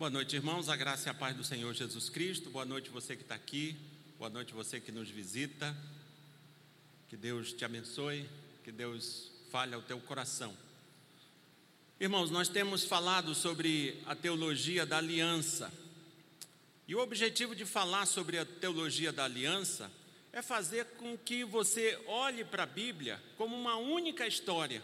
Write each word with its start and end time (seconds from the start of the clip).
Boa 0.00 0.08
noite, 0.08 0.34
irmãos. 0.34 0.70
A 0.70 0.76
graça 0.76 1.10
e 1.10 1.10
a 1.10 1.14
paz 1.14 1.36
do 1.36 1.44
Senhor 1.44 1.74
Jesus 1.74 2.08
Cristo. 2.08 2.48
Boa 2.48 2.64
noite, 2.64 2.88
você 2.88 3.14
que 3.14 3.20
está 3.20 3.34
aqui. 3.34 3.76
Boa 4.18 4.30
noite, 4.30 4.54
você 4.54 4.80
que 4.80 4.90
nos 4.90 5.10
visita. 5.10 5.76
Que 7.10 7.18
Deus 7.18 7.52
te 7.52 7.66
abençoe. 7.66 8.26
Que 8.64 8.72
Deus 8.72 9.30
fale 9.50 9.74
ao 9.74 9.82
teu 9.82 10.00
coração. 10.00 10.56
Irmãos, 12.00 12.30
nós 12.30 12.48
temos 12.48 12.82
falado 12.82 13.34
sobre 13.34 14.02
a 14.06 14.16
teologia 14.16 14.86
da 14.86 14.96
aliança. 14.96 15.70
E 16.88 16.94
o 16.94 17.00
objetivo 17.00 17.54
de 17.54 17.66
falar 17.66 18.06
sobre 18.06 18.38
a 18.38 18.46
teologia 18.46 19.12
da 19.12 19.26
aliança 19.26 19.92
é 20.32 20.40
fazer 20.40 20.86
com 20.96 21.14
que 21.18 21.44
você 21.44 22.02
olhe 22.06 22.42
para 22.42 22.62
a 22.62 22.66
Bíblia 22.66 23.22
como 23.36 23.54
uma 23.54 23.76
única 23.76 24.26
história. 24.26 24.82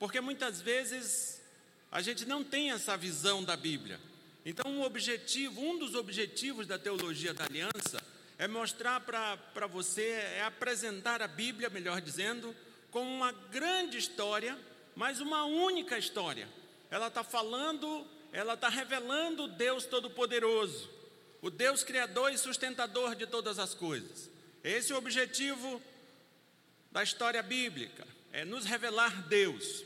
Porque 0.00 0.20
muitas 0.20 0.60
vezes 0.60 1.40
a 1.92 2.02
gente 2.02 2.24
não 2.24 2.42
tem 2.42 2.72
essa 2.72 2.96
visão 2.96 3.44
da 3.44 3.56
Bíblia. 3.56 4.00
Então, 4.48 4.70
um 4.70 4.82
objetivo, 4.84 5.60
um 5.60 5.76
dos 5.76 5.96
objetivos 5.96 6.68
da 6.68 6.78
teologia 6.78 7.34
da 7.34 7.46
aliança 7.46 8.00
é 8.38 8.46
mostrar 8.46 9.00
para 9.00 9.66
você, 9.66 10.08
é 10.36 10.44
apresentar 10.44 11.20
a 11.20 11.26
Bíblia, 11.26 11.68
melhor 11.68 12.00
dizendo, 12.00 12.54
como 12.92 13.10
uma 13.10 13.32
grande 13.32 13.98
história, 13.98 14.56
mas 14.94 15.20
uma 15.20 15.44
única 15.44 15.98
história. 15.98 16.48
Ela 16.92 17.08
está 17.08 17.24
falando, 17.24 18.06
ela 18.32 18.54
está 18.54 18.68
revelando 18.68 19.46
o 19.46 19.48
Deus 19.48 19.84
Todo-Poderoso, 19.84 20.88
o 21.42 21.50
Deus 21.50 21.82
Criador 21.82 22.32
e 22.32 22.38
sustentador 22.38 23.16
de 23.16 23.26
todas 23.26 23.58
as 23.58 23.74
coisas. 23.74 24.30
Esse 24.62 24.92
é 24.92 24.94
o 24.94 24.98
objetivo 24.98 25.82
da 26.92 27.02
história 27.02 27.42
bíblica, 27.42 28.06
é 28.32 28.44
nos 28.44 28.64
revelar 28.64 29.26
Deus. 29.26 29.84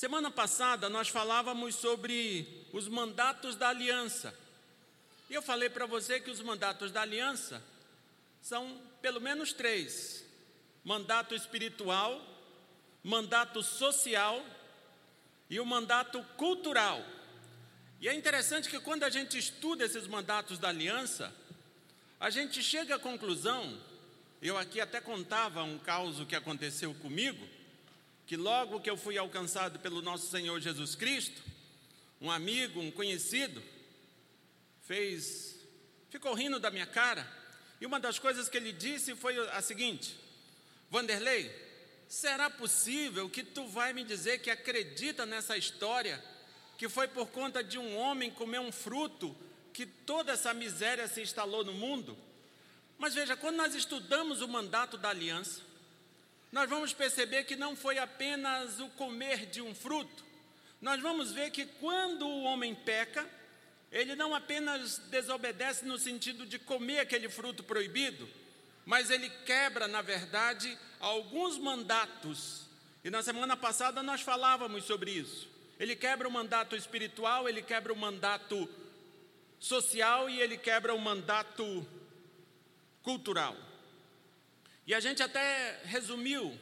Semana 0.00 0.30
passada 0.30 0.88
nós 0.88 1.10
falávamos 1.10 1.74
sobre 1.74 2.66
os 2.72 2.88
mandatos 2.88 3.54
da 3.54 3.68
aliança. 3.68 4.34
E 5.28 5.34
eu 5.34 5.42
falei 5.42 5.68
para 5.68 5.84
você 5.84 6.18
que 6.18 6.30
os 6.30 6.40
mandatos 6.40 6.90
da 6.90 7.02
aliança 7.02 7.62
são 8.40 8.80
pelo 9.02 9.20
menos 9.20 9.52
três: 9.52 10.24
mandato 10.82 11.34
espiritual, 11.34 12.18
mandato 13.04 13.62
social 13.62 14.42
e 15.50 15.60
o 15.60 15.66
mandato 15.66 16.24
cultural. 16.38 17.04
E 18.00 18.08
é 18.08 18.14
interessante 18.14 18.70
que 18.70 18.80
quando 18.80 19.02
a 19.02 19.10
gente 19.10 19.36
estuda 19.36 19.84
esses 19.84 20.06
mandatos 20.06 20.58
da 20.58 20.70
aliança, 20.70 21.30
a 22.18 22.30
gente 22.30 22.62
chega 22.62 22.94
à 22.94 22.98
conclusão, 22.98 23.78
eu 24.40 24.56
aqui 24.56 24.80
até 24.80 24.98
contava 24.98 25.62
um 25.62 25.78
caso 25.78 26.24
que 26.24 26.34
aconteceu 26.34 26.94
comigo, 26.94 27.59
que 28.30 28.36
logo 28.36 28.78
que 28.78 28.88
eu 28.88 28.96
fui 28.96 29.18
alcançado 29.18 29.80
pelo 29.80 30.00
nosso 30.00 30.28
Senhor 30.28 30.60
Jesus 30.60 30.94
Cristo, 30.94 31.42
um 32.20 32.30
amigo, 32.30 32.78
um 32.78 32.88
conhecido, 32.88 33.60
fez, 34.82 35.58
ficou 36.10 36.32
rindo 36.32 36.60
da 36.60 36.70
minha 36.70 36.86
cara, 36.86 37.28
e 37.80 37.86
uma 37.86 37.98
das 37.98 38.20
coisas 38.20 38.48
que 38.48 38.56
ele 38.56 38.72
disse 38.72 39.16
foi 39.16 39.36
a 39.48 39.60
seguinte: 39.60 40.16
Vanderlei, 40.88 41.50
será 42.06 42.48
possível 42.48 43.28
que 43.28 43.42
tu 43.42 43.66
vai 43.66 43.92
me 43.92 44.04
dizer 44.04 44.38
que 44.38 44.48
acredita 44.48 45.26
nessa 45.26 45.56
história, 45.56 46.22
que 46.78 46.88
foi 46.88 47.08
por 47.08 47.30
conta 47.30 47.64
de 47.64 47.78
um 47.78 47.96
homem 47.96 48.30
comer 48.30 48.60
um 48.60 48.70
fruto 48.70 49.36
que 49.72 49.84
toda 49.84 50.30
essa 50.30 50.54
miséria 50.54 51.08
se 51.08 51.20
instalou 51.20 51.64
no 51.64 51.72
mundo? 51.72 52.16
Mas 52.96 53.12
veja, 53.12 53.36
quando 53.36 53.56
nós 53.56 53.74
estudamos 53.74 54.40
o 54.40 54.46
mandato 54.46 54.96
da 54.96 55.08
aliança, 55.08 55.68
nós 56.52 56.68
vamos 56.68 56.92
perceber 56.92 57.44
que 57.44 57.56
não 57.56 57.76
foi 57.76 57.98
apenas 57.98 58.80
o 58.80 58.88
comer 58.90 59.46
de 59.46 59.62
um 59.62 59.74
fruto, 59.74 60.24
nós 60.80 61.00
vamos 61.00 61.30
ver 61.32 61.50
que 61.50 61.66
quando 61.66 62.26
o 62.26 62.42
homem 62.44 62.74
peca, 62.74 63.28
ele 63.92 64.14
não 64.14 64.34
apenas 64.34 64.98
desobedece 65.10 65.84
no 65.84 65.98
sentido 65.98 66.46
de 66.46 66.58
comer 66.58 67.00
aquele 67.00 67.28
fruto 67.28 67.62
proibido, 67.62 68.28
mas 68.86 69.10
ele 69.10 69.28
quebra, 69.44 69.86
na 69.86 70.00
verdade, 70.00 70.76
alguns 70.98 71.58
mandatos. 71.58 72.66
E 73.04 73.10
na 73.10 73.22
semana 73.22 73.56
passada 73.56 74.02
nós 74.02 74.22
falávamos 74.22 74.84
sobre 74.84 75.10
isso. 75.10 75.48
Ele 75.78 75.94
quebra 75.96 76.28
o 76.28 76.30
mandato 76.30 76.76
espiritual, 76.76 77.48
ele 77.48 77.62
quebra 77.62 77.92
o 77.92 77.96
mandato 77.96 78.68
social 79.58 80.28
e 80.28 80.40
ele 80.40 80.56
quebra 80.56 80.94
o 80.94 81.00
mandato 81.00 81.86
cultural. 83.02 83.56
E 84.90 84.94
a 84.94 84.98
gente 84.98 85.22
até 85.22 85.78
resumiu 85.84 86.52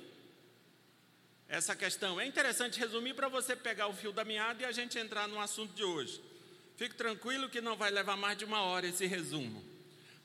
essa 1.48 1.74
questão. 1.74 2.20
É 2.20 2.26
interessante 2.26 2.78
resumir 2.78 3.14
para 3.14 3.26
você 3.26 3.56
pegar 3.56 3.86
o 3.86 3.94
fio 3.94 4.12
da 4.12 4.22
meada 4.22 4.62
e 4.62 4.66
a 4.66 4.70
gente 4.70 4.98
entrar 4.98 5.26
no 5.26 5.40
assunto 5.40 5.72
de 5.72 5.82
hoje. 5.82 6.22
Fique 6.76 6.94
tranquilo 6.94 7.48
que 7.48 7.62
não 7.62 7.74
vai 7.74 7.90
levar 7.90 8.18
mais 8.18 8.36
de 8.36 8.44
uma 8.44 8.60
hora 8.60 8.86
esse 8.86 9.06
resumo. 9.06 9.64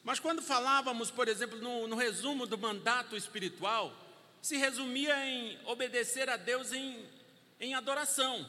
Mas 0.03 0.19
quando 0.19 0.41
falávamos, 0.41 1.09
por 1.11 1.29
exemplo, 1.29 1.57
no, 1.59 1.87
no 1.87 1.95
resumo 1.95 2.45
do 2.45 2.57
mandato 2.57 3.15
espiritual, 3.15 3.95
se 4.41 4.57
resumia 4.57 5.25
em 5.25 5.57
obedecer 5.63 6.29
a 6.29 6.35
Deus 6.35 6.73
em, 6.73 7.07
em 7.57 7.73
adoração. 7.73 8.45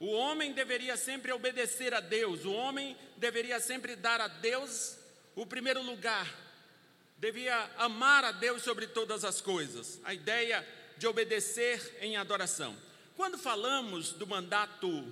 O 0.00 0.10
homem 0.10 0.54
deveria 0.54 0.96
sempre 0.96 1.32
obedecer 1.32 1.92
a 1.92 2.00
Deus, 2.00 2.46
o 2.46 2.52
homem 2.52 2.96
deveria 3.18 3.60
sempre 3.60 3.94
dar 3.94 4.22
a 4.22 4.28
Deus 4.28 4.96
o 5.36 5.44
primeiro 5.44 5.82
lugar, 5.82 6.43
devia 7.24 7.70
amar 7.78 8.22
a 8.22 8.32
Deus 8.32 8.62
sobre 8.62 8.86
todas 8.86 9.24
as 9.24 9.40
coisas, 9.40 9.98
a 10.04 10.12
ideia 10.12 10.66
de 10.98 11.06
obedecer 11.06 11.96
em 12.02 12.18
adoração. 12.18 12.76
Quando 13.16 13.38
falamos 13.38 14.12
do 14.12 14.26
mandato 14.26 15.10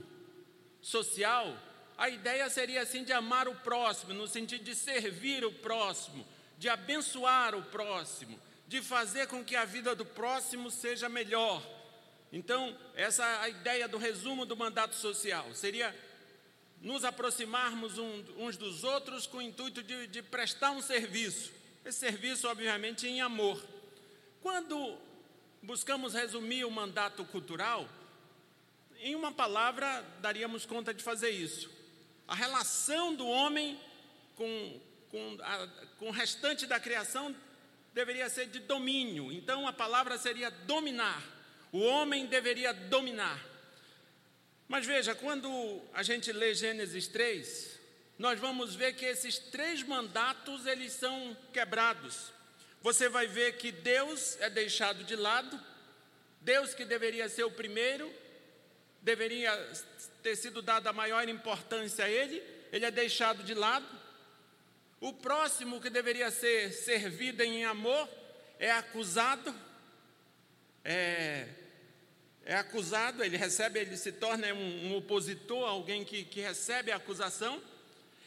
social, 0.83 1.57
a 1.97 2.11
ideia 2.11 2.51
seria 2.51 2.83
assim 2.83 3.03
de 3.03 3.15
amar 3.15 3.49
o 3.49 3.55
próximo, 3.55 4.13
no 4.13 4.29
sentido 4.29 4.63
de 4.63 4.75
servir 4.75 5.43
o 5.43 5.51
próximo, 5.51 6.27
de 6.59 6.69
abençoar 6.69 7.55
o 7.55 7.63
próximo, 7.63 8.39
de 8.69 8.83
fazer 8.83 9.27
com 9.27 9.43
que 9.43 9.57
a 9.57 9.65
vida 9.65 9.95
do 9.95 10.05
próximo 10.05 10.71
seja 10.71 11.09
melhor. 11.09 11.67
Então, 12.31 12.77
essa 12.95 13.25
é 13.25 13.37
a 13.39 13.49
ideia 13.49 13.89
do 13.89 13.97
resumo 13.97 14.45
do 14.45 14.55
mandato 14.55 14.97
social. 14.97 15.47
Seria 15.55 15.97
nos 16.83 17.07
aproximarmos 17.07 17.97
uns 18.37 18.59
dos 18.59 18.85
outros 18.85 19.27
com 19.27 19.39
o 19.39 19.43
intuito 19.43 19.83
de, 19.83 20.09
de 20.09 20.21
prestar 20.21 20.73
um 20.73 20.83
serviço. 20.83 21.62
Esse 21.85 21.99
serviço, 21.99 22.49
obviamente, 22.49 23.09
em 23.09 23.21
amor. 23.21 23.61
Quando 24.41 24.97
buscamos 25.61 26.15
resumir 26.15 26.65
o 26.65 26.71
mandato 26.71 27.25
cultural, 27.25 27.89
em 29.01 29.17
uma 29.17 29.33
palavra, 29.33 30.05
daríamos 30.21 30.65
conta 30.65 30.95
de 30.95 31.03
fazer 31.03 31.31
isso. 31.31 31.71
A 32.27 32.37
relação 32.37 33.15
do 33.15 33.27
homem 33.27 33.81
com, 34.37 34.81
com, 35.11 35.39
a, 35.43 35.69
com 35.99 36.09
o 36.09 36.13
restante 36.13 36.67
da 36.67 36.79
criação 36.79 37.35
deveria 37.93 38.29
ser 38.29 38.47
de 38.47 38.61
domínio. 38.61 39.33
Então, 39.33 39.67
a 39.67 39.73
palavra 39.73 40.17
seria 40.17 40.51
dominar. 40.51 41.21
O 41.73 41.81
homem 41.81 42.27
deveria 42.27 42.73
dominar. 42.73 43.45
Mas 44.69 44.87
veja, 44.87 45.15
quando 45.17 45.83
a 45.93 46.03
gente 46.03 46.31
lê 46.33 46.55
Gênesis 46.55 47.09
3, 47.09 47.72
nós 48.23 48.39
vamos 48.39 48.77
ver 48.77 48.93
que 48.95 49.05
esses 49.05 49.37
três 49.37 49.83
mandatos 49.83 50.65
eles 50.65 50.93
são 50.93 51.37
quebrados. 51.53 52.33
Você 52.81 53.09
vai 53.09 53.27
ver 53.27 53.57
que 53.57 53.73
Deus 53.73 54.41
é 54.41 54.49
deixado 54.49 55.03
de 55.03 55.17
lado, 55.17 55.61
Deus 56.41 56.73
que 56.73 56.85
deveria 56.85 57.29
ser 57.29 57.43
o 57.43 57.51
primeiro, 57.51 58.09
deveria 59.01 59.51
ter 60.23 60.37
sido 60.37 60.63
dada 60.63 60.91
a 60.91 60.93
maior 60.93 61.29
importância 61.29 62.05
a 62.05 62.09
ele, 62.09 62.41
ele 62.71 62.85
é 62.85 62.93
deixado 62.93 63.43
de 63.43 63.55
lado. 63.55 63.89
O 65.01 65.13
próximo 65.13 65.81
que 65.81 65.91
deveria 65.91 66.31
ser 66.31 66.73
servido 66.73 67.43
em 67.43 67.65
amor 67.65 68.09
é 68.57 68.71
acusado, 68.71 69.53
é, 70.85 71.49
é 72.45 72.55
acusado, 72.55 73.25
ele 73.25 73.37
recebe, 73.37 73.81
ele 73.81 73.97
se 73.97 74.13
torna 74.13 74.47
um, 74.55 74.93
um 74.93 74.97
opositor, 74.97 75.69
alguém 75.69 76.05
que, 76.05 76.23
que 76.23 76.41
recebe 76.41 76.93
a 76.93 76.97
acusação. 76.99 77.61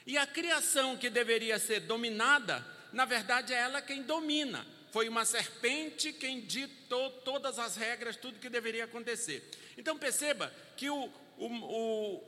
E 0.05 0.17
a 0.17 0.27
criação 0.27 0.95
que 0.97 1.09
deveria 1.09 1.57
ser 1.57 1.81
dominada, 1.81 2.65
na 2.93 3.05
verdade 3.05 3.53
é 3.53 3.57
ela 3.57 3.81
quem 3.81 4.03
domina. 4.03 4.65
Foi 4.91 5.09
uma 5.09 5.25
serpente 5.25 6.13
quem 6.13 6.41
ditou 6.41 7.09
todas 7.09 7.59
as 7.59 7.75
regras, 7.75 8.15
tudo 8.15 8.39
que 8.39 8.49
deveria 8.49 8.85
acontecer. 8.85 9.43
Então 9.77 9.97
perceba 9.97 10.53
que 10.77 10.89
o, 10.89 11.11
o, 11.37 11.47
o, 11.47 12.23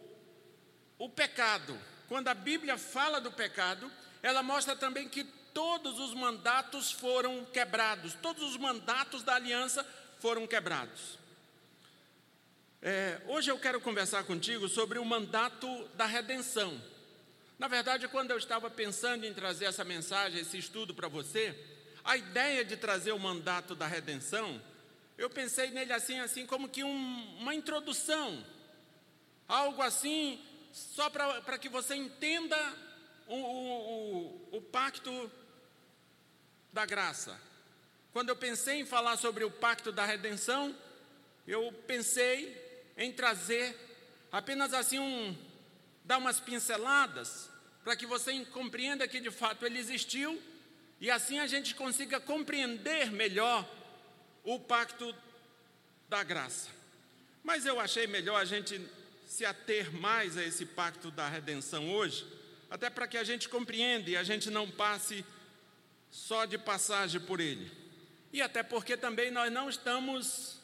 o 0.97 1.09
pecado, 1.09 1.79
quando 2.09 2.27
a 2.27 2.33
Bíblia 2.33 2.77
fala 2.77 3.21
do 3.21 3.31
pecado, 3.31 3.89
ela 4.21 4.43
mostra 4.43 4.75
também 4.75 5.07
que 5.07 5.23
todos 5.53 5.99
os 5.99 6.13
mandatos 6.13 6.91
foram 6.91 7.45
quebrados, 7.45 8.15
todos 8.15 8.43
os 8.43 8.57
mandatos 8.57 9.23
da 9.23 9.35
aliança 9.35 9.85
foram 10.19 10.45
quebrados. 10.45 11.17
É, 12.81 13.21
hoje 13.27 13.49
eu 13.49 13.57
quero 13.57 13.81
conversar 13.81 14.23
contigo 14.23 14.67
sobre 14.67 14.99
o 14.99 15.05
mandato 15.05 15.87
da 15.95 16.05
redenção. 16.05 16.79
Na 17.57 17.67
verdade, 17.67 18.07
quando 18.07 18.31
eu 18.31 18.37
estava 18.37 18.69
pensando 18.69 19.25
em 19.25 19.33
trazer 19.33 19.65
essa 19.65 19.83
mensagem, 19.83 20.41
esse 20.41 20.57
estudo 20.57 20.93
para 20.93 21.07
você, 21.07 21.57
a 22.03 22.15
ideia 22.15 22.63
de 22.63 22.77
trazer 22.77 23.11
o 23.11 23.19
mandato 23.19 23.73
da 23.73 23.87
redenção, 23.87 24.61
eu 25.17 25.29
pensei 25.29 25.71
nele 25.71 25.91
assim, 25.91 26.19
assim 26.19 26.45
como 26.45 26.69
que 26.69 26.83
um, 26.83 27.37
uma 27.39 27.55
introdução, 27.55 28.45
algo 29.47 29.81
assim 29.81 30.39
só 30.71 31.09
para 31.09 31.57
que 31.57 31.67
você 31.67 31.95
entenda 31.95 32.57
o, 33.27 33.35
o, 33.35 34.49
o, 34.53 34.57
o 34.57 34.61
pacto 34.61 35.31
da 36.71 36.85
graça. 36.85 37.39
Quando 38.13 38.29
eu 38.29 38.35
pensei 38.35 38.81
em 38.81 38.85
falar 38.85 39.17
sobre 39.17 39.43
o 39.43 39.49
pacto 39.49 39.91
da 39.91 40.05
redenção, 40.05 40.75
eu 41.47 41.73
pensei 41.87 42.55
em 42.95 43.11
trazer 43.11 43.75
apenas 44.31 44.73
assim 44.73 44.99
um 44.99 45.35
dar 46.07 46.17
umas 46.17 46.39
pinceladas 46.39 47.49
para 47.83 47.95
que 47.95 48.05
você 48.05 48.43
compreenda 48.45 49.07
que 49.07 49.19
de 49.19 49.29
fato 49.29 49.65
ele 49.65 49.77
existiu 49.77 50.41
e 51.01 51.11
assim 51.11 51.37
a 51.37 51.45
gente 51.45 51.75
consiga 51.75 52.19
compreender 52.19 53.11
melhor 53.11 53.69
o 54.43 54.57
pacto 54.57 55.13
da 56.07 56.23
graça. 56.23 56.69
Mas 57.43 57.65
eu 57.65 57.77
achei 57.79 58.07
melhor 58.07 58.41
a 58.41 58.45
gente 58.45 58.81
se 59.27 59.45
ater 59.45 59.93
mais 59.93 60.37
a 60.37 60.43
esse 60.43 60.65
pacto 60.65 61.11
da 61.11 61.27
redenção 61.27 61.93
hoje, 61.93 62.25
até 62.69 62.89
para 62.89 63.07
que 63.07 63.17
a 63.17 63.23
gente 63.25 63.49
compreenda 63.49 64.09
e 64.09 64.15
a 64.15 64.23
gente 64.23 64.49
não 64.49 64.71
passe 64.71 65.25
só 66.09 66.45
de 66.45 66.57
passagem 66.57 67.19
por 67.19 67.41
ele. 67.41 67.69
E 68.31 68.41
até 68.41 68.63
porque 68.63 68.95
também 68.95 69.29
nós 69.29 69.51
não 69.51 69.69
estamos 69.69 70.57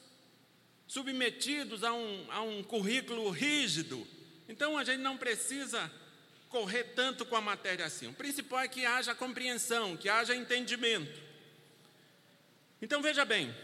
submetidos 0.87 1.83
a 1.83 1.93
um, 1.93 2.31
a 2.31 2.41
um 2.41 2.63
currículo 2.63 3.29
rígido, 3.29 4.07
então 4.47 4.77
a 4.77 4.83
gente 4.83 4.99
não 4.99 5.17
precisa 5.17 5.91
correr 6.49 6.83
tanto 6.95 7.25
com 7.25 7.35
a 7.35 7.41
matéria 7.41 7.85
assim. 7.85 8.07
O 8.07 8.13
principal 8.13 8.59
é 8.59 8.67
que 8.67 8.85
haja 8.85 9.15
compreensão, 9.15 9.97
que 9.97 10.07
haja 10.07 10.35
entendimento. 10.35 11.19
Então 12.81 13.01
veja 13.01 13.25
bem, 13.25 13.55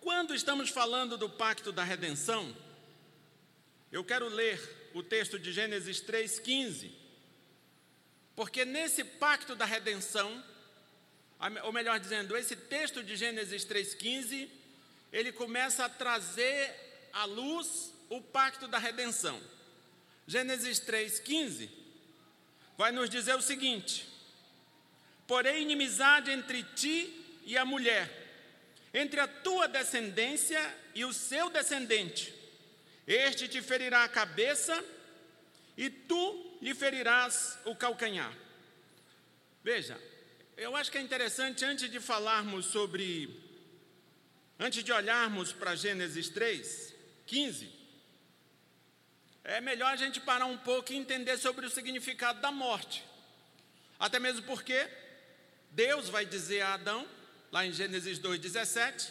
quando 0.00 0.34
estamos 0.34 0.68
falando 0.68 1.16
do 1.16 1.30
pacto 1.30 1.70
da 1.70 1.84
redenção, 1.84 2.54
eu 3.90 4.02
quero 4.02 4.28
ler 4.28 4.90
o 4.94 5.02
texto 5.02 5.38
de 5.38 5.52
Gênesis 5.52 6.02
3,15, 6.02 6.90
porque 8.34 8.64
nesse 8.64 9.04
pacto 9.04 9.54
da 9.54 9.64
redenção, 9.64 10.42
ou 11.62 11.72
melhor 11.72 12.00
dizendo, 12.00 12.36
esse 12.36 12.56
texto 12.56 13.02
de 13.02 13.16
Gênesis 13.16 13.64
3,15, 13.64 14.50
ele 15.12 15.30
começa 15.30 15.84
a 15.84 15.88
trazer 15.88 17.08
à 17.12 17.24
luz 17.24 17.91
o 18.12 18.20
pacto 18.20 18.68
da 18.68 18.76
redenção. 18.76 19.40
Gênesis 20.26 20.78
3,15 20.80 21.70
vai 22.76 22.92
nos 22.92 23.08
dizer 23.08 23.34
o 23.34 23.40
seguinte: 23.40 24.06
Porém, 25.26 25.62
inimizade 25.62 26.30
entre 26.30 26.62
ti 26.62 27.40
e 27.46 27.56
a 27.56 27.64
mulher, 27.64 28.06
entre 28.92 29.18
a 29.18 29.26
tua 29.26 29.66
descendência 29.66 30.60
e 30.94 31.06
o 31.06 31.12
seu 31.12 31.48
descendente. 31.48 32.34
Este 33.06 33.48
te 33.48 33.62
ferirá 33.62 34.04
a 34.04 34.08
cabeça 34.08 34.84
e 35.76 35.88
tu 35.88 36.58
lhe 36.60 36.74
ferirás 36.74 37.58
o 37.64 37.74
calcanhar. 37.74 38.32
Veja, 39.64 39.98
eu 40.56 40.76
acho 40.76 40.92
que 40.92 40.98
é 40.98 41.00
interessante, 41.00 41.64
antes 41.64 41.90
de 41.90 41.98
falarmos 41.98 42.66
sobre, 42.66 43.42
antes 44.58 44.84
de 44.84 44.92
olharmos 44.92 45.50
para 45.52 45.74
Gênesis 45.74 46.28
3, 46.28 46.94
15, 47.26 47.81
é 49.44 49.60
melhor 49.60 49.92
a 49.92 49.96
gente 49.96 50.20
parar 50.20 50.46
um 50.46 50.56
pouco 50.56 50.92
e 50.92 50.96
entender 50.96 51.36
sobre 51.36 51.66
o 51.66 51.70
significado 51.70 52.40
da 52.40 52.50
morte. 52.50 53.04
Até 53.98 54.18
mesmo 54.18 54.42
porque 54.42 54.88
Deus 55.70 56.08
vai 56.08 56.24
dizer 56.24 56.60
a 56.60 56.74
Adão, 56.74 57.06
lá 57.50 57.66
em 57.66 57.72
Gênesis 57.72 58.18
2,17, 58.18 59.10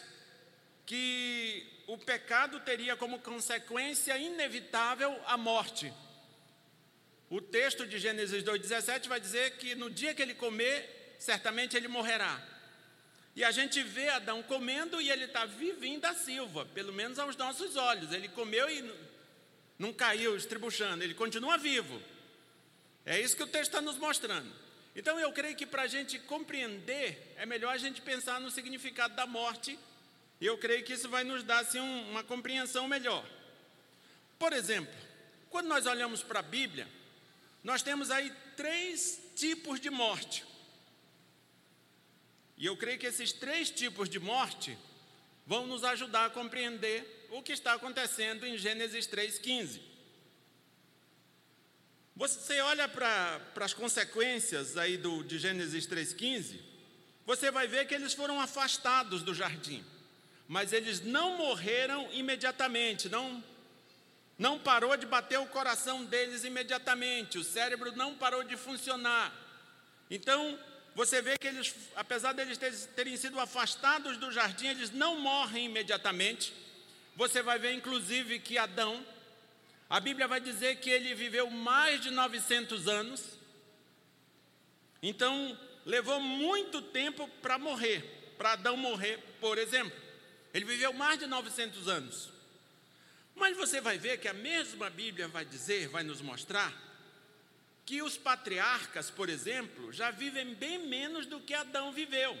que 0.86 1.66
o 1.86 1.98
pecado 1.98 2.60
teria 2.60 2.96
como 2.96 3.18
consequência 3.18 4.16
inevitável 4.16 5.18
a 5.26 5.36
morte. 5.36 5.92
O 7.28 7.40
texto 7.40 7.86
de 7.86 7.98
Gênesis 7.98 8.42
2,17 8.42 9.08
vai 9.08 9.20
dizer 9.20 9.56
que 9.56 9.74
no 9.74 9.90
dia 9.90 10.14
que 10.14 10.22
ele 10.22 10.34
comer, 10.34 11.16
certamente 11.18 11.76
ele 11.76 11.88
morrerá. 11.88 12.40
E 13.34 13.42
a 13.42 13.50
gente 13.50 13.82
vê 13.82 14.08
Adão 14.08 14.42
comendo 14.42 15.00
e 15.00 15.10
ele 15.10 15.24
está 15.24 15.46
vivinho 15.46 16.00
da 16.00 16.12
silva, 16.12 16.66
pelo 16.66 16.92
menos 16.92 17.18
aos 17.18 17.34
nossos 17.36 17.76
olhos. 17.76 18.12
Ele 18.12 18.28
comeu 18.28 18.68
e 18.68 18.82
não 19.82 19.92
caiu 19.92 20.36
estribuchando, 20.36 21.02
ele 21.02 21.12
continua 21.12 21.58
vivo. 21.58 22.00
É 23.04 23.20
isso 23.20 23.36
que 23.36 23.42
o 23.42 23.48
texto 23.48 23.70
está 23.70 23.80
nos 23.80 23.98
mostrando. 23.98 24.48
Então 24.94 25.18
eu 25.18 25.32
creio 25.32 25.56
que 25.56 25.66
para 25.66 25.82
a 25.82 25.86
gente 25.88 26.20
compreender, 26.20 27.34
é 27.36 27.44
melhor 27.44 27.74
a 27.74 27.78
gente 27.78 28.00
pensar 28.00 28.40
no 28.40 28.48
significado 28.48 29.16
da 29.16 29.26
morte, 29.26 29.76
e 30.40 30.46
eu 30.46 30.56
creio 30.56 30.84
que 30.84 30.92
isso 30.92 31.08
vai 31.08 31.24
nos 31.24 31.42
dar 31.42 31.58
assim, 31.58 31.80
um, 31.80 32.10
uma 32.10 32.22
compreensão 32.22 32.86
melhor. 32.86 33.28
Por 34.38 34.52
exemplo, 34.52 34.94
quando 35.50 35.66
nós 35.66 35.84
olhamos 35.84 36.22
para 36.22 36.38
a 36.38 36.42
Bíblia, 36.44 36.86
nós 37.64 37.82
temos 37.82 38.08
aí 38.08 38.32
três 38.56 39.20
tipos 39.34 39.80
de 39.80 39.90
morte. 39.90 40.44
E 42.56 42.66
eu 42.66 42.76
creio 42.76 43.00
que 43.00 43.06
esses 43.06 43.32
três 43.32 43.68
tipos 43.68 44.08
de 44.08 44.20
morte 44.20 44.78
vão 45.44 45.66
nos 45.66 45.82
ajudar 45.82 46.26
a 46.26 46.30
compreender 46.30 47.21
o 47.32 47.42
que 47.42 47.52
está 47.52 47.72
acontecendo 47.72 48.44
em 48.46 48.58
Gênesis 48.58 49.06
3,15. 49.06 49.80
Você 52.14 52.60
olha 52.60 52.86
para 52.86 53.40
as 53.56 53.72
consequências 53.72 54.76
aí 54.76 54.98
do, 54.98 55.24
de 55.24 55.38
Gênesis 55.38 55.86
3,15, 55.86 56.60
você 57.24 57.50
vai 57.50 57.66
ver 57.66 57.86
que 57.86 57.94
eles 57.94 58.12
foram 58.12 58.38
afastados 58.38 59.22
do 59.22 59.32
jardim, 59.32 59.82
mas 60.46 60.74
eles 60.74 61.00
não 61.00 61.38
morreram 61.38 62.06
imediatamente, 62.12 63.08
não, 63.08 63.42
não 64.38 64.58
parou 64.58 64.94
de 64.98 65.06
bater 65.06 65.38
o 65.38 65.46
coração 65.46 66.04
deles 66.04 66.44
imediatamente, 66.44 67.38
o 67.38 67.44
cérebro 67.44 67.96
não 67.96 68.14
parou 68.14 68.44
de 68.44 68.58
funcionar. 68.58 69.34
Então, 70.10 70.58
você 70.94 71.22
vê 71.22 71.38
que 71.38 71.46
eles, 71.46 71.74
apesar 71.96 72.34
de 72.34 72.42
eles 72.42 72.58
terem 72.94 73.16
sido 73.16 73.40
afastados 73.40 74.18
do 74.18 74.30
jardim, 74.30 74.66
eles 74.66 74.90
não 74.90 75.18
morrem 75.18 75.64
imediatamente, 75.64 76.52
você 77.14 77.42
vai 77.42 77.58
ver, 77.58 77.72
inclusive, 77.72 78.38
que 78.38 78.56
Adão, 78.56 79.04
a 79.88 80.00
Bíblia 80.00 80.26
vai 80.26 80.40
dizer 80.40 80.76
que 80.76 80.90
ele 80.90 81.14
viveu 81.14 81.50
mais 81.50 82.00
de 82.00 82.10
900 82.10 82.88
anos. 82.88 83.38
Então, 85.02 85.58
levou 85.84 86.20
muito 86.20 86.80
tempo 86.80 87.28
para 87.40 87.58
morrer, 87.58 88.34
para 88.38 88.52
Adão 88.52 88.76
morrer, 88.76 89.18
por 89.40 89.58
exemplo. 89.58 90.00
Ele 90.54 90.64
viveu 90.64 90.92
mais 90.92 91.18
de 91.18 91.26
900 91.26 91.88
anos. 91.88 92.30
Mas 93.34 93.56
você 93.56 93.80
vai 93.80 93.98
ver 93.98 94.18
que 94.18 94.28
a 94.28 94.34
mesma 94.34 94.88
Bíblia 94.88 95.28
vai 95.28 95.44
dizer, 95.44 95.88
vai 95.88 96.02
nos 96.02 96.20
mostrar, 96.20 96.72
que 97.84 98.00
os 98.00 98.16
patriarcas, 98.16 99.10
por 99.10 99.28
exemplo, 99.28 99.92
já 99.92 100.10
vivem 100.10 100.54
bem 100.54 100.86
menos 100.86 101.26
do 101.26 101.40
que 101.40 101.52
Adão 101.52 101.92
viveu 101.92 102.38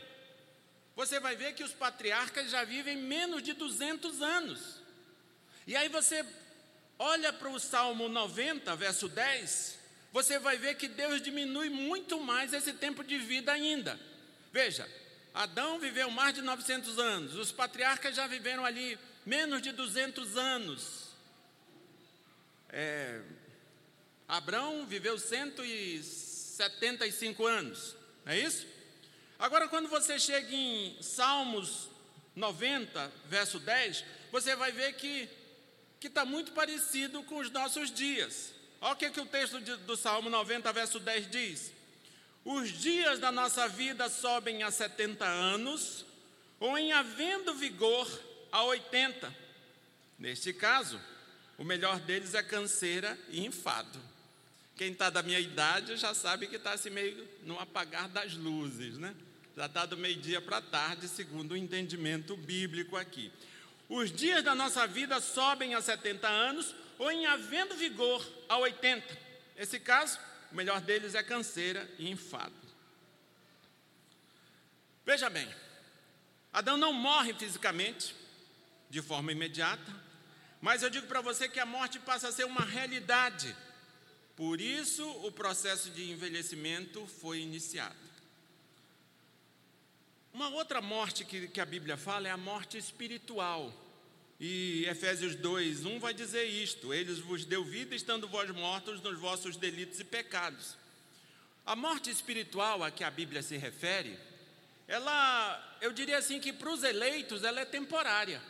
você 0.94 1.18
vai 1.18 1.36
ver 1.36 1.54
que 1.54 1.64
os 1.64 1.72
patriarcas 1.72 2.50
já 2.50 2.64
vivem 2.64 2.96
menos 2.96 3.42
de 3.42 3.52
200 3.52 4.20
anos. 4.20 4.82
E 5.66 5.76
aí 5.76 5.88
você 5.88 6.24
olha 6.98 7.32
para 7.32 7.48
o 7.48 7.58
Salmo 7.58 8.08
90, 8.08 8.76
verso 8.76 9.08
10, 9.08 9.78
você 10.12 10.38
vai 10.38 10.58
ver 10.58 10.76
que 10.76 10.88
Deus 10.88 11.22
diminui 11.22 11.70
muito 11.70 12.20
mais 12.20 12.52
esse 12.52 12.74
tempo 12.74 13.02
de 13.02 13.18
vida 13.18 13.50
ainda. 13.50 13.98
Veja, 14.52 14.86
Adão 15.32 15.78
viveu 15.78 16.10
mais 16.10 16.34
de 16.34 16.42
900 16.42 16.98
anos, 16.98 17.36
os 17.36 17.50
patriarcas 17.50 18.14
já 18.14 18.26
viveram 18.26 18.62
ali 18.64 18.98
menos 19.24 19.62
de 19.62 19.72
200 19.72 20.36
anos. 20.36 21.08
É, 22.68 23.22
Abraão 24.28 24.84
viveu 24.86 25.18
175 25.18 27.46
anos, 27.46 27.96
não 28.24 28.32
é 28.32 28.38
isso? 28.38 28.66
Agora, 29.42 29.66
quando 29.66 29.88
você 29.88 30.20
chega 30.20 30.54
em 30.54 30.96
Salmos 31.02 31.88
90, 32.36 33.12
verso 33.26 33.58
10, 33.58 34.04
você 34.30 34.54
vai 34.54 34.70
ver 34.70 34.92
que 34.92 35.28
está 36.00 36.24
muito 36.24 36.52
parecido 36.52 37.24
com 37.24 37.38
os 37.38 37.50
nossos 37.50 37.90
dias. 37.90 38.54
Olha 38.80 38.92
o 38.92 38.96
que, 38.96 39.10
que 39.10 39.20
o 39.20 39.26
texto 39.26 39.60
de, 39.60 39.74
do 39.78 39.96
Salmo 39.96 40.30
90, 40.30 40.72
verso 40.72 41.00
10 41.00 41.28
diz: 41.28 41.72
Os 42.44 42.70
dias 42.70 43.18
da 43.18 43.32
nossa 43.32 43.66
vida 43.66 44.08
sobem 44.08 44.62
a 44.62 44.70
70 44.70 45.24
anos, 45.24 46.06
ou 46.60 46.78
em 46.78 46.92
havendo 46.92 47.52
vigor 47.52 48.08
a 48.52 48.62
80. 48.62 49.34
Neste 50.20 50.52
caso, 50.52 51.00
o 51.58 51.64
melhor 51.64 51.98
deles 51.98 52.34
é 52.34 52.44
canseira 52.44 53.18
e 53.28 53.44
enfado. 53.44 54.00
Quem 54.76 54.92
está 54.92 55.10
da 55.10 55.20
minha 55.20 55.40
idade 55.40 55.96
já 55.96 56.14
sabe 56.14 56.46
que 56.46 56.54
está 56.54 56.74
assim 56.74 56.90
meio 56.90 57.28
no 57.42 57.58
apagar 57.58 58.08
das 58.08 58.34
luzes, 58.34 58.98
né? 58.98 59.12
Já 59.56 59.66
está 59.66 59.84
do 59.84 59.96
meio-dia 59.98 60.40
para 60.40 60.62
tarde, 60.62 61.06
segundo 61.08 61.52
o 61.52 61.56
entendimento 61.56 62.36
bíblico 62.36 62.96
aqui. 62.96 63.30
Os 63.88 64.10
dias 64.10 64.42
da 64.42 64.54
nossa 64.54 64.86
vida 64.86 65.20
sobem 65.20 65.74
a 65.74 65.82
70 65.82 66.26
anos, 66.26 66.74
ou 66.98 67.10
em 67.10 67.26
havendo 67.26 67.74
vigor 67.74 68.26
a 68.48 68.56
80. 68.56 69.18
Esse 69.56 69.78
caso, 69.78 70.18
o 70.50 70.54
melhor 70.54 70.80
deles 70.80 71.14
é 71.14 71.22
canseira 71.22 71.88
e 71.98 72.10
enfado. 72.10 72.54
Veja 75.04 75.28
bem, 75.28 75.52
Adão 76.52 76.76
não 76.76 76.92
morre 76.92 77.34
fisicamente, 77.34 78.14
de 78.88 79.02
forma 79.02 79.32
imediata, 79.32 80.02
Mas 80.60 80.84
eu 80.84 80.88
digo 80.88 81.08
para 81.08 81.20
você 81.20 81.48
que 81.48 81.58
a 81.58 81.66
morte 81.66 81.98
passa 81.98 82.28
a 82.28 82.32
ser 82.32 82.44
uma 82.44 82.64
realidade. 82.64 83.52
Por 84.36 84.60
isso 84.60 85.04
o 85.26 85.32
processo 85.32 85.90
de 85.90 86.08
envelhecimento 86.08 87.04
foi 87.20 87.40
iniciado. 87.40 88.11
Uma 90.32 90.48
outra 90.48 90.80
morte 90.80 91.26
que, 91.26 91.46
que 91.48 91.60
a 91.60 91.66
Bíblia 91.66 91.98
fala 91.98 92.26
é 92.26 92.30
a 92.30 92.38
morte 92.38 92.78
espiritual. 92.78 93.70
E 94.40 94.86
Efésios 94.88 95.36
2, 95.36 95.84
1 95.84 95.98
vai 96.00 96.14
dizer 96.14 96.44
isto: 96.44 96.94
Eles 96.94 97.18
vos 97.18 97.44
deu 97.44 97.62
vida, 97.62 97.94
estando 97.94 98.26
vós 98.26 98.50
mortos 98.50 99.02
nos 99.02 99.18
vossos 99.18 99.56
delitos 99.56 100.00
e 100.00 100.04
pecados. 100.04 100.74
A 101.66 101.76
morte 101.76 102.10
espiritual 102.10 102.82
a 102.82 102.90
que 102.90 103.04
a 103.04 103.10
Bíblia 103.10 103.42
se 103.42 103.58
refere, 103.58 104.18
ela, 104.88 105.78
eu 105.82 105.92
diria 105.92 106.16
assim 106.16 106.40
que 106.40 106.52
para 106.52 106.72
os 106.72 106.82
eleitos 106.82 107.44
ela 107.44 107.60
é 107.60 107.64
temporária. 107.66 108.42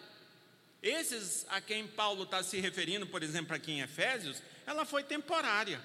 Esses 0.80 1.44
a 1.48 1.60
quem 1.60 1.86
Paulo 1.86 2.22
está 2.22 2.44
se 2.44 2.58
referindo, 2.58 3.08
por 3.08 3.24
exemplo, 3.24 3.54
aqui 3.54 3.72
em 3.72 3.80
Efésios, 3.80 4.40
ela 4.64 4.84
foi 4.84 5.02
temporária. 5.02 5.80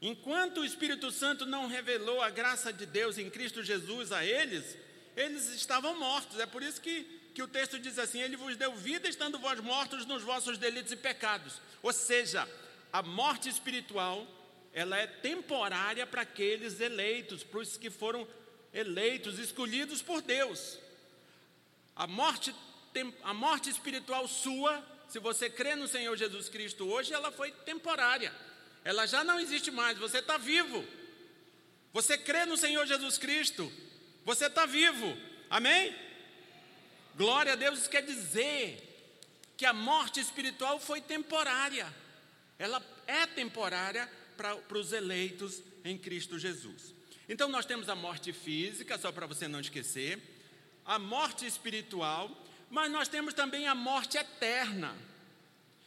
Enquanto 0.00 0.60
o 0.60 0.64
Espírito 0.64 1.10
Santo 1.10 1.44
não 1.44 1.66
revelou 1.66 2.22
a 2.22 2.30
graça 2.30 2.72
de 2.72 2.86
Deus 2.86 3.18
em 3.18 3.28
Cristo 3.28 3.62
Jesus 3.62 4.12
a 4.12 4.24
eles, 4.24 4.78
eles 5.16 5.48
estavam 5.48 5.98
mortos. 5.98 6.38
É 6.38 6.46
por 6.46 6.62
isso 6.62 6.80
que, 6.80 7.04
que 7.34 7.42
o 7.42 7.48
texto 7.48 7.78
diz 7.78 7.98
assim: 7.98 8.20
Ele 8.20 8.36
vos 8.36 8.56
deu 8.56 8.74
vida, 8.74 9.08
estando 9.08 9.38
vós 9.38 9.60
mortos 9.60 10.06
nos 10.06 10.22
vossos 10.22 10.58
delitos 10.58 10.92
e 10.92 10.96
pecados. 10.96 11.60
Ou 11.82 11.92
seja, 11.92 12.48
a 12.92 13.02
morte 13.02 13.48
espiritual, 13.48 14.26
ela 14.72 14.96
é 14.96 15.06
temporária 15.06 16.06
para 16.06 16.22
aqueles 16.22 16.80
eleitos, 16.80 17.42
para 17.42 17.60
os 17.60 17.76
que 17.76 17.90
foram 17.90 18.26
eleitos, 18.72 19.38
escolhidos 19.38 20.02
por 20.02 20.22
Deus. 20.22 20.78
A 21.94 22.06
morte 22.06 22.54
a 23.22 23.32
morte 23.32 23.70
espiritual 23.70 24.26
sua, 24.26 24.84
se 25.08 25.18
você 25.18 25.48
crê 25.48 25.76
no 25.76 25.86
Senhor 25.86 26.16
Jesus 26.16 26.48
Cristo 26.48 26.88
hoje, 26.88 27.12
ela 27.12 27.30
foi 27.30 27.52
temporária. 27.52 28.34
Ela 28.84 29.06
já 29.06 29.22
não 29.22 29.38
existe 29.38 29.70
mais, 29.70 29.98
você 29.98 30.18
está 30.18 30.36
vivo. 30.36 30.84
Você 31.92 32.16
crê 32.16 32.44
no 32.46 32.56
Senhor 32.56 32.86
Jesus 32.86 33.18
Cristo, 33.18 33.70
você 34.24 34.46
está 34.46 34.66
vivo. 34.66 35.16
Amém? 35.48 35.94
Glória 37.16 37.52
a 37.52 37.56
Deus, 37.56 37.80
isso 37.80 37.90
quer 37.90 38.02
dizer 38.02 38.86
que 39.56 39.66
a 39.66 39.72
morte 39.72 40.20
espiritual 40.20 40.78
foi 40.78 41.00
temporária. 41.00 41.92
Ela 42.58 42.82
é 43.06 43.26
temporária 43.26 44.10
para, 44.36 44.56
para 44.56 44.78
os 44.78 44.92
eleitos 44.92 45.62
em 45.84 45.98
Cristo 45.98 46.38
Jesus. 46.38 46.94
Então 47.28 47.48
nós 47.48 47.66
temos 47.66 47.88
a 47.88 47.94
morte 47.94 48.32
física, 48.32 48.98
só 48.98 49.12
para 49.12 49.26
você 49.26 49.46
não 49.48 49.60
esquecer, 49.60 50.18
a 50.84 50.98
morte 50.98 51.46
espiritual 51.46 52.30
mas 52.70 52.90
nós 52.90 53.08
temos 53.08 53.34
também 53.34 53.66
a 53.66 53.74
morte 53.74 54.16
eterna. 54.16 54.96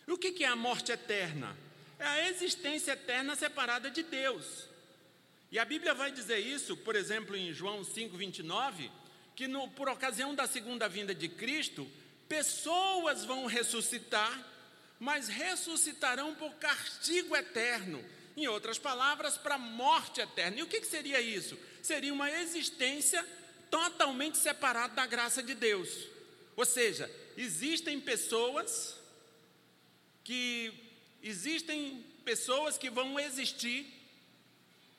O 0.06 0.18
que 0.18 0.44
é 0.44 0.48
a 0.48 0.56
morte 0.56 0.92
eterna? 0.92 1.56
É 1.98 2.06
a 2.06 2.30
existência 2.30 2.92
eterna 2.92 3.38
separada 3.38 3.90
de 3.90 4.04
Deus. 4.04 4.68
E 5.54 5.60
a 5.60 5.66
Bíblia 5.66 5.94
vai 5.94 6.12
dizer 6.12 6.40
isso, 6.40 6.76
por 6.76 6.96
exemplo, 6.96 7.36
em 7.36 7.54
João 7.54 7.82
5,29, 7.84 8.90
que 9.36 9.48
no, 9.48 9.70
por 9.70 9.88
ocasião 9.88 10.34
da 10.34 10.48
segunda 10.48 10.90
vinda 10.90 11.14
de 11.14 11.30
Cristo, 11.30 11.88
pessoas 12.28 13.24
vão 13.24 13.46
ressuscitar, 13.46 14.44
mas 15.00 15.28
ressuscitarão 15.28 16.34
por 16.34 16.52
castigo 16.56 17.36
eterno. 17.36 18.04
Em 18.36 18.48
outras 18.48 18.80
palavras, 18.80 19.38
para 19.38 19.60
morte 19.60 20.22
eterna. 20.22 20.58
E 20.58 20.64
o 20.64 20.68
que, 20.68 20.82
que 20.82 20.88
seria 20.88 21.22
isso? 21.22 21.56
Seria 21.84 22.12
uma 22.12 22.32
existência 22.32 23.24
totalmente 23.70 24.40
separada 24.40 24.96
da 24.96 25.06
graça 25.06 25.44
de 25.44 25.54
Deus. 25.54 26.08
Ou 26.56 26.66
seja, 26.66 27.08
existem 27.38 28.00
pessoas 28.00 29.00
que 30.24 30.74
existem 31.22 32.04
pessoas 32.26 32.76
que 32.76 32.90
vão 32.90 33.20
existir 33.20 34.03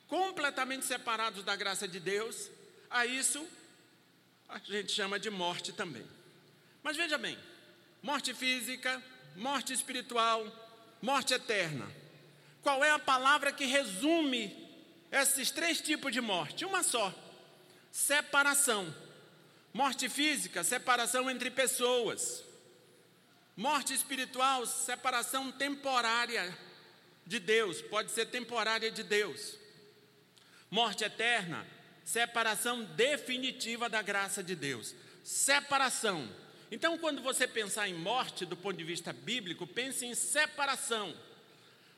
completamente 0.07 0.85
separados 0.85 1.43
da 1.43 1.55
graça 1.55 1.87
de 1.87 1.99
Deus. 1.99 2.49
A 2.89 3.05
isso 3.05 3.45
a 4.47 4.59
gente 4.59 4.91
chama 4.91 5.19
de 5.19 5.29
morte 5.29 5.73
também. 5.73 6.05
Mas 6.83 6.95
veja 6.95 7.17
bem, 7.17 7.37
morte 8.01 8.33
física, 8.33 9.01
morte 9.35 9.73
espiritual, 9.73 10.45
morte 11.01 11.33
eterna. 11.33 11.87
Qual 12.61 12.83
é 12.83 12.91
a 12.91 12.99
palavra 12.99 13.51
que 13.51 13.65
resume 13.65 14.55
esses 15.11 15.51
três 15.51 15.81
tipos 15.81 16.11
de 16.11 16.21
morte? 16.21 16.65
Uma 16.65 16.83
só: 16.83 17.13
separação. 17.91 18.93
Morte 19.73 20.07
física, 20.07 20.63
separação 20.63 21.29
entre 21.29 21.51
pessoas. 21.51 22.43
Morte 23.57 23.93
espiritual, 23.93 24.65
separação 24.65 25.51
temporária 25.51 26.57
de 27.25 27.39
Deus, 27.39 27.81
pode 27.81 28.11
ser 28.11 28.27
temporária 28.27 28.91
de 28.91 29.03
Deus. 29.03 29.57
Morte 30.75 31.05
eterna, 31.05 31.65
separação 32.03 32.83
definitiva 32.83 33.87
da 33.87 34.01
graça 34.01 34.43
de 34.43 34.55
Deus. 34.55 34.93
Separação. 35.23 36.29
Então, 36.69 36.97
quando 36.97 37.21
você 37.21 37.47
pensar 37.47 37.87
em 37.87 37.93
morte 37.93 38.45
do 38.45 38.57
ponto 38.57 38.75
de 38.75 38.83
vista 38.83 39.13
bíblico, 39.13 39.65
pense 39.65 40.05
em 40.05 40.13
separação. 40.13 41.15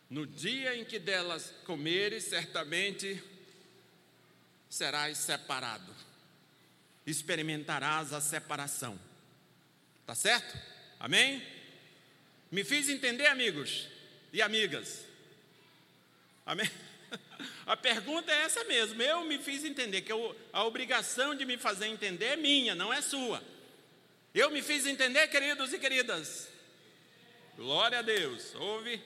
No 0.07 0.27
dia 0.27 0.75
em 0.75 0.85
que 0.85 0.99
delas 0.99 1.51
comeres, 1.65 2.25
certamente 2.25 3.19
serás 4.69 5.17
separado 5.17 5.91
experimentarás 7.07 8.11
a 8.11 8.19
separação. 8.19 8.99
Tá 10.05 10.13
certo? 10.13 10.55
Amém? 10.99 11.41
Me 12.51 12.65
fiz 12.65 12.89
entender, 12.89 13.27
amigos 13.27 13.87
e 14.33 14.41
amigas? 14.41 15.05
Amém? 16.45 16.69
A 17.65 17.75
pergunta 17.75 18.31
é 18.31 18.43
essa 18.43 18.63
mesmo. 18.63 19.01
Eu 19.01 19.25
me 19.25 19.37
fiz 19.37 19.63
entender 19.63 20.01
que 20.01 20.11
eu, 20.11 20.35
a 20.53 20.63
obrigação 20.63 21.35
de 21.35 21.45
me 21.45 21.57
fazer 21.57 21.87
entender 21.87 22.25
é 22.25 22.35
minha, 22.35 22.73
não 22.73 22.93
é 22.93 23.01
sua. 23.01 23.43
Eu 24.33 24.49
me 24.51 24.61
fiz 24.61 24.85
entender, 24.85 25.27
queridos 25.27 25.73
e 25.73 25.79
queridas. 25.79 26.47
Glória 27.55 27.99
a 27.99 28.01
Deus. 28.01 28.53
Houve, 28.55 29.01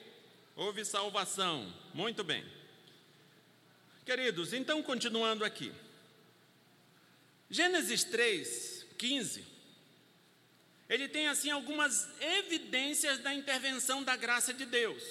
houve 0.56 0.86
salvação. 0.86 1.74
Muito 1.94 2.24
bem. 2.24 2.46
Queridos, 4.06 4.54
então 4.54 4.84
continuando 4.84 5.46
aqui. 5.46 5.72
Gênesis 7.50 8.04
3, 8.04 8.86
15, 8.98 9.46
ele 10.90 11.08
tem 11.08 11.28
assim 11.28 11.50
algumas 11.50 12.08
evidências 12.20 13.20
da 13.20 13.34
intervenção 13.34 14.04
da 14.04 14.16
graça 14.16 14.54
de 14.54 14.66
Deus. 14.66 15.02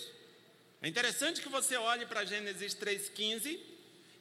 É 0.83 0.89
interessante 0.89 1.43
que 1.43 1.49
você 1.49 1.77
olhe 1.77 2.07
para 2.07 2.25
Gênesis 2.25 2.75
3,15 2.75 3.61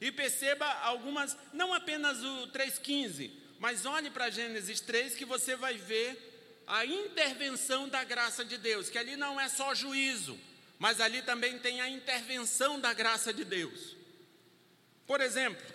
e 0.01 0.11
perceba 0.11 0.65
algumas, 0.65 1.35
não 1.53 1.73
apenas 1.73 2.21
o 2.21 2.47
3,15, 2.47 3.31
mas 3.59 3.85
olhe 3.85 4.09
para 4.09 4.29
Gênesis 4.29 4.81
3 4.81 5.15
que 5.15 5.25
você 5.25 5.55
vai 5.55 5.77
ver 5.77 6.63
a 6.67 6.85
intervenção 6.85 7.87
da 7.87 8.03
graça 8.03 8.43
de 8.43 8.57
Deus, 8.57 8.89
que 8.89 8.97
ali 8.97 9.15
não 9.15 9.39
é 9.39 9.47
só 9.47 9.73
juízo, 9.73 10.39
mas 10.77 11.01
ali 11.01 11.21
também 11.21 11.57
tem 11.59 11.81
a 11.81 11.89
intervenção 11.89 12.79
da 12.79 12.93
graça 12.93 13.33
de 13.33 13.43
Deus. 13.43 13.95
Por 15.07 15.21
exemplo, 15.21 15.65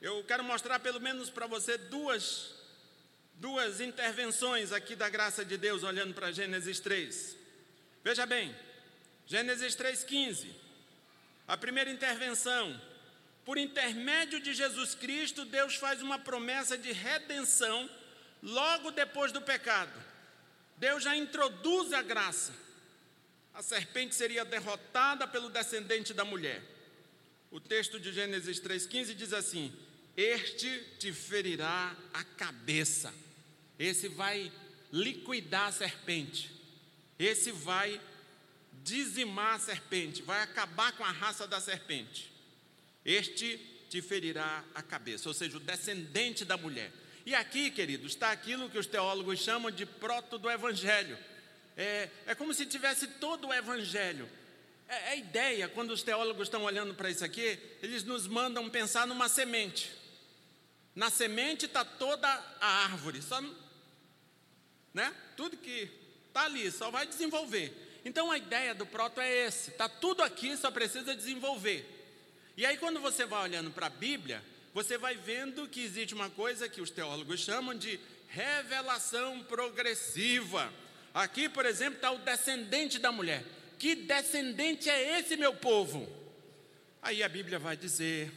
eu 0.00 0.24
quero 0.24 0.42
mostrar 0.42 0.80
pelo 0.80 1.00
menos 1.00 1.28
para 1.30 1.46
você 1.46 1.76
duas, 1.76 2.54
duas 3.34 3.80
intervenções 3.80 4.72
aqui 4.72 4.96
da 4.96 5.08
graça 5.08 5.44
de 5.44 5.56
Deus, 5.56 5.82
olhando 5.82 6.14
para 6.14 6.32
Gênesis 6.32 6.80
3. 6.80 7.36
Veja 8.02 8.26
bem, 8.26 8.54
Gênesis 9.30 9.76
3,15. 9.76 10.48
A 11.46 11.56
primeira 11.56 11.88
intervenção. 11.88 12.80
Por 13.44 13.56
intermédio 13.56 14.40
de 14.40 14.52
Jesus 14.52 14.96
Cristo, 14.96 15.44
Deus 15.44 15.76
faz 15.76 16.02
uma 16.02 16.18
promessa 16.18 16.76
de 16.76 16.90
redenção 16.90 17.88
logo 18.42 18.90
depois 18.90 19.30
do 19.30 19.40
pecado. 19.40 19.92
Deus 20.76 21.04
já 21.04 21.16
introduz 21.16 21.92
a 21.92 22.02
graça. 22.02 22.52
A 23.54 23.62
serpente 23.62 24.16
seria 24.16 24.44
derrotada 24.44 25.28
pelo 25.28 25.48
descendente 25.48 26.12
da 26.12 26.24
mulher. 26.24 26.60
O 27.52 27.60
texto 27.60 28.00
de 28.00 28.12
Gênesis 28.12 28.60
3,15 28.60 29.14
diz 29.14 29.32
assim: 29.32 29.72
este 30.16 30.68
te 30.98 31.12
ferirá 31.12 31.96
a 32.12 32.24
cabeça. 32.24 33.14
Esse 33.78 34.08
vai 34.08 34.50
liquidar 34.92 35.68
a 35.68 35.72
serpente. 35.72 36.50
Esse 37.16 37.52
vai 37.52 38.00
dizimar 38.82 39.54
a 39.54 39.58
serpente, 39.58 40.22
vai 40.22 40.42
acabar 40.42 40.92
com 40.92 41.04
a 41.04 41.10
raça 41.10 41.46
da 41.46 41.60
serpente. 41.60 42.32
Este 43.04 43.58
te 43.88 44.00
ferirá 44.00 44.64
a 44.74 44.82
cabeça, 44.82 45.28
ou 45.28 45.34
seja, 45.34 45.56
o 45.56 45.60
descendente 45.60 46.44
da 46.44 46.56
mulher. 46.56 46.92
E 47.26 47.34
aqui, 47.34 47.70
queridos, 47.70 48.12
está 48.12 48.30
aquilo 48.30 48.70
que 48.70 48.78
os 48.78 48.86
teólogos 48.86 49.40
chamam 49.40 49.70
de 49.70 49.84
proto 49.84 50.38
do 50.38 50.50
evangelho. 50.50 51.18
É, 51.76 52.08
é 52.26 52.34
como 52.34 52.54
se 52.54 52.66
tivesse 52.66 53.06
todo 53.06 53.48
o 53.48 53.54
evangelho. 53.54 54.28
É, 54.88 55.12
é 55.12 55.18
ideia, 55.18 55.68
quando 55.68 55.90
os 55.90 56.02
teólogos 56.02 56.48
estão 56.48 56.62
olhando 56.64 56.94
para 56.94 57.10
isso 57.10 57.24
aqui, 57.24 57.58
eles 57.82 58.04
nos 58.04 58.26
mandam 58.26 58.68
pensar 58.70 59.06
numa 59.06 59.28
semente. 59.28 59.90
Na 60.94 61.10
semente 61.10 61.66
está 61.66 61.84
toda 61.84 62.28
a 62.60 62.84
árvore, 62.84 63.22
só, 63.22 63.40
né? 64.92 65.14
Tudo 65.36 65.56
que 65.56 65.90
está 66.28 66.44
ali, 66.44 66.70
só 66.70 66.90
vai 66.90 67.06
desenvolver. 67.06 67.89
Então 68.04 68.30
a 68.30 68.38
ideia 68.38 68.74
do 68.74 68.86
proto 68.86 69.20
é 69.20 69.46
esse, 69.46 69.70
está 69.70 69.88
tudo 69.88 70.22
aqui, 70.22 70.56
só 70.56 70.70
precisa 70.70 71.14
desenvolver. 71.14 71.84
E 72.56 72.64
aí 72.64 72.76
quando 72.76 73.00
você 73.00 73.24
vai 73.24 73.42
olhando 73.42 73.70
para 73.70 73.86
a 73.86 73.90
Bíblia, 73.90 74.42
você 74.72 74.96
vai 74.96 75.16
vendo 75.16 75.68
que 75.68 75.82
existe 75.82 76.14
uma 76.14 76.30
coisa 76.30 76.68
que 76.68 76.80
os 76.80 76.90
teólogos 76.90 77.40
chamam 77.40 77.74
de 77.74 77.98
revelação 78.28 79.42
progressiva. 79.44 80.72
Aqui, 81.12 81.48
por 81.48 81.66
exemplo, 81.66 81.96
está 81.96 82.10
o 82.12 82.18
descendente 82.18 82.98
da 82.98 83.10
mulher. 83.10 83.44
Que 83.78 83.94
descendente 83.94 84.88
é 84.88 85.18
esse, 85.18 85.36
meu 85.36 85.54
povo? 85.54 86.08
Aí 87.02 87.22
a 87.22 87.28
Bíblia 87.28 87.58
vai 87.58 87.76
dizer, 87.76 88.30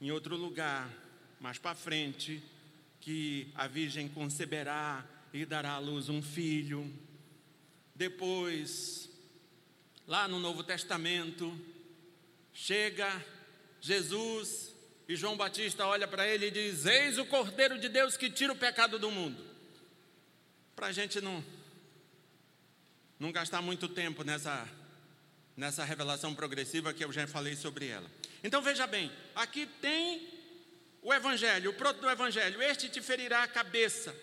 em 0.00 0.10
outro 0.10 0.36
lugar, 0.36 0.90
mais 1.40 1.58
para 1.58 1.74
frente, 1.74 2.42
que 3.00 3.50
a 3.54 3.66
virgem 3.66 4.08
conceberá 4.08 5.04
e 5.32 5.46
dará 5.46 5.72
à 5.72 5.78
luz 5.78 6.08
um 6.08 6.20
filho. 6.20 6.92
Depois, 7.94 9.10
lá 10.06 10.26
no 10.26 10.40
Novo 10.40 10.62
Testamento, 10.62 11.58
chega 12.52 13.24
Jesus 13.80 14.72
e 15.08 15.16
João 15.16 15.36
Batista 15.36 15.86
olha 15.86 16.08
para 16.08 16.26
ele 16.26 16.46
e 16.46 16.50
diz: 16.50 16.86
Eis 16.86 17.18
o 17.18 17.26
Cordeiro 17.26 17.78
de 17.78 17.88
Deus 17.88 18.16
que 18.16 18.30
tira 18.30 18.52
o 18.52 18.56
pecado 18.56 18.98
do 18.98 19.10
mundo. 19.10 19.44
Para 20.74 20.86
a 20.86 20.92
gente 20.92 21.20
não, 21.20 21.44
não 23.18 23.30
gastar 23.30 23.60
muito 23.60 23.88
tempo 23.88 24.24
nessa, 24.24 24.66
nessa 25.56 25.84
revelação 25.84 26.34
progressiva 26.34 26.94
que 26.94 27.04
eu 27.04 27.12
já 27.12 27.26
falei 27.26 27.54
sobre 27.56 27.88
ela. 27.88 28.10
Então 28.42 28.62
veja 28.62 28.86
bem, 28.86 29.12
aqui 29.34 29.66
tem 29.66 30.28
o 31.02 31.12
Evangelho, 31.12 31.70
o 31.70 31.74
proto 31.74 32.00
do 32.00 32.08
Evangelho: 32.08 32.62
Este 32.62 32.88
te 32.88 33.02
ferirá 33.02 33.42
a 33.42 33.48
cabeça. 33.48 34.16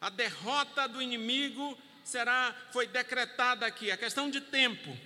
A 0.00 0.10
derrota 0.10 0.86
do 0.86 1.00
inimigo 1.00 1.78
será, 2.06 2.54
foi 2.72 2.86
decretada 2.86 3.66
aqui, 3.66 3.90
a 3.90 3.96
questão 3.96 4.30
de 4.30 4.40
tempo. 4.40 4.96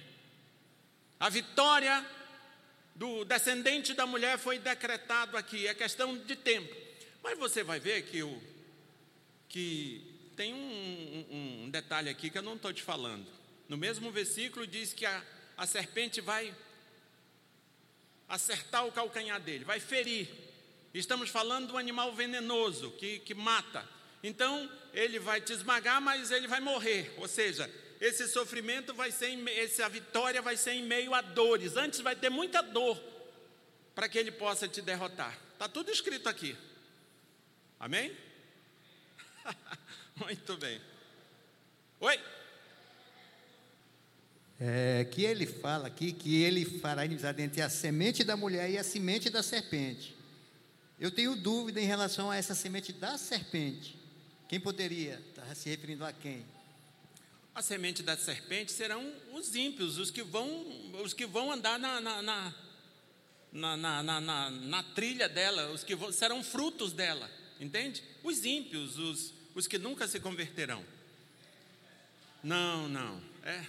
A 1.19 1.31
vitória 1.31 2.07
do 2.95 3.25
descendente 3.25 3.95
da 3.95 4.07
mulher 4.07 4.39
foi 4.39 4.59
decretado 4.59 5.37
aqui, 5.37 5.67
é 5.67 5.75
questão 5.75 6.17
de 6.19 6.37
tempo. 6.37 6.77
Mas 7.23 7.39
você 7.39 7.63
vai 7.63 7.81
ver 7.81 8.03
que, 8.03 8.23
o, 8.23 8.43
que 9.49 10.33
tem 10.37 10.53
um, 10.53 11.27
um, 11.31 11.65
um 11.65 11.71
detalhe 11.71 12.11
aqui 12.11 12.29
que 12.29 12.37
eu 12.37 12.43
não 12.43 12.57
estou 12.57 12.73
te 12.73 12.83
falando. 12.83 13.27
No 13.67 13.79
mesmo 13.79 14.13
versículo 14.13 14.67
diz 14.67 14.93
que 14.93 15.07
a, 15.07 15.25
a 15.57 15.67
serpente 15.67 16.21
vai 16.21 16.55
acertar 18.29 18.87
o 18.87 18.93
calcanhar 18.93 19.41
dele, 19.41 19.65
vai 19.65 19.81
ferir. 19.81 20.29
Estamos 20.93 21.31
falando 21.31 21.69
do 21.69 21.79
animal 21.79 22.13
venenoso 22.13 22.91
que, 22.93 23.21
que 23.21 23.33
mata. 23.33 23.89
Então, 24.23 24.71
ele 24.93 25.19
vai 25.19 25.41
te 25.41 25.53
esmagar, 25.53 26.01
mas 26.01 26.31
ele 26.31 26.47
vai 26.47 26.61
morrer. 26.61 27.13
Ou 27.17 27.27
seja, 27.27 27.71
esse 28.01 28.27
sofrimento 28.29 28.95
vai 28.95 29.11
ser, 29.11 29.37
essa 29.59 29.89
vitória 29.89 30.41
vai 30.41 30.57
ser 30.57 30.73
em 30.73 30.83
meio 30.83 31.15
a 31.15 31.21
dores. 31.21 31.77
Antes 31.77 32.01
vai 32.01 32.17
ter 32.17 32.31
muita 32.31 32.63
dor 32.63 32.99
para 33.95 34.09
que 34.09 34.19
ele 34.19 34.33
possa 34.33 34.67
te 34.67 34.81
derrotar. 34.81 35.39
Está 35.53 35.69
tudo 35.69 35.91
escrito 35.91 36.29
aqui. 36.29 36.57
Amém? 37.79 38.17
Muito 40.17 40.57
bem. 40.57 40.81
Oi? 42.01 42.19
É, 44.59 45.05
que 45.05 45.25
ele 45.25 45.47
fala 45.47 45.87
aqui 45.87 46.13
que 46.13 46.43
ele 46.43 46.65
fará 46.81 47.05
inimizade 47.05 47.43
entre 47.43 47.61
a 47.61 47.69
semente 47.69 48.25
da 48.25 48.37
mulher 48.37 48.71
e 48.71 48.79
a 48.79 48.85
semente 48.85 49.29
da 49.29 49.43
serpente. 49.43 50.17
Eu 50.99 51.11
tenho 51.11 51.37
dúvida 51.37 51.81
em 51.81 51.87
relação 51.87 52.31
a 52.31 52.37
essa 52.37 52.55
semente 52.55 52.93
da 52.93 53.17
serpente. 53.19 54.00
Quem 54.51 54.59
poderia 54.59 55.15
estar 55.29 55.55
se 55.55 55.69
referindo 55.69 56.05
a 56.05 56.13
quem? 56.13 56.45
A 57.55 57.63
semente 57.63 58.03
da 58.03 58.17
serpente 58.17 58.73
serão 58.73 59.15
os 59.33 59.55
ímpios, 59.55 59.97
os 59.97 60.11
que 60.11 60.25
vão, 60.25 60.67
os 61.05 61.15
que 61.15 61.25
vão 61.25 61.53
andar 61.53 61.79
na, 61.79 62.01
na, 62.01 62.21
na, 62.21 62.53
na, 63.53 64.03
na, 64.03 64.21
na, 64.21 64.51
na 64.51 64.83
trilha 64.83 65.29
dela, 65.29 65.71
os 65.71 65.85
que 65.85 65.95
vão, 65.95 66.11
serão 66.11 66.43
frutos 66.43 66.93
dela, 66.93 67.31
entende? 67.61 68.03
Os 68.25 68.45
ímpios, 68.45 68.99
os, 68.99 69.33
os 69.55 69.69
que 69.69 69.79
nunca 69.79 70.09
se 70.09 70.19
converterão. 70.19 70.85
Não, 72.43 72.89
não, 72.89 73.23
é, 73.45 73.65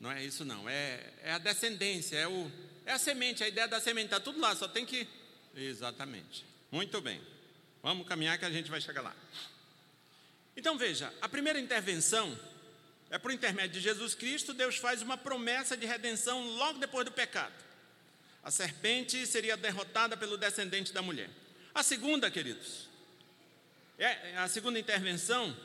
não 0.00 0.10
é 0.10 0.24
isso 0.24 0.44
não, 0.44 0.68
é, 0.68 1.12
é 1.22 1.30
a 1.30 1.38
descendência, 1.38 2.16
é, 2.16 2.26
o, 2.26 2.50
é 2.84 2.90
a 2.90 2.98
semente, 2.98 3.44
a 3.44 3.46
ideia 3.46 3.68
da 3.68 3.80
semente, 3.80 4.06
está 4.06 4.18
tudo 4.18 4.40
lá, 4.40 4.56
só 4.56 4.66
tem 4.66 4.84
que. 4.84 5.06
Exatamente. 5.54 6.44
Muito 6.72 7.00
bem. 7.00 7.22
Vamos 7.80 8.04
caminhar 8.08 8.36
que 8.36 8.44
a 8.44 8.50
gente 8.50 8.68
vai 8.68 8.80
chegar 8.80 9.02
lá. 9.02 9.14
Então 10.56 10.78
veja, 10.78 11.12
a 11.20 11.28
primeira 11.28 11.58
intervenção 11.58 12.38
é 13.10 13.18
por 13.18 13.32
intermédio 13.32 13.72
de 13.72 13.80
Jesus 13.80 14.14
Cristo, 14.14 14.52
Deus 14.52 14.76
faz 14.76 15.02
uma 15.02 15.16
promessa 15.16 15.76
de 15.76 15.86
redenção 15.86 16.42
logo 16.56 16.78
depois 16.78 17.04
do 17.04 17.12
pecado. 17.12 17.54
A 18.42 18.50
serpente 18.50 19.26
seria 19.26 19.56
derrotada 19.56 20.16
pelo 20.16 20.36
descendente 20.36 20.92
da 20.92 21.00
mulher. 21.00 21.30
A 21.74 21.82
segunda, 21.82 22.30
queridos, 22.30 22.88
é 23.98 24.36
a 24.36 24.48
segunda 24.48 24.78
intervenção 24.78 25.56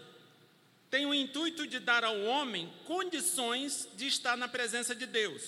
tem 0.90 1.06
o 1.06 1.14
intuito 1.14 1.68
de 1.68 1.80
dar 1.80 2.04
ao 2.04 2.20
homem 2.22 2.72
condições 2.86 3.88
de 3.96 4.08
estar 4.08 4.36
na 4.36 4.48
presença 4.48 4.96
de 4.96 5.06
Deus. 5.06 5.44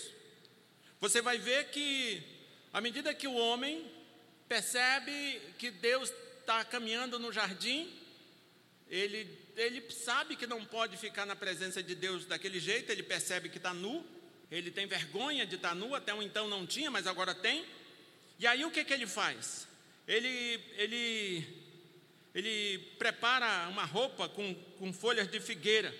Você 0.99 1.21
vai 1.21 1.39
ver 1.39 1.69
que 1.69 2.21
à 2.71 2.79
medida 2.79 3.13
que 3.13 3.27
o 3.27 3.33
homem 3.33 3.91
percebe 4.47 5.41
que 5.57 5.71
Deus 5.71 6.13
está 6.39 6.63
caminhando 6.63 7.17
no 7.17 7.33
jardim, 7.33 7.91
ele 8.91 9.41
ele 9.55 9.83
sabe 9.91 10.35
que 10.35 10.47
não 10.47 10.65
pode 10.65 10.97
ficar 10.97 11.25
na 11.25 11.35
presença 11.35 11.81
de 11.83 11.93
Deus 11.95 12.25
daquele 12.25 12.59
jeito, 12.59 12.91
ele 12.91 13.03
percebe 13.03 13.49
que 13.49 13.57
está 13.57 13.73
nu, 13.73 14.05
ele 14.49 14.71
tem 14.71 14.85
vergonha 14.85 15.45
de 15.45 15.55
estar 15.55 15.69
tá 15.69 15.75
nu, 15.75 15.93
até 15.93 16.11
então 16.23 16.47
não 16.47 16.65
tinha, 16.65 16.89
mas 16.89 17.07
agora 17.07 17.33
tem. 17.33 17.65
E 18.39 18.47
aí 18.47 18.65
o 18.65 18.71
que, 18.71 18.83
que 18.83 18.93
ele 18.93 19.07
faz? 19.07 19.67
Ele, 20.07 20.59
ele, 20.77 21.47
ele 22.33 22.79
prepara 22.97 23.67
uma 23.69 23.85
roupa 23.85 24.27
com, 24.27 24.53
com 24.77 24.91
folhas 24.91 25.29
de 25.29 25.39
figueira. 25.39 25.93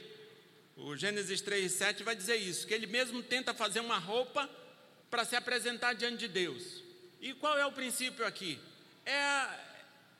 O 0.75 0.95
Gênesis 0.95 1.41
3,7 1.41 2.03
vai 2.03 2.15
dizer 2.15 2.37
isso, 2.37 2.65
que 2.65 2.73
ele 2.73 2.87
mesmo 2.87 3.21
tenta 3.21 3.53
fazer 3.53 3.79
uma 3.79 3.99
roupa 3.99 4.49
para 5.09 5.23
se 5.25 5.35
apresentar 5.35 5.93
diante 5.93 6.17
de 6.17 6.27
Deus. 6.27 6.83
E 7.19 7.33
qual 7.33 7.57
é 7.59 7.65
o 7.65 7.71
princípio 7.71 8.25
aqui? 8.25 8.57
É 9.05 9.70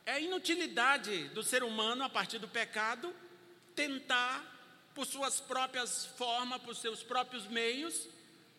é 0.05 0.13
a 0.13 0.19
inutilidade 0.19 1.29
do 1.29 1.43
ser 1.43 1.63
humano, 1.63 2.03
a 2.03 2.09
partir 2.09 2.39
do 2.39 2.47
pecado, 2.47 3.13
tentar, 3.75 4.43
por 4.93 5.05
suas 5.05 5.39
próprias 5.39 6.05
formas, 6.05 6.61
por 6.61 6.75
seus 6.75 7.03
próprios 7.03 7.47
meios, 7.47 8.07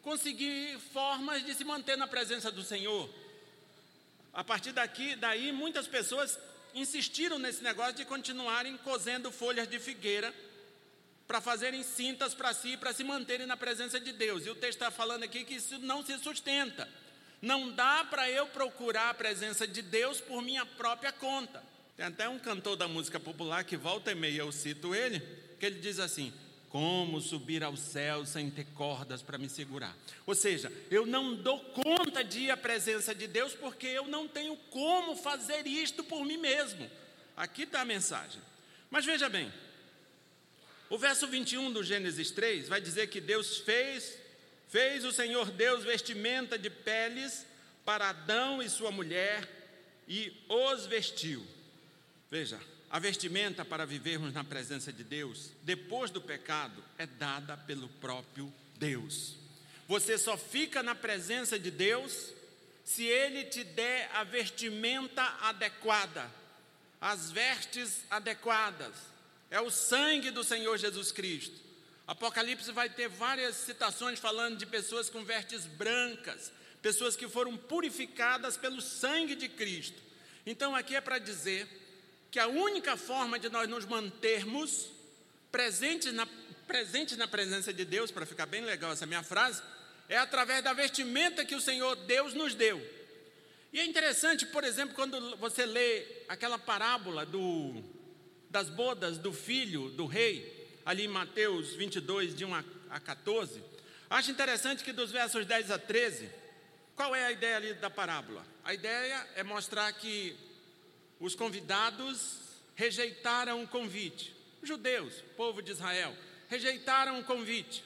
conseguir 0.03 0.79
formas 0.93 1.45
de 1.45 1.55
se 1.55 1.65
manter 1.65 1.97
na 1.97 2.07
presença 2.07 2.51
do 2.51 2.63
Senhor. 2.63 3.09
A 4.33 4.43
partir 4.43 4.73
daqui, 4.73 5.15
daí, 5.17 5.53
muitas 5.53 5.87
pessoas 5.87 6.39
insistiram 6.75 7.39
nesse 7.39 7.63
negócio 7.63 7.95
de 7.95 8.05
continuarem 8.05 8.77
cozendo 8.79 9.31
folhas 9.31 9.69
de 9.69 9.79
figueira 9.79 10.35
para 11.27 11.41
fazerem 11.41 11.83
cintas 11.83 12.35
para 12.35 12.53
si, 12.55 12.77
para 12.77 12.93
se 12.93 13.05
manterem 13.05 13.47
na 13.47 13.57
presença 13.57 14.01
de 14.01 14.13
Deus. 14.13 14.47
E 14.47 14.51
o 14.51 14.55
texto 14.55 14.81
está 14.81 14.91
falando 14.91 15.23
aqui 15.23 15.45
que 15.45 15.55
isso 15.55 15.79
não 15.79 16.05
se 16.05 16.19
sustenta. 16.19 16.89
Não 17.43 17.73
dá 17.73 18.05
para 18.05 18.31
eu 18.31 18.47
procurar 18.47 19.11
a 19.11 19.15
presença 19.15 19.67
de 19.67 19.83
Deus 19.83 20.21
por 20.21 20.41
minha 20.41 20.65
própria 20.65 21.11
conta. 21.11 21.61
Tem 21.97 22.07
até 22.07 22.29
um 22.29 22.39
cantor 22.39 22.77
da 22.77 22.87
música 22.87 23.19
popular 23.19 23.65
que 23.65 23.77
volta 23.77 24.13
e 24.13 24.15
meia 24.15 24.43
eu 24.43 24.53
cito 24.53 24.95
ele, 24.95 25.19
que 25.59 25.67
ele 25.67 25.81
diz 25.81 25.99
assim: 25.99 26.33
Como 26.69 27.21
subir 27.21 27.65
ao 27.65 27.77
céu 27.77 28.25
sem 28.25 28.49
ter 28.49 28.67
cordas 28.75 29.23
para 29.23 29.39
me 29.39 29.49
segurar? 29.49 29.97
Ou 30.25 30.37
seja, 30.37 30.73
eu 30.89 31.05
não 31.05 31.35
dou 31.35 31.59
conta 31.59 32.23
de 32.23 32.43
ir 32.43 32.51
à 32.53 32.57
presença 32.57 33.13
de 33.13 33.27
Deus 33.27 33.55
porque 33.55 33.89
eu 33.89 34.07
não 34.07 34.29
tenho 34.29 34.57
como 34.71 35.17
fazer 35.17 35.67
isto 35.67 36.05
por 36.05 36.25
mim 36.25 36.37
mesmo. 36.37 36.89
Aqui 37.37 37.65
está 37.65 37.81
a 37.81 37.85
mensagem. 37.85 38.41
Mas 38.89 39.05
veja 39.05 39.29
bem, 39.29 39.53
o 40.89 40.97
verso 40.97 41.27
21 41.27 41.73
do 41.73 41.83
Gênesis 41.83 42.31
3 42.31 42.69
vai 42.69 42.81
dizer 42.81 43.09
que 43.09 43.21
Deus 43.21 43.59
fez 43.59 44.22
Fez 44.73 45.05
o 45.05 45.13
Senhor 45.13 45.51
Deus 45.51 45.85
vestimenta 45.85 46.59
de 46.59 46.71
peles 46.71 47.45
para 47.85 48.09
Adão 48.09 48.63
e 48.63 48.71
sua 48.71 48.91
mulher 48.91 49.47
e 50.09 50.33
os 50.49 50.87
vestiu. 50.87 51.47
Veja, 52.31 52.59
a 52.89 52.99
vestimenta 52.99 53.67
para 53.67 53.85
vivermos 53.85 54.33
na 54.33 54.43
presença 54.43 54.91
de 54.91 55.05
Deus, 55.05 55.51
depois 55.63 56.11
do 56.11 56.23
pecado, 56.23 56.83
é 56.97 57.05
dada 57.05 57.55
pelo 57.55 57.87
próprio 57.87 58.51
Deus. 58.79 59.35
Você 59.87 60.17
só 60.17 60.39
fica 60.39 60.83
na 60.83 60.95
presença 60.95 61.59
de 61.59 61.71
Deus 61.71 62.33
se 62.83 63.05
Ele 63.05 63.45
te 63.45 63.63
der 63.63 64.11
a 64.15 64.25
vestimenta 64.25 65.23
adequada, 65.43 66.31
as 66.99 67.31
vestes 67.31 68.07
adequadas. 68.11 68.95
É 69.51 69.61
o 69.61 69.71
sangue 69.71 70.31
do 70.31 70.43
Senhor 70.43 70.79
Jesus 70.79 71.13
Cristo. 71.13 71.72
Apocalipse 72.13 72.71
vai 72.73 72.91
ter 72.91 73.09
várias 73.09 73.57
citações 73.57 74.21
falando 74.21 74.59
de 74.59 74.67
pessoas 74.67 75.09
com 75.09 75.25
vestes 75.25 75.65
brancas, 75.65 76.53
pessoas 76.83 77.17
que 77.17 77.27
foram 77.27 77.57
purificadas 77.57 78.55
pelo 78.55 78.83
sangue 78.83 79.35
de 79.35 79.49
Cristo. 79.49 79.99
Então 80.45 80.77
aqui 80.77 80.95
é 80.95 81.01
para 81.01 81.19
dizer 81.19 81.67
que 82.31 82.39
a 82.39 82.47
única 82.47 82.99
forma 82.99 83.39
de 83.39 83.49
nós 83.49 83.67
nos 83.67 83.87
mantermos 83.87 84.91
presentes 85.51 86.13
na 86.13 86.29
na 87.19 87.29
presença 87.29 87.71
de 87.71 87.85
Deus, 87.85 88.11
para 88.11 88.25
ficar 88.25 88.47
bem 88.47 88.63
legal 88.63 88.93
essa 88.93 89.05
minha 89.05 89.23
frase, 89.23 89.63
é 90.09 90.17
através 90.17 90.65
da 90.65 90.73
vestimenta 90.73 91.45
que 91.45 91.55
o 91.55 91.61
Senhor 91.61 91.95
Deus 91.97 92.33
nos 92.33 92.55
deu. 92.55 92.81
E 93.73 93.79
é 93.79 93.85
interessante, 93.85 94.47
por 94.47 94.65
exemplo, 94.65 94.95
quando 94.95 95.37
você 95.37 95.67
lê 95.67 96.07
aquela 96.29 96.59
parábola 96.59 97.27
do, 97.27 97.83
das 98.49 98.71
bodas 98.71 99.19
do 99.19 99.35
filho 99.35 99.91
do 99.91 100.07
rei, 100.07 100.62
ali 100.85 101.05
em 101.05 101.09
Mateus 101.09 101.75
22, 101.75 102.35
de 102.35 102.45
1 102.45 102.55
a 102.91 103.01
14, 103.01 103.63
acho 104.11 104.31
interessante 104.31 104.85
que 104.85 104.93
dos 104.93 105.11
versos 105.11 105.47
10 105.47 105.71
a 105.71 105.79
13, 105.79 106.31
qual 106.95 107.15
é 107.15 107.25
a 107.25 107.33
ideia 107.33 107.57
ali 107.57 107.75
da 107.75 107.89
parábola? 107.89 108.45
A 108.65 108.75
ideia 108.75 109.27
é 109.35 109.43
mostrar 109.43 109.93
que 109.93 110.37
os 111.19 111.35
convidados 111.35 112.39
rejeitaram 112.75 113.63
o 113.63 113.69
convite. 113.69 114.35
Judeus, 114.63 115.15
povo 115.37 115.63
de 115.63 115.73
Israel, 115.73 116.17
rejeitaram 116.49 117.21
o 117.21 117.25
convite. 117.25 117.85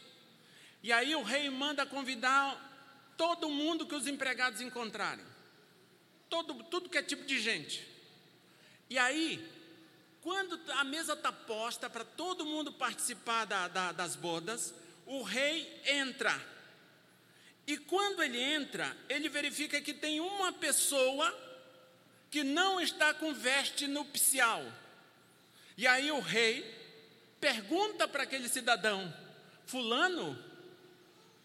E 0.83 0.93
aí 0.93 1.15
o 1.15 1.23
rei 1.23 1.49
manda 1.51 1.87
convidar 1.87 3.15
todo 3.17 3.49
mundo 3.49 3.87
que 3.87 3.95
os 3.95 4.07
empregados 4.07 4.61
encontrarem. 4.61 5.25
Todo, 6.29 6.63
tudo 6.65 6.89
que 6.89 6.99
é 6.99 7.03
tipo 7.03 7.25
de 7.25 7.39
gente. 7.39 7.87
E 8.91 8.99
aí, 8.99 9.45
quando 10.27 10.61
a 10.73 10.83
mesa 10.83 11.13
está 11.13 11.31
posta 11.31 11.89
para 11.89 12.05
todo 12.05 12.45
mundo 12.45 12.73
participar 12.73 13.45
da, 13.45 13.69
da, 13.69 13.93
das 13.93 14.17
bodas, 14.17 14.75
o 15.07 15.23
rei 15.23 15.81
entra. 15.87 16.35
E 17.65 17.79
quando 17.79 18.25
ele 18.25 18.37
entra, 18.37 18.97
ele 19.09 19.29
verifica 19.29 19.81
que 19.81 19.95
tem 19.95 20.19
uma 20.19 20.53
pessoa 20.53 21.33
que 22.29 22.43
não 22.43 22.81
está 22.81 23.15
com 23.15 23.33
veste 23.33 23.87
nupcial. 23.87 24.65
E 25.77 25.87
aí 25.87 26.11
o 26.11 26.19
rei 26.19 26.75
pergunta 27.41 28.09
para 28.09 28.25
aquele 28.25 28.49
cidadão: 28.49 29.15
Fulano, 29.65 30.37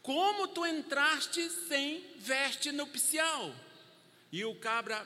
como 0.01 0.47
tu 0.47 0.65
entraste 0.65 1.47
sem 1.67 2.03
veste 2.17 2.71
nupcial? 2.71 3.53
E 4.31 4.43
o 4.43 4.55
cabra 4.55 5.05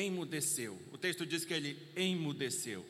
emudeceu. 0.00 0.78
O 0.92 0.98
texto 0.98 1.26
diz 1.26 1.44
que 1.44 1.54
ele 1.54 1.78
emudeceu. 1.96 2.84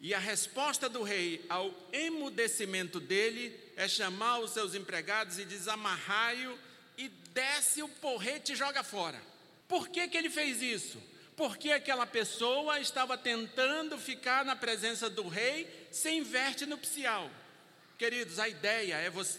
E 0.00 0.14
a 0.14 0.18
resposta 0.18 0.88
do 0.88 1.02
rei 1.02 1.44
ao 1.48 1.74
emudecimento 1.92 3.00
dele 3.00 3.58
é 3.76 3.88
chamar 3.88 4.38
os 4.38 4.52
seus 4.52 4.74
empregados 4.74 5.38
e 5.38 5.44
diz: 5.44 5.66
amarrai-o 5.66 6.58
e 6.96 7.08
desce 7.32 7.82
o 7.82 7.88
porrete 7.88 8.52
e 8.52 8.56
joga 8.56 8.82
fora. 8.82 9.20
Por 9.66 9.88
que, 9.88 10.08
que 10.08 10.16
ele 10.16 10.30
fez 10.30 10.62
isso? 10.62 11.02
Porque 11.36 11.70
aquela 11.70 12.06
pessoa 12.06 12.80
estava 12.80 13.16
tentando 13.16 13.98
ficar 13.98 14.44
na 14.44 14.56
presença 14.56 15.10
do 15.10 15.28
rei 15.28 15.68
sem 15.90 16.22
veste 16.22 16.66
nupcial. 16.66 17.30
Queridos, 17.96 18.38
a 18.38 18.48
ideia 18.48 18.94
é 18.96 19.10
você, 19.10 19.38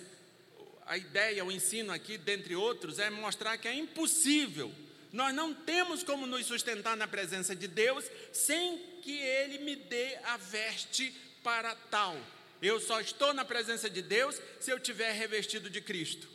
a 0.85 0.97
ideia, 0.97 1.45
o 1.45 1.51
ensino 1.51 1.93
aqui, 1.93 2.17
dentre 2.17 2.55
outros, 2.55 2.99
é 2.99 3.09
mostrar 3.09 3.57
que 3.57 3.67
é 3.67 3.73
impossível. 3.73 4.73
Nós 5.11 5.33
não 5.33 5.53
temos 5.53 6.03
como 6.03 6.27
nos 6.27 6.45
sustentar 6.45 6.95
na 6.95 7.07
presença 7.07 7.55
de 7.55 7.67
Deus 7.67 8.05
sem 8.31 8.77
que 9.01 9.17
Ele 9.17 9.59
me 9.59 9.75
dê 9.75 10.17
a 10.23 10.37
veste 10.37 11.13
para 11.43 11.75
tal. 11.75 12.17
Eu 12.61 12.79
só 12.79 12.99
estou 12.99 13.33
na 13.33 13.45
presença 13.45 13.89
de 13.89 14.01
Deus 14.01 14.39
se 14.59 14.69
eu 14.69 14.79
tiver 14.79 15.11
revestido 15.13 15.69
de 15.69 15.81
Cristo. 15.81 16.27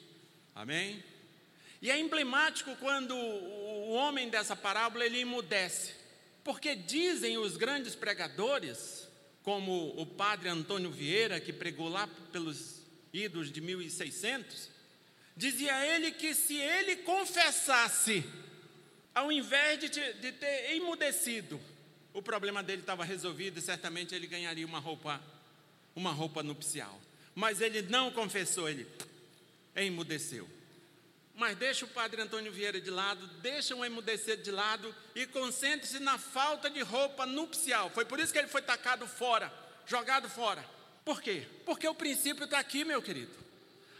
Amém? 0.54 1.02
E 1.82 1.90
é 1.90 1.98
emblemático 1.98 2.74
quando 2.76 3.14
o 3.14 3.90
homem 3.90 4.30
dessa 4.30 4.56
parábola 4.56 5.04
ele 5.04 5.20
emudece, 5.20 5.92
porque 6.42 6.74
dizem 6.74 7.36
os 7.36 7.58
grandes 7.58 7.94
pregadores, 7.94 9.06
como 9.42 9.92
o 10.00 10.06
padre 10.06 10.48
Antônio 10.48 10.90
Vieira, 10.90 11.38
que 11.38 11.52
pregou 11.52 11.90
lá 11.90 12.08
pelos 12.32 12.82
idos 13.12 13.52
de 13.52 13.60
1600, 13.60 14.70
dizia 15.36 15.86
ele 15.86 16.12
que 16.12 16.34
se 16.34 16.56
ele 16.56 16.96
confessasse, 16.96 18.24
ao 19.14 19.30
invés 19.30 19.78
de, 19.78 19.88
de 19.88 20.32
ter 20.32 20.72
emudecido, 20.74 21.60
o 22.12 22.20
problema 22.20 22.62
dele 22.62 22.80
estava 22.80 23.04
resolvido 23.04 23.58
e 23.58 23.62
certamente 23.62 24.14
ele 24.14 24.26
ganharia 24.26 24.66
uma 24.66 24.78
roupa, 24.78 25.20
uma 25.94 26.12
roupa 26.12 26.42
nupcial. 26.42 27.00
Mas 27.34 27.60
ele 27.60 27.82
não 27.82 28.10
confessou, 28.10 28.68
ele 28.68 28.86
emudeceu. 29.74 30.48
Mas 31.34 31.56
deixa 31.56 31.84
o 31.84 31.88
padre 31.88 32.22
Antônio 32.22 32.52
Vieira 32.52 32.80
de 32.80 32.90
lado, 32.90 33.26
deixa 33.40 33.74
o 33.74 33.84
emudecer 33.84 34.40
de 34.40 34.52
lado 34.52 34.94
e 35.14 35.26
concentre-se 35.26 35.98
na 35.98 36.16
falta 36.16 36.70
de 36.70 36.80
roupa 36.80 37.26
nupcial. 37.26 37.90
Foi 37.90 38.04
por 38.04 38.20
isso 38.20 38.32
que 38.32 38.38
ele 38.38 38.48
foi 38.48 38.62
tacado 38.62 39.06
fora, 39.06 39.52
jogado 39.84 40.28
fora. 40.28 40.64
Por 41.04 41.20
quê? 41.20 41.46
Porque 41.66 41.88
o 41.88 41.94
princípio 41.94 42.44
está 42.44 42.58
aqui, 42.58 42.84
meu 42.84 43.02
querido. 43.02 43.43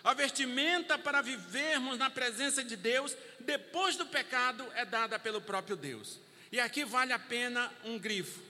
A 0.05 0.15
vestimenta 0.15 0.99
para 0.99 1.23
vivermos 1.23 1.99
na 1.99 2.11
presença 2.11 2.63
de 2.63 2.77
Deus 2.77 3.17
depois 3.41 3.97
do 3.97 4.07
pecado 4.07 4.65
é 4.75 4.85
dada 4.85 5.19
pelo 5.19 5.41
próprio 5.41 5.77
Deus. 5.77 6.21
E 6.53 6.61
aqui 6.61 6.85
vale 6.85 7.13
a 7.13 7.19
pena 7.19 7.73
um 7.83 7.99
grifo. 7.99 8.41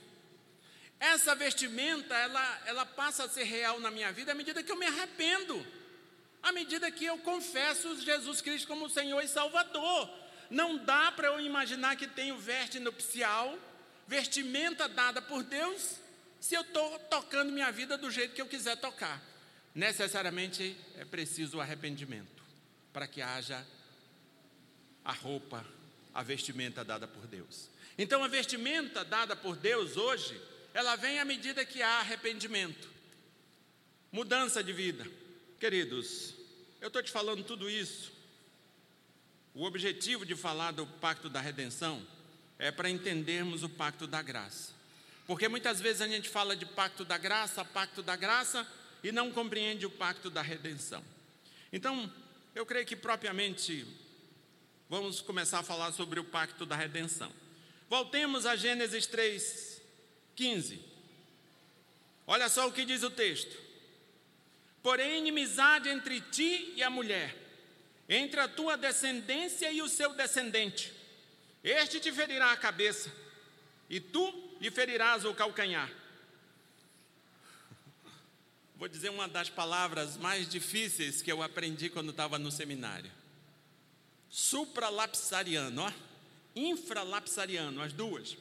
Essa 0.99 1.33
vestimenta, 1.33 2.13
ela, 2.13 2.61
ela 2.65 2.85
passa 2.85 3.23
a 3.23 3.29
ser 3.29 3.43
real 3.43 3.79
na 3.79 3.89
minha 3.89 4.11
vida 4.11 4.33
à 4.33 4.35
medida 4.35 4.61
que 4.61 4.71
eu 4.71 4.77
me 4.77 4.85
arrependo 4.85 5.65
à 6.45 6.51
medida 6.51 6.91
que 6.91 7.03
eu 7.03 7.17
confesso 7.17 7.99
Jesus 7.99 8.39
Cristo 8.39 8.67
como 8.67 8.87
Senhor 8.87 9.19
e 9.23 9.27
Salvador. 9.27 10.07
Não 10.47 10.77
dá 10.77 11.11
para 11.11 11.29
eu 11.29 11.41
imaginar 11.41 11.95
que 11.95 12.05
tenho 12.05 12.37
veste 12.37 12.79
nupcial, 12.79 13.57
vestimenta 14.07 14.87
dada 14.87 15.23
por 15.23 15.41
Deus, 15.41 15.95
se 16.39 16.53
eu 16.53 16.61
estou 16.61 16.99
tocando 17.09 17.51
minha 17.51 17.71
vida 17.71 17.97
do 17.97 18.11
jeito 18.11 18.35
que 18.35 18.41
eu 18.43 18.45
quiser 18.45 18.77
tocar. 18.77 19.19
Necessariamente 19.75 20.75
é 20.97 21.03
preciso 21.03 21.59
arrependimento 21.59 22.41
para 22.93 23.07
que 23.07 23.21
haja 23.21 23.67
a 25.03 25.11
roupa, 25.11 25.65
a 26.13 26.23
vestimenta 26.23 26.81
dada 26.81 27.05
por 27.05 27.27
Deus. 27.27 27.69
Então, 27.97 28.23
a 28.23 28.29
vestimenta 28.29 29.03
dada 29.03 29.35
por 29.35 29.57
Deus 29.57 29.97
hoje, 29.97 30.41
ela 30.73 30.95
vem 30.95 31.19
à 31.19 31.25
medida 31.25 31.65
que 31.65 31.81
há 31.81 31.99
arrependimento, 31.99 32.89
mudança 34.13 34.63
de 34.63 34.71
vida. 34.71 35.05
Queridos, 35.59 36.33
eu 36.79 36.87
estou 36.87 37.03
te 37.03 37.11
falando 37.11 37.43
tudo 37.43 37.69
isso. 37.69 38.13
O 39.53 39.65
objetivo 39.65 40.25
de 40.25 40.35
falar 40.35 40.71
do 40.71 40.87
pacto 40.87 41.29
da 41.29 41.41
redenção 41.41 42.05
é 42.57 42.71
para 42.71 42.89
entendermos 42.89 43.61
o 43.61 43.69
pacto 43.69 44.07
da 44.07 44.21
graça. 44.21 44.73
Porque 45.27 45.49
muitas 45.49 45.81
vezes 45.81 46.01
a 46.01 46.07
gente 46.07 46.29
fala 46.29 46.55
de 46.55 46.65
pacto 46.65 47.03
da 47.03 47.17
graça, 47.17 47.65
pacto 47.65 48.01
da 48.01 48.15
graça, 48.15 48.65
e 49.05 49.11
não 49.11 49.31
compreende 49.31 49.85
o 49.85 49.89
pacto 49.89 50.29
da 50.29 50.41
redenção. 50.41 51.03
Então, 51.71 52.11
eu 52.53 52.65
creio 52.65 52.85
que 52.85 52.95
propriamente 52.95 53.85
vamos 54.89 55.21
começar 55.21 55.59
a 55.59 55.63
falar 55.63 55.91
sobre 55.91 56.19
o 56.19 56.23
pacto 56.23 56.65
da 56.65 56.75
redenção. 56.75 57.31
Voltemos 57.89 58.45
a 58.45 58.55
Gênesis 58.55 59.05
3, 59.05 59.81
15. 60.35 60.79
Olha 62.25 62.49
só 62.49 62.67
o 62.67 62.71
que 62.71 62.85
diz 62.85 63.03
o 63.03 63.09
texto 63.09 63.65
porém 64.85 65.17
inimizade 65.17 65.89
entre 65.89 66.21
ti 66.21 66.73
e 66.75 66.83
a 66.83 66.91
mulher, 66.91 67.35
entre 68.07 68.39
a 68.39 68.47
tua 68.47 68.77
descendência 68.77 69.71
e 69.71 69.81
o 69.81 69.89
seu 69.89 70.13
descendente. 70.13 70.93
Este 71.63 71.99
te 71.99 72.11
ferirá 72.11 72.51
a 72.51 72.57
cabeça, 72.57 73.11
e 73.89 73.99
tu 73.99 74.31
lhe 74.61 74.69
ferirás 74.69 75.25
o 75.25 75.33
calcanhar. 75.33 75.91
Vou 78.77 78.89
dizer 78.89 79.09
uma 79.09 79.27
das 79.27 79.49
palavras 79.49 80.17
mais 80.17 80.49
difíceis 80.49 81.21
que 81.21 81.31
eu 81.31 81.41
aprendi 81.41 81.89
quando 81.89 82.09
estava 82.09 82.37
no 82.37 82.51
seminário. 82.51 83.09
Supralapsariano, 84.29 85.81
ó. 85.81 85.91
Infralapsariano, 86.53 87.81
as 87.81 87.93
duas. 87.93 88.37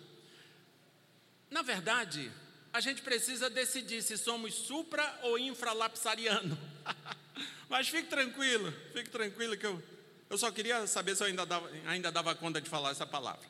Na 1.50 1.62
verdade, 1.62 2.32
a 2.72 2.80
gente 2.80 3.00
precisa 3.02 3.48
decidir 3.48 4.02
se 4.02 4.18
somos 4.18 4.54
supra 4.54 5.20
ou 5.22 5.38
infralapsariano. 5.38 6.58
Mas 7.68 7.88
fique 7.88 8.08
tranquilo, 8.08 8.72
fique 8.92 9.10
tranquilo 9.10 9.56
que 9.56 9.66
eu, 9.66 9.80
eu 10.28 10.36
só 10.36 10.50
queria 10.50 10.84
saber 10.88 11.14
se 11.14 11.22
eu 11.22 11.28
ainda 11.28 11.46
dava, 11.46 11.70
ainda 11.86 12.10
dava 12.10 12.34
conta 12.34 12.60
de 12.60 12.68
falar 12.68 12.90
essa 12.90 13.06
palavra. 13.06 13.48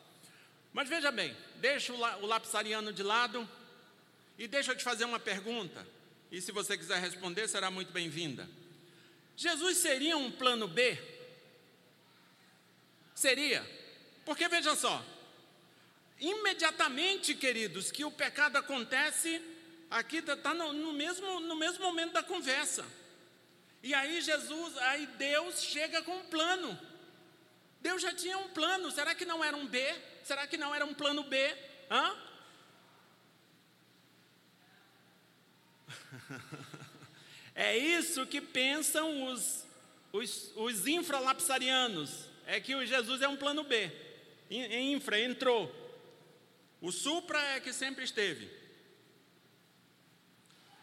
Mas 0.72 0.88
veja 0.88 1.10
bem, 1.10 1.34
deixa 1.56 1.94
o, 1.94 1.96
o 1.96 2.26
lapsariano 2.26 2.92
de 2.92 3.02
lado 3.02 3.48
e 4.38 4.46
deixa 4.46 4.72
eu 4.72 4.76
te 4.76 4.84
fazer 4.84 5.06
uma 5.06 5.18
pergunta. 5.18 5.86
E 6.34 6.40
se 6.42 6.50
você 6.50 6.76
quiser 6.76 7.00
responder, 7.00 7.46
será 7.46 7.70
muito 7.70 7.92
bem-vinda. 7.92 8.50
Jesus 9.36 9.78
seria 9.78 10.16
um 10.16 10.32
plano 10.32 10.66
B? 10.66 10.98
Seria. 13.14 13.64
Porque 14.24 14.48
veja 14.48 14.74
só, 14.74 15.00
imediatamente, 16.18 17.36
queridos, 17.36 17.92
que 17.92 18.04
o 18.04 18.10
pecado 18.10 18.56
acontece, 18.56 19.40
aqui 19.88 20.16
está 20.16 20.36
tá 20.36 20.52
no, 20.52 20.72
no, 20.72 20.92
mesmo, 20.92 21.38
no 21.38 21.54
mesmo 21.54 21.84
momento 21.84 22.14
da 22.14 22.22
conversa. 22.24 22.84
E 23.80 23.94
aí 23.94 24.20
Jesus, 24.20 24.76
aí 24.78 25.06
Deus 25.06 25.62
chega 25.62 26.02
com 26.02 26.16
um 26.16 26.24
plano. 26.24 26.76
Deus 27.80 28.02
já 28.02 28.12
tinha 28.12 28.38
um 28.38 28.48
plano. 28.48 28.90
Será 28.90 29.14
que 29.14 29.24
não 29.24 29.44
era 29.44 29.56
um 29.56 29.68
B? 29.68 29.80
Será 30.24 30.48
que 30.48 30.56
não 30.56 30.74
era 30.74 30.84
um 30.84 30.94
plano 30.94 31.22
B? 31.22 31.56
Hã? 31.88 32.33
É 37.54 37.76
isso 37.76 38.26
que 38.26 38.40
pensam 38.40 39.28
os, 39.28 39.64
os, 40.12 40.50
os 40.56 40.86
infralapsarianos. 40.88 42.28
É 42.46 42.60
que 42.60 42.74
o 42.74 42.84
Jesus 42.84 43.22
é 43.22 43.28
um 43.28 43.36
plano 43.36 43.62
B. 43.62 43.90
Infra, 44.50 45.20
entrou. 45.20 45.72
O 46.80 46.90
supra 46.90 47.40
é 47.54 47.60
que 47.60 47.72
sempre 47.72 48.04
esteve. 48.04 48.50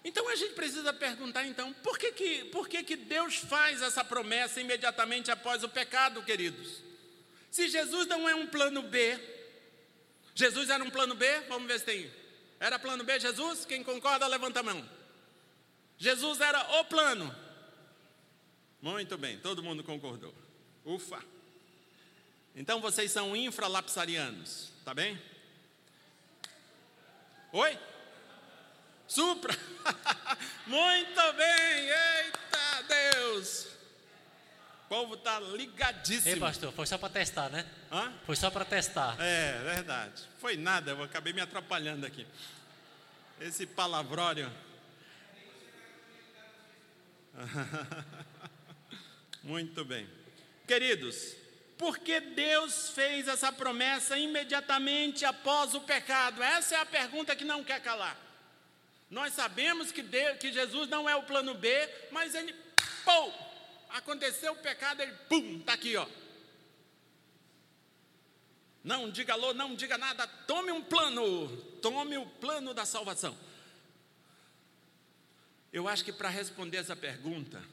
Então 0.03 0.27
a 0.29 0.35
gente 0.35 0.53
precisa 0.53 0.91
perguntar 0.91 1.45
então, 1.45 1.71
por 1.73 1.99
que 1.99 2.11
que, 2.11 2.45
por 2.45 2.67
que 2.67 2.83
que 2.83 2.95
Deus 2.95 3.35
faz 3.35 3.81
essa 3.81 4.03
promessa 4.03 4.59
imediatamente 4.59 5.29
após 5.29 5.63
o 5.63 5.69
pecado, 5.69 6.23
queridos? 6.23 6.81
Se 7.51 7.67
Jesus 7.67 8.07
não 8.07 8.27
é 8.27 8.33
um 8.33 8.47
plano 8.47 8.81
B, 8.81 9.19
Jesus 10.33 10.69
era 10.69 10.83
um 10.83 10.89
plano 10.89 11.13
B? 11.13 11.41
Vamos 11.41 11.67
ver 11.67 11.79
se 11.79 11.85
tem. 11.85 12.11
Era 12.59 12.79
plano 12.79 13.03
B 13.03 13.19
Jesus? 13.19 13.65
Quem 13.65 13.83
concorda, 13.83 14.25
levanta 14.25 14.61
a 14.61 14.63
mão. 14.63 15.00
Jesus 16.01 16.41
era 16.41 16.79
o 16.79 16.85
plano. 16.85 17.33
Muito 18.81 19.19
bem, 19.19 19.37
todo 19.37 19.61
mundo 19.61 19.83
concordou. 19.83 20.33
Ufa. 20.83 21.23
Então 22.55 22.81
vocês 22.81 23.11
são 23.11 23.35
infralapsarianos, 23.35 24.71
tá 24.83 24.95
bem? 24.95 25.21
Oi? 27.53 27.77
Supra. 29.07 29.55
Muito 30.65 31.33
bem. 31.33 31.89
Eita 31.89 32.83
Deus. 32.87 33.65
O 34.85 34.89
povo 34.89 35.13
está 35.13 35.39
ligadíssimo. 35.39 36.33
Ei, 36.33 36.39
pastor, 36.39 36.73
foi 36.73 36.87
só 36.87 36.97
para 36.97 37.09
testar, 37.09 37.49
né? 37.49 37.63
Hã? 37.91 38.11
Foi 38.25 38.35
só 38.35 38.49
para 38.49 38.65
testar. 38.65 39.17
É, 39.19 39.59
verdade. 39.59 40.23
Foi 40.39 40.57
nada, 40.57 40.91
eu 40.91 41.03
acabei 41.03 41.31
me 41.31 41.41
atrapalhando 41.41 42.07
aqui. 42.07 42.25
Esse 43.39 43.67
palavrório. 43.67 44.51
Muito 49.43 49.83
bem. 49.85 50.07
Queridos, 50.67 51.35
por 51.77 51.97
que 51.97 52.19
Deus 52.19 52.89
fez 52.89 53.27
essa 53.27 53.51
promessa 53.51 54.17
imediatamente 54.17 55.25
após 55.25 55.73
o 55.73 55.81
pecado? 55.81 56.43
Essa 56.43 56.75
é 56.75 56.79
a 56.79 56.85
pergunta 56.85 57.35
que 57.35 57.43
não 57.43 57.63
quer 57.63 57.81
calar. 57.81 58.17
Nós 59.09 59.33
sabemos 59.33 59.91
que, 59.91 60.01
Deus, 60.01 60.37
que 60.37 60.53
Jesus 60.53 60.87
não 60.87 61.09
é 61.09 61.15
o 61.15 61.23
plano 61.23 61.53
B, 61.55 61.89
mas 62.11 62.33
ele, 62.33 62.53
pum, 63.03 63.33
aconteceu 63.89 64.53
o 64.53 64.57
pecado, 64.57 65.01
ele, 65.01 65.11
pum, 65.27 65.59
está 65.59 65.73
aqui, 65.73 65.97
ó. 65.97 66.07
Não 68.83 69.11
diga 69.11 69.33
alô, 69.33 69.53
não 69.53 69.75
diga 69.75 69.97
nada, 69.97 70.25
tome 70.47 70.71
um 70.71 70.81
plano, 70.81 71.55
tome 71.81 72.17
o 72.17 72.25
plano 72.25 72.73
da 72.73 72.85
salvação. 72.85 73.37
Eu 75.71 75.87
acho 75.87 76.03
que 76.03 76.11
para 76.11 76.27
responder 76.27 76.77
essa 76.77 76.95
pergunta, 76.95 77.63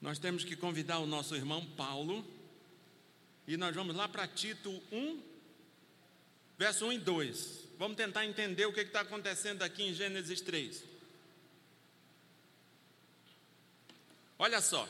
nós 0.00 0.18
temos 0.18 0.42
que 0.42 0.56
convidar 0.56 0.98
o 1.00 1.06
nosso 1.06 1.36
irmão 1.36 1.64
Paulo, 1.76 2.26
e 3.46 3.56
nós 3.56 3.74
vamos 3.74 3.94
lá 3.94 4.08
para 4.08 4.26
Tito 4.26 4.70
1, 4.90 5.22
verso 6.56 6.86
1 6.86 6.92
e 6.92 6.98
2. 6.98 7.64
Vamos 7.78 7.96
tentar 7.96 8.24
entender 8.24 8.64
o 8.64 8.72
que 8.72 8.80
está 8.80 9.02
acontecendo 9.02 9.62
aqui 9.62 9.82
em 9.82 9.92
Gênesis 9.92 10.40
3. 10.40 10.82
Olha 14.38 14.62
só, 14.62 14.88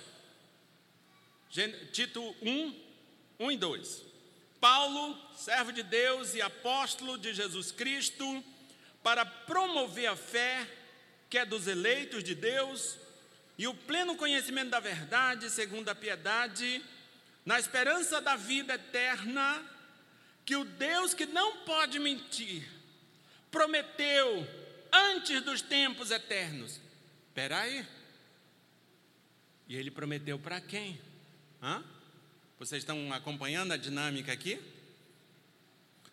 Tito 1.93 2.23
1, 2.43 2.81
1 3.41 3.51
e 3.51 3.57
2. 3.57 4.03
Paulo, 4.61 5.19
servo 5.35 5.73
de 5.73 5.83
Deus 5.83 6.35
e 6.35 6.43
apóstolo 6.43 7.19
de 7.19 7.35
Jesus 7.35 7.73
Cristo, 7.73 8.45
para 9.03 9.25
promover 9.25 10.07
a 10.07 10.15
fé 10.15 10.69
que 11.31 11.39
é 11.39 11.47
dos 11.47 11.69
eleitos 11.69 12.25
de 12.25 12.35
Deus 12.35 12.99
e 13.57 13.69
o 13.69 13.73
pleno 13.75 14.17
conhecimento 14.17 14.71
da 14.71 14.81
verdade, 14.81 15.49
segundo 15.49 15.89
a 15.89 15.95
piedade, 15.95 16.85
na 17.47 17.61
esperança 17.61 18.21
da 18.21 18.35
vida 18.35 18.75
eterna, 18.75 19.65
que 20.45 20.57
o 20.57 20.65
Deus 20.65 21.15
que 21.15 21.27
não 21.27 21.59
pode 21.59 22.01
mentir, 22.01 22.69
prometeu 23.51 24.47
antes 24.93 25.41
dos 25.43 25.63
tempos 25.63 26.11
eternos. 26.11 26.81
Espera 27.29 27.61
aí. 27.61 27.87
E 29.69 29.77
ele 29.77 29.91
prometeu 29.91 30.39
para 30.39 30.61
quem? 30.61 31.01
Hã? 31.63 31.85
Vocês 32.59 32.83
estão 32.83 33.13
acompanhando 33.13 33.73
a 33.73 33.77
dinâmica 33.77 34.33
aqui? 34.33 34.61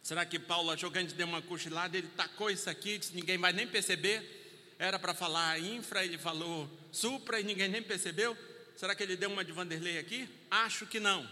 Será 0.03 0.25
que 0.25 0.37
Paulo 0.37 0.69
achou 0.69 0.91
que 0.91 0.99
a 0.99 1.01
gente 1.01 1.15
deu 1.15 1.25
uma 1.25 1.41
cochilada, 1.41 1.97
ele 1.97 2.07
tacou 2.09 2.51
isso 2.51 2.69
aqui, 2.69 2.99
disse, 2.99 3.15
ninguém 3.15 3.37
vai 3.37 3.51
nem 3.51 3.67
perceber? 3.67 4.36
Era 4.79 4.99
para 4.99 5.13
falar 5.13 5.59
infra, 5.59 6.05
ele 6.05 6.17
falou 6.17 6.69
supra 6.91 7.39
e 7.39 7.43
ninguém 7.43 7.67
nem 7.67 7.81
percebeu? 7.81 8.37
Será 8.75 8.93
que 8.93 9.01
ele 9.01 9.15
deu 9.15 9.29
uma 9.31 9.43
de 9.43 9.51
Vanderlei 9.51 9.97
aqui? 9.97 10.29
Acho 10.51 10.85
que 10.85 10.99
não. 10.99 11.27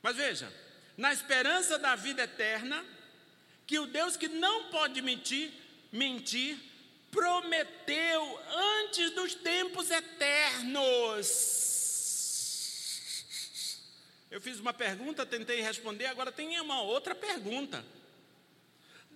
Mas 0.00 0.16
veja, 0.16 0.52
na 0.96 1.12
esperança 1.12 1.78
da 1.78 1.96
vida 1.96 2.22
eterna, 2.22 2.84
que 3.66 3.78
o 3.78 3.86
Deus 3.86 4.16
que 4.16 4.28
não 4.28 4.70
pode 4.70 5.02
mentir, 5.02 5.52
mentir, 5.90 6.58
prometeu 7.10 8.40
antes 8.80 9.10
dos 9.10 9.34
tempos 9.34 9.90
eternos. 9.90 11.52
Eu 14.30 14.40
fiz 14.40 14.58
uma 14.58 14.72
pergunta, 14.72 15.26
tentei 15.26 15.60
responder, 15.60 16.06
agora 16.06 16.32
tem 16.32 16.58
uma 16.60 16.82
outra 16.82 17.14
pergunta. 17.14 17.84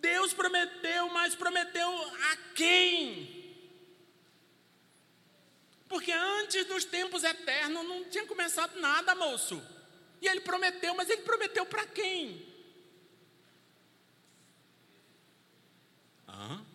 Deus 0.01 0.33
prometeu, 0.33 1.09
mas 1.11 1.35
prometeu 1.35 1.89
a 2.31 2.37
quem? 2.55 3.37
Porque 5.89 6.13
antes 6.13 6.65
dos 6.67 6.85
tempos 6.85 7.23
eternos 7.23 7.87
não 7.87 8.05
tinha 8.05 8.27
começado 8.27 8.79
nada, 8.81 9.15
moço. 9.15 9.63
E 10.21 10.27
ele 10.27 10.41
prometeu, 10.41 10.95
mas 10.95 11.09
ele 11.09 11.23
prometeu 11.23 11.65
para 11.65 11.87
quem? 11.87 12.45
Hã? 16.29 16.67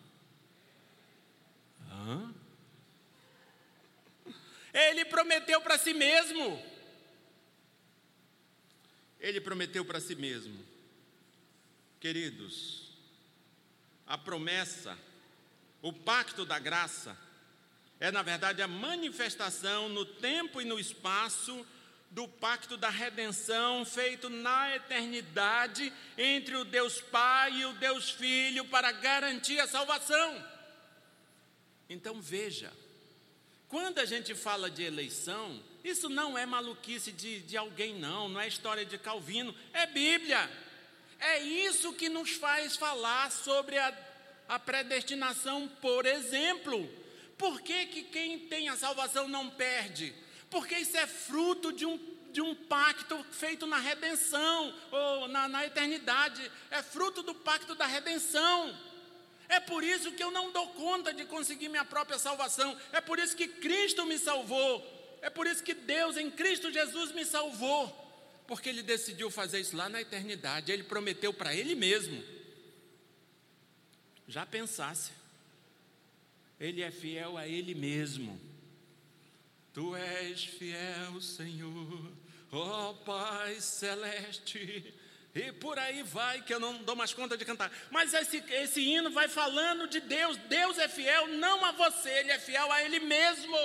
Hã? 1.90 2.34
Ele 4.72 5.04
prometeu 5.04 5.60
para 5.60 5.76
si 5.76 5.92
mesmo. 5.92 6.72
Ele 9.20 9.40
prometeu 9.40 9.84
para 9.84 10.00
si 10.00 10.14
mesmo. 10.14 10.64
Queridos, 12.00 12.81
a 14.06 14.18
promessa, 14.18 14.98
o 15.80 15.92
pacto 15.92 16.44
da 16.44 16.58
graça, 16.58 17.16
é, 17.98 18.10
na 18.10 18.22
verdade, 18.22 18.62
a 18.62 18.68
manifestação 18.68 19.88
no 19.88 20.04
tempo 20.04 20.60
e 20.60 20.64
no 20.64 20.78
espaço 20.78 21.66
do 22.10 22.28
pacto 22.28 22.76
da 22.76 22.90
redenção 22.90 23.86
feito 23.86 24.28
na 24.28 24.76
eternidade 24.76 25.90
entre 26.18 26.56
o 26.56 26.64
Deus 26.64 27.00
Pai 27.00 27.52
e 27.52 27.64
o 27.64 27.72
Deus 27.74 28.10
Filho 28.10 28.66
para 28.66 28.92
garantir 28.92 29.58
a 29.60 29.66
salvação. 29.66 30.44
Então 31.88 32.20
veja, 32.20 32.70
quando 33.66 33.98
a 33.98 34.04
gente 34.04 34.34
fala 34.34 34.70
de 34.70 34.82
eleição, 34.82 35.62
isso 35.82 36.10
não 36.10 36.36
é 36.36 36.44
maluquice 36.44 37.10
de, 37.10 37.40
de 37.40 37.56
alguém, 37.56 37.94
não, 37.94 38.28
não 38.28 38.40
é 38.40 38.46
história 38.46 38.84
de 38.84 38.98
Calvino, 38.98 39.54
é 39.72 39.86
Bíblia. 39.86 40.50
É 41.22 41.38
isso 41.38 41.92
que 41.92 42.08
nos 42.08 42.32
faz 42.32 42.74
falar 42.74 43.30
sobre 43.30 43.78
a, 43.78 43.96
a 44.48 44.58
predestinação, 44.58 45.68
por 45.80 46.04
exemplo. 46.04 46.90
Por 47.38 47.60
que, 47.60 47.86
que 47.86 48.02
quem 48.02 48.40
tem 48.40 48.68
a 48.68 48.76
salvação 48.76 49.28
não 49.28 49.48
perde? 49.48 50.12
Porque 50.50 50.74
isso 50.74 50.96
é 50.96 51.06
fruto 51.06 51.72
de 51.72 51.86
um, 51.86 51.96
de 52.32 52.40
um 52.40 52.56
pacto 52.56 53.24
feito 53.30 53.68
na 53.68 53.78
redenção, 53.78 54.74
ou 54.90 55.28
na, 55.28 55.46
na 55.46 55.64
eternidade. 55.64 56.50
É 56.72 56.82
fruto 56.82 57.22
do 57.22 57.36
pacto 57.36 57.76
da 57.76 57.86
redenção. 57.86 58.76
É 59.48 59.60
por 59.60 59.84
isso 59.84 60.10
que 60.10 60.24
eu 60.24 60.32
não 60.32 60.50
dou 60.50 60.70
conta 60.70 61.14
de 61.14 61.24
conseguir 61.24 61.68
minha 61.68 61.84
própria 61.84 62.18
salvação. 62.18 62.76
É 62.92 63.00
por 63.00 63.20
isso 63.20 63.36
que 63.36 63.46
Cristo 63.46 64.04
me 64.06 64.18
salvou. 64.18 65.18
É 65.22 65.30
por 65.30 65.46
isso 65.46 65.62
que 65.62 65.72
Deus 65.72 66.16
em 66.16 66.28
Cristo 66.32 66.72
Jesus 66.72 67.12
me 67.12 67.24
salvou. 67.24 68.01
Porque 68.52 68.68
Ele 68.68 68.82
decidiu 68.82 69.30
fazer 69.30 69.60
isso 69.60 69.74
lá 69.74 69.88
na 69.88 70.02
eternidade. 70.02 70.70
Ele 70.70 70.82
prometeu 70.82 71.32
para 71.32 71.54
Ele 71.54 71.74
mesmo. 71.74 72.22
Já 74.28 74.44
pensasse. 74.44 75.10
Ele 76.60 76.82
é 76.82 76.90
fiel 76.90 77.38
a 77.38 77.48
Ele 77.48 77.74
mesmo. 77.74 78.38
Tu 79.72 79.96
és 79.96 80.44
fiel, 80.44 81.18
Senhor, 81.22 82.12
ó 82.52 82.90
oh, 82.90 82.94
Pai 82.96 83.58
celeste. 83.58 84.92
E 85.34 85.50
por 85.52 85.78
aí 85.78 86.02
vai, 86.02 86.42
que 86.42 86.52
eu 86.52 86.60
não 86.60 86.76
dou 86.82 86.94
mais 86.94 87.14
conta 87.14 87.38
de 87.38 87.46
cantar. 87.46 87.72
Mas 87.90 88.12
esse, 88.12 88.36
esse 88.50 88.82
hino 88.82 89.10
vai 89.12 89.28
falando 89.28 89.88
de 89.88 89.98
Deus. 89.98 90.36
Deus 90.36 90.76
é 90.76 90.88
fiel 90.88 91.26
não 91.26 91.64
a 91.64 91.72
você, 91.72 92.10
Ele 92.10 92.32
é 92.32 92.38
fiel 92.38 92.70
a 92.70 92.82
Ele 92.82 93.00
mesmo. 93.00 93.56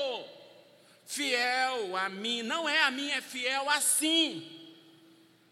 Fiel 1.06 1.98
a 1.98 2.08
mim, 2.08 2.42
não 2.42 2.70
é 2.70 2.84
a 2.84 2.90
mim, 2.90 3.10
é 3.10 3.20
fiel 3.20 3.70
assim. 3.70 4.57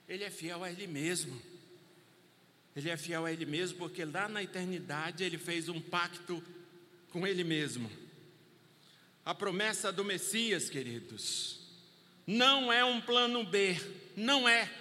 Ele 0.07 0.23
é 0.23 0.29
fiel 0.29 0.63
a 0.63 0.71
Ele 0.71 0.87
mesmo. 0.87 1.41
Ele 2.75 2.89
é 2.89 2.97
fiel 2.97 3.25
a 3.25 3.31
Ele 3.31 3.45
mesmo 3.45 3.77
porque 3.77 4.03
lá 4.05 4.27
na 4.27 4.43
eternidade 4.43 5.23
Ele 5.23 5.37
fez 5.37 5.69
um 5.69 5.81
pacto 5.81 6.43
com 7.09 7.25
Ele 7.25 7.43
mesmo. 7.43 7.89
A 9.25 9.33
promessa 9.33 9.91
do 9.91 10.03
Messias, 10.03 10.69
queridos, 10.69 11.59
não 12.27 12.71
é 12.71 12.85
um 12.85 13.01
plano 13.01 13.43
B, 13.43 13.75
não 14.15 14.47
é. 14.47 14.71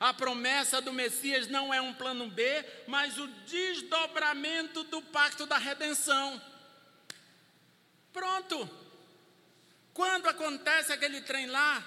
A 0.00 0.14
promessa 0.14 0.80
do 0.80 0.92
Messias 0.92 1.48
não 1.48 1.72
é 1.74 1.80
um 1.80 1.92
plano 1.94 2.28
B, 2.28 2.64
mas 2.86 3.18
o 3.18 3.26
desdobramento 3.46 4.84
do 4.84 5.02
pacto 5.02 5.46
da 5.46 5.58
redenção. 5.58 6.40
Pronto. 8.12 8.68
Quando 9.92 10.28
acontece 10.28 10.92
aquele 10.92 11.20
trem 11.20 11.46
lá, 11.46 11.84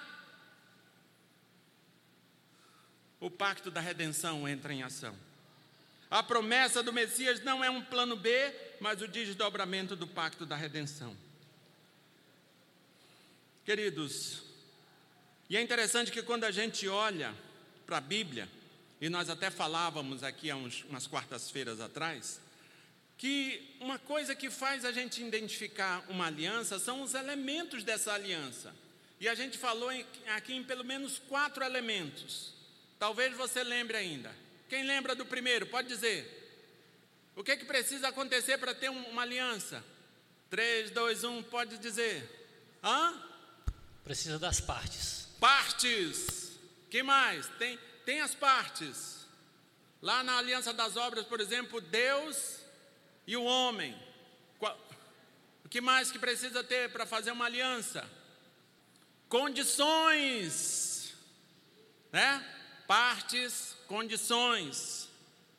o 3.22 3.30
pacto 3.30 3.70
da 3.72 3.80
redenção 3.80 4.50
entra 4.50 4.74
em 4.74 4.82
ação. 4.82 5.16
A 6.10 6.22
promessa 6.22 6.84
do 6.84 6.92
Messias 6.92 7.42
não 7.42 7.64
é 7.64 7.70
um 7.70 7.82
plano 7.82 8.18
B, 8.18 8.54
mas 8.82 9.02
o 9.02 9.08
desdobramento 9.08 9.96
do 9.96 10.08
pacto 10.08 10.46
da 10.46 10.56
redenção. 10.58 11.16
Queridos, 13.64 14.42
e 15.48 15.56
é 15.56 15.62
interessante 15.62 16.12
que 16.12 16.24
quando 16.24 16.44
a 16.46 16.52
gente 16.52 16.88
olha 16.88 17.34
para 17.86 17.98
a 17.98 18.02
Bíblia, 18.02 18.50
e 19.00 19.08
nós 19.08 19.30
até 19.30 19.52
falávamos 19.52 20.24
aqui 20.24 20.50
há 20.50 20.56
uns, 20.56 20.84
umas 20.86 21.06
quartas-feiras 21.06 21.80
atrás, 21.80 22.42
que 23.18 23.78
uma 23.80 24.00
coisa 24.00 24.36
que 24.36 24.50
faz 24.50 24.84
a 24.84 24.92
gente 24.92 25.24
identificar 25.24 26.04
uma 26.10 26.26
aliança 26.26 26.80
são 26.80 27.04
os 27.04 27.14
elementos 27.14 27.84
dessa 27.84 28.14
aliança. 28.14 28.74
E 29.20 29.30
a 29.30 29.36
gente 29.36 29.60
falou 29.60 29.92
em, 29.92 30.04
aqui 30.36 30.54
em 30.54 30.64
pelo 30.64 30.84
menos 30.84 31.20
quatro 31.20 31.64
elementos. 31.64 32.61
Talvez 33.02 33.36
você 33.36 33.64
lembre 33.64 33.98
ainda. 33.98 34.32
Quem 34.70 34.84
lembra 34.84 35.16
do 35.16 35.26
primeiro? 35.26 35.66
Pode 35.66 35.88
dizer. 35.88 36.22
O 37.36 37.44
que, 37.44 37.58
que 37.58 37.66
precisa 37.66 38.10
acontecer 38.10 38.60
para 38.60 38.76
ter 38.76 38.90
uma 38.90 39.24
aliança? 39.24 39.84
3, 40.52 40.92
2, 40.92 41.24
1, 41.24 41.44
pode 41.46 41.80
dizer. 41.80 42.30
Hã? 42.84 43.20
Precisa 44.04 44.38
das 44.38 44.62
partes. 44.62 45.28
Partes. 45.40 46.52
Que 46.92 47.02
mais? 47.02 47.48
Tem, 47.58 47.80
tem 48.06 48.22
as 48.22 48.36
partes. 48.36 49.26
Lá 50.00 50.22
na 50.24 50.38
Aliança 50.38 50.72
das 50.72 50.96
Obras, 50.96 51.26
por 51.26 51.42
exemplo, 51.42 51.82
Deus 51.82 52.60
e 53.26 53.36
o 53.36 53.44
homem. 53.44 54.00
O 55.66 55.70
que 55.70 55.82
mais 55.82 56.12
que 56.12 56.20
precisa 56.20 56.64
ter 56.64 56.92
para 56.92 57.08
fazer 57.08 57.32
uma 57.32 57.46
aliança? 57.46 58.08
Condições. 59.28 61.16
Né? 62.12 62.60
Partes, 62.92 63.78
condições. 63.88 65.08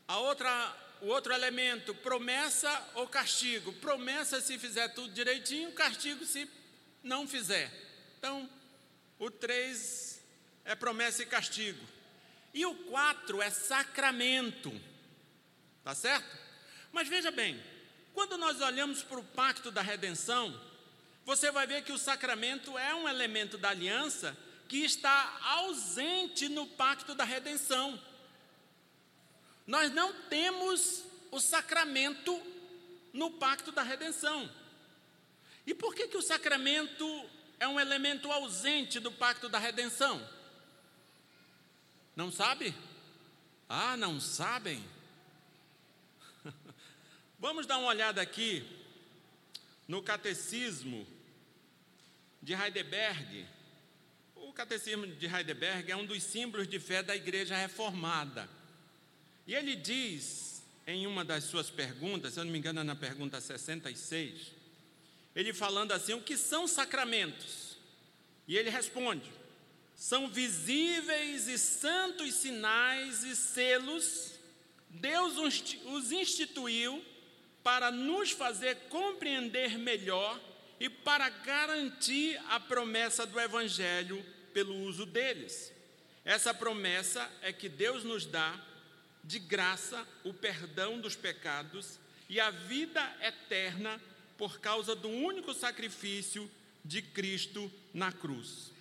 A 0.06 0.18
outra, 0.18 0.76
o 1.00 1.06
outro 1.06 1.32
elemento, 1.32 1.94
promessa 1.94 2.70
ou 2.92 3.08
castigo. 3.08 3.72
Promessa 3.72 4.38
se 4.38 4.58
fizer 4.58 4.88
tudo 4.88 5.14
direitinho, 5.14 5.72
castigo 5.72 6.26
se 6.26 6.46
não 7.02 7.26
fizer. 7.26 7.72
Então, 8.18 8.46
o 9.18 9.30
3 9.30 10.20
é 10.66 10.74
promessa 10.74 11.22
e 11.22 11.26
castigo. 11.26 11.82
E 12.52 12.66
o 12.66 12.74
4 12.74 13.40
é 13.40 13.48
sacramento. 13.48 14.70
Tá 15.82 15.94
certo? 15.94 16.36
Mas 16.92 17.08
veja 17.08 17.30
bem, 17.30 17.58
quando 18.12 18.36
nós 18.36 18.60
olhamos 18.60 19.02
para 19.02 19.18
o 19.18 19.24
pacto 19.24 19.70
da 19.70 19.80
redenção, 19.80 20.54
você 21.24 21.50
vai 21.50 21.66
ver 21.66 21.82
que 21.82 21.92
o 21.92 21.98
sacramento 21.98 22.76
é 22.76 22.94
um 22.94 23.08
elemento 23.08 23.56
da 23.56 23.70
aliança 23.70 24.36
que 24.72 24.78
está 24.78 25.38
ausente 25.44 26.48
no 26.48 26.66
pacto 26.66 27.14
da 27.14 27.24
redenção. 27.24 28.02
Nós 29.66 29.92
não 29.92 30.14
temos 30.30 31.04
o 31.30 31.38
sacramento 31.38 32.40
no 33.12 33.32
pacto 33.32 33.70
da 33.70 33.82
redenção. 33.82 34.50
E 35.66 35.74
por 35.74 35.94
que, 35.94 36.08
que 36.08 36.16
o 36.16 36.22
sacramento 36.22 37.04
é 37.60 37.68
um 37.68 37.78
elemento 37.78 38.32
ausente 38.32 38.98
do 38.98 39.12
pacto 39.12 39.46
da 39.46 39.58
redenção? 39.58 40.26
Não 42.16 42.32
sabe? 42.32 42.74
Ah, 43.68 43.94
não 43.94 44.18
sabem? 44.18 44.82
Vamos 47.38 47.66
dar 47.66 47.76
uma 47.76 47.88
olhada 47.88 48.22
aqui 48.22 48.66
no 49.86 50.02
catecismo 50.02 51.06
de 52.40 52.54
Heidelberg, 52.54 53.46
o 54.52 54.54
catecismo 54.54 55.06
de 55.06 55.24
Heidelberg 55.26 55.90
é 55.90 55.96
um 55.96 56.04
dos 56.04 56.22
símbolos 56.22 56.68
de 56.68 56.78
fé 56.78 57.02
da 57.02 57.16
igreja 57.16 57.56
reformada. 57.56 58.46
E 59.46 59.54
ele 59.54 59.74
diz, 59.74 60.62
em 60.86 61.06
uma 61.06 61.24
das 61.24 61.44
suas 61.44 61.70
perguntas, 61.70 62.34
se 62.34 62.40
eu 62.40 62.44
não 62.44 62.52
me 62.52 62.58
engano, 62.58 62.80
é 62.80 62.84
na 62.84 62.94
pergunta 62.94 63.40
66, 63.40 64.52
ele 65.34 65.54
falando 65.54 65.92
assim: 65.92 66.12
o 66.12 66.20
que 66.20 66.36
são 66.36 66.68
sacramentos? 66.68 67.78
E 68.46 68.58
ele 68.58 68.68
responde: 68.68 69.32
são 69.96 70.28
visíveis 70.28 71.48
e 71.48 71.56
santos 71.56 72.34
sinais 72.34 73.24
e 73.24 73.34
selos, 73.34 74.32
Deus 74.90 75.38
os 75.86 76.12
instituiu 76.12 77.02
para 77.64 77.90
nos 77.90 78.32
fazer 78.32 78.76
compreender 78.90 79.78
melhor 79.78 80.38
e 80.78 80.90
para 80.90 81.30
garantir 81.30 82.38
a 82.50 82.60
promessa 82.60 83.24
do 83.24 83.40
Evangelho 83.40 84.22
pelo 84.52 84.74
uso 84.84 85.06
deles. 85.06 85.72
Essa 86.24 86.54
promessa 86.54 87.30
é 87.42 87.52
que 87.52 87.68
Deus 87.68 88.04
nos 88.04 88.24
dá 88.24 88.60
de 89.24 89.38
graça 89.38 90.06
o 90.24 90.32
perdão 90.32 91.00
dos 91.00 91.16
pecados 91.16 91.98
e 92.28 92.40
a 92.40 92.50
vida 92.50 93.00
eterna 93.20 94.00
por 94.36 94.60
causa 94.60 94.94
do 94.94 95.08
único 95.08 95.52
sacrifício 95.52 96.50
de 96.84 97.02
Cristo 97.02 97.70
na 97.92 98.12
cruz. 98.12 98.72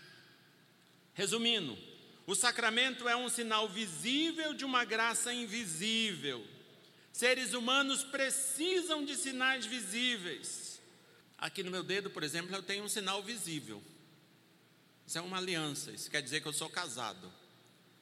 Resumindo, 1.13 1.77
o 2.25 2.35
sacramento 2.35 3.07
é 3.07 3.15
um 3.15 3.29
sinal 3.29 3.67
visível 3.67 4.53
de 4.53 4.63
uma 4.63 4.85
graça 4.85 5.33
invisível. 5.33 6.45
Seres 7.11 7.53
humanos 7.53 8.03
precisam 8.03 9.03
de 9.03 9.15
sinais 9.15 9.65
visíveis. 9.65 10.81
Aqui 11.37 11.61
no 11.61 11.71
meu 11.71 11.83
dedo, 11.83 12.09
por 12.09 12.23
exemplo, 12.23 12.55
eu 12.55 12.63
tenho 12.63 12.83
um 12.83 12.89
sinal 12.89 13.21
visível. 13.21 13.83
Isso 15.11 15.17
é 15.17 15.21
uma 15.21 15.35
aliança, 15.35 15.91
isso 15.91 16.09
quer 16.09 16.21
dizer 16.21 16.39
que 16.39 16.47
eu 16.47 16.53
sou 16.53 16.69
casado. 16.69 17.29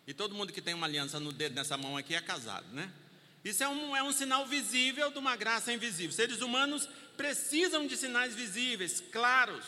E 0.05 0.13
todo 0.13 0.35
mundo 0.35 0.53
que 0.53 0.61
tem 0.61 0.75
uma 0.75 0.85
aliança 0.85 1.19
no 1.19 1.31
dedo 1.31 1.55
nessa 1.55 1.75
mão 1.75 1.97
aqui 1.97 2.13
é 2.13 2.21
casado, 2.21 2.67
né? 2.71 2.93
Isso 3.43 3.63
é 3.63 3.67
um, 3.67 3.97
é 3.97 4.03
um 4.03 4.11
sinal 4.11 4.45
visível 4.45 5.09
de 5.09 5.17
uma 5.17 5.35
graça 5.35 5.73
invisível. 5.73 6.11
Seres 6.11 6.39
humanos 6.39 6.87
precisam 7.17 7.87
de 7.87 7.97
sinais 7.97 8.35
visíveis, 8.35 9.01
claros, 9.11 9.65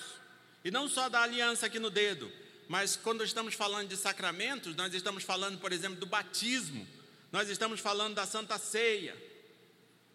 e 0.63 0.69
não 0.69 0.87
só 0.87 1.09
da 1.09 1.23
aliança 1.23 1.65
aqui 1.65 1.79
no 1.79 1.89
dedo, 1.89 2.31
mas 2.67 2.95
quando 2.95 3.23
estamos 3.23 3.55
falando 3.55 3.89
de 3.89 3.97
sacramentos, 3.97 4.75
nós 4.75 4.93
estamos 4.93 5.23
falando, 5.23 5.57
por 5.57 5.71
exemplo, 5.71 5.99
do 5.99 6.05
batismo, 6.05 6.87
nós 7.31 7.49
estamos 7.49 7.79
falando 7.79 8.13
da 8.13 8.27
Santa 8.27 8.59
Ceia. 8.59 9.17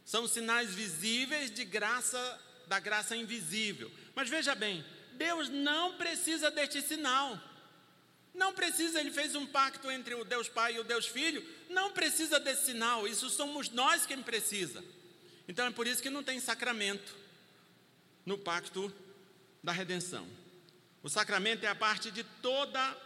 São 0.05 0.29
sinais 0.29 0.73
visíveis 0.73 1.51
de 1.51 1.65
graça, 1.65 2.41
da 2.69 2.79
graça 2.79 3.17
invisível. 3.17 3.91
Mas 4.15 4.31
veja 4.31 4.55
bem, 4.55 4.85
Deus 5.17 5.49
não 5.49 5.97
precisa 5.97 6.51
deste 6.51 6.83
sinal. 6.83 7.41
Não 8.35 8.53
precisa, 8.53 9.01
ele 9.01 9.11
fez 9.11 9.35
um 9.35 9.47
pacto 9.47 9.91
entre 9.91 10.15
o 10.15 10.25
Deus 10.25 10.49
Pai 10.49 10.77
e 10.77 10.79
o 10.79 10.85
Deus 10.85 11.07
Filho, 11.07 11.43
não 11.71 11.93
precisa 11.93 12.39
desse 12.39 12.67
sinal, 12.67 13.09
isso 13.09 13.31
somos 13.31 13.71
nós 13.71 14.05
quem 14.05 14.23
precisa. 14.23 14.85
Então 15.49 15.67
é 15.67 15.71
por 15.71 15.87
isso 15.87 16.03
que 16.03 16.11
não 16.11 16.23
tem 16.23 16.39
sacramento 16.39 17.17
no 18.27 18.37
pacto 18.37 18.93
da 19.62 19.73
redenção. 19.73 20.29
O 21.03 21.09
sacramento 21.09 21.64
é 21.64 21.69
a 21.69 21.75
parte 21.75 22.11
de 22.11 22.25
toda 22.25 22.97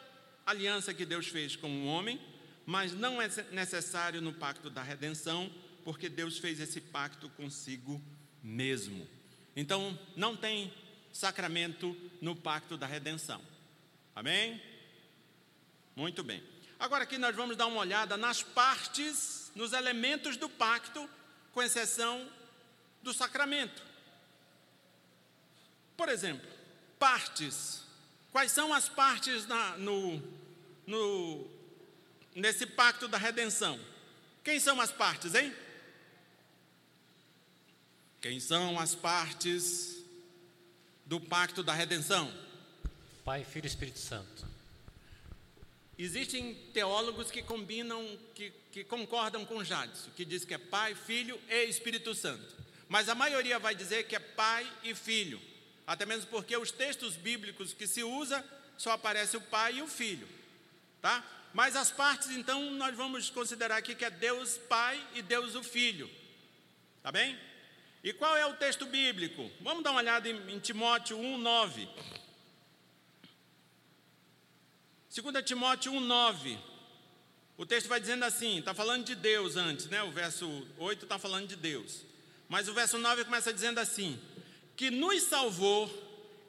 aliança 0.44 0.92
que 0.92 1.04
Deus 1.04 1.28
fez 1.28 1.54
com 1.54 1.70
o 1.70 1.86
homem, 1.86 2.20
mas 2.66 2.92
não 2.92 3.20
é 3.22 3.28
necessário 3.52 4.20
no 4.20 4.32
pacto 4.32 4.68
da 4.68 4.82
redenção, 4.82 5.52
porque 5.84 6.08
Deus 6.08 6.38
fez 6.38 6.60
esse 6.60 6.80
pacto 6.80 7.28
consigo 7.30 8.02
mesmo. 8.42 9.06
Então 9.54 9.98
não 10.16 10.36
tem 10.36 10.72
sacramento 11.12 11.96
no 12.20 12.34
pacto 12.34 12.76
da 12.76 12.86
redenção. 12.86 13.40
Amém? 14.14 14.62
Muito 15.94 16.22
bem. 16.22 16.42
Agora 16.78 17.04
aqui 17.04 17.18
nós 17.18 17.36
vamos 17.36 17.56
dar 17.56 17.66
uma 17.66 17.80
olhada 17.80 18.16
nas 18.16 18.42
partes, 18.42 19.52
nos 19.54 19.72
elementos 19.72 20.36
do 20.36 20.48
pacto, 20.48 21.08
com 21.52 21.62
exceção 21.62 22.26
do 23.02 23.12
sacramento. 23.12 23.82
Por 25.96 26.08
exemplo, 26.08 26.48
partes. 26.98 27.82
Quais 28.32 28.52
são 28.52 28.72
as 28.72 28.88
partes 28.88 29.46
na, 29.46 29.76
no, 29.76 30.22
no, 30.86 31.50
nesse 32.34 32.64
pacto 32.64 33.08
da 33.08 33.18
redenção? 33.18 33.78
Quem 34.42 34.58
são 34.58 34.80
as 34.80 34.90
partes, 34.90 35.34
hein? 35.34 35.54
Quem 38.20 38.38
são 38.38 38.78
as 38.78 38.94
partes 38.94 39.99
do 41.10 41.20
pacto 41.20 41.60
da 41.64 41.72
redenção? 41.72 42.32
Pai, 43.24 43.42
Filho 43.42 43.64
e 43.64 43.66
Espírito 43.66 43.98
Santo. 43.98 44.46
Existem 45.98 46.54
teólogos 46.72 47.32
que 47.32 47.42
combinam, 47.42 48.16
que, 48.32 48.52
que 48.70 48.84
concordam 48.84 49.44
com 49.44 49.64
Jadson, 49.64 50.08
que 50.14 50.24
diz 50.24 50.44
que 50.44 50.54
é 50.54 50.58
Pai, 50.58 50.94
Filho 50.94 51.36
e 51.48 51.64
Espírito 51.64 52.14
Santo. 52.14 52.56
Mas 52.88 53.08
a 53.08 53.16
maioria 53.16 53.58
vai 53.58 53.74
dizer 53.74 54.04
que 54.04 54.14
é 54.14 54.20
Pai 54.20 54.64
e 54.84 54.94
Filho. 54.94 55.42
Até 55.84 56.06
mesmo 56.06 56.30
porque 56.30 56.56
os 56.56 56.70
textos 56.70 57.16
bíblicos 57.16 57.72
que 57.72 57.88
se 57.88 58.04
usa 58.04 58.44
só 58.78 58.92
aparece 58.92 59.36
o 59.36 59.40
pai 59.40 59.78
e 59.78 59.82
o 59.82 59.88
filho, 59.88 60.28
tá? 61.02 61.24
Mas 61.52 61.74
as 61.74 61.90
partes, 61.90 62.30
então, 62.30 62.70
nós 62.74 62.96
vamos 62.96 63.28
considerar 63.30 63.78
aqui 63.78 63.96
que 63.96 64.04
é 64.04 64.10
Deus 64.10 64.56
Pai 64.56 65.04
e 65.14 65.22
Deus 65.22 65.56
o 65.56 65.62
Filho, 65.64 66.08
tá 67.02 67.10
bem? 67.10 67.36
E 68.02 68.12
qual 68.12 68.36
é 68.36 68.46
o 68.46 68.54
texto 68.54 68.86
bíblico? 68.86 69.50
Vamos 69.60 69.84
dar 69.84 69.90
uma 69.90 70.00
olhada 70.00 70.28
em, 70.28 70.54
em 70.54 70.58
Timóteo 70.58 71.18
1, 71.18 71.38
9. 71.38 71.88
2 75.14 75.44
Timóteo 75.44 75.92
1, 75.92 76.00
9. 76.00 76.58
O 77.58 77.66
texto 77.66 77.88
vai 77.88 78.00
dizendo 78.00 78.24
assim, 78.24 78.58
está 78.58 78.72
falando 78.72 79.04
de 79.04 79.14
Deus 79.14 79.56
antes, 79.56 79.86
né? 79.86 80.02
O 80.02 80.10
verso 80.10 80.66
8 80.78 81.04
está 81.04 81.18
falando 81.18 81.46
de 81.46 81.56
Deus. 81.56 82.06
Mas 82.48 82.68
o 82.68 82.72
verso 82.72 82.96
9 82.96 83.24
começa 83.24 83.52
dizendo 83.52 83.78
assim: 83.78 84.18
que 84.74 84.90
nos 84.90 85.24
salvou 85.24 85.90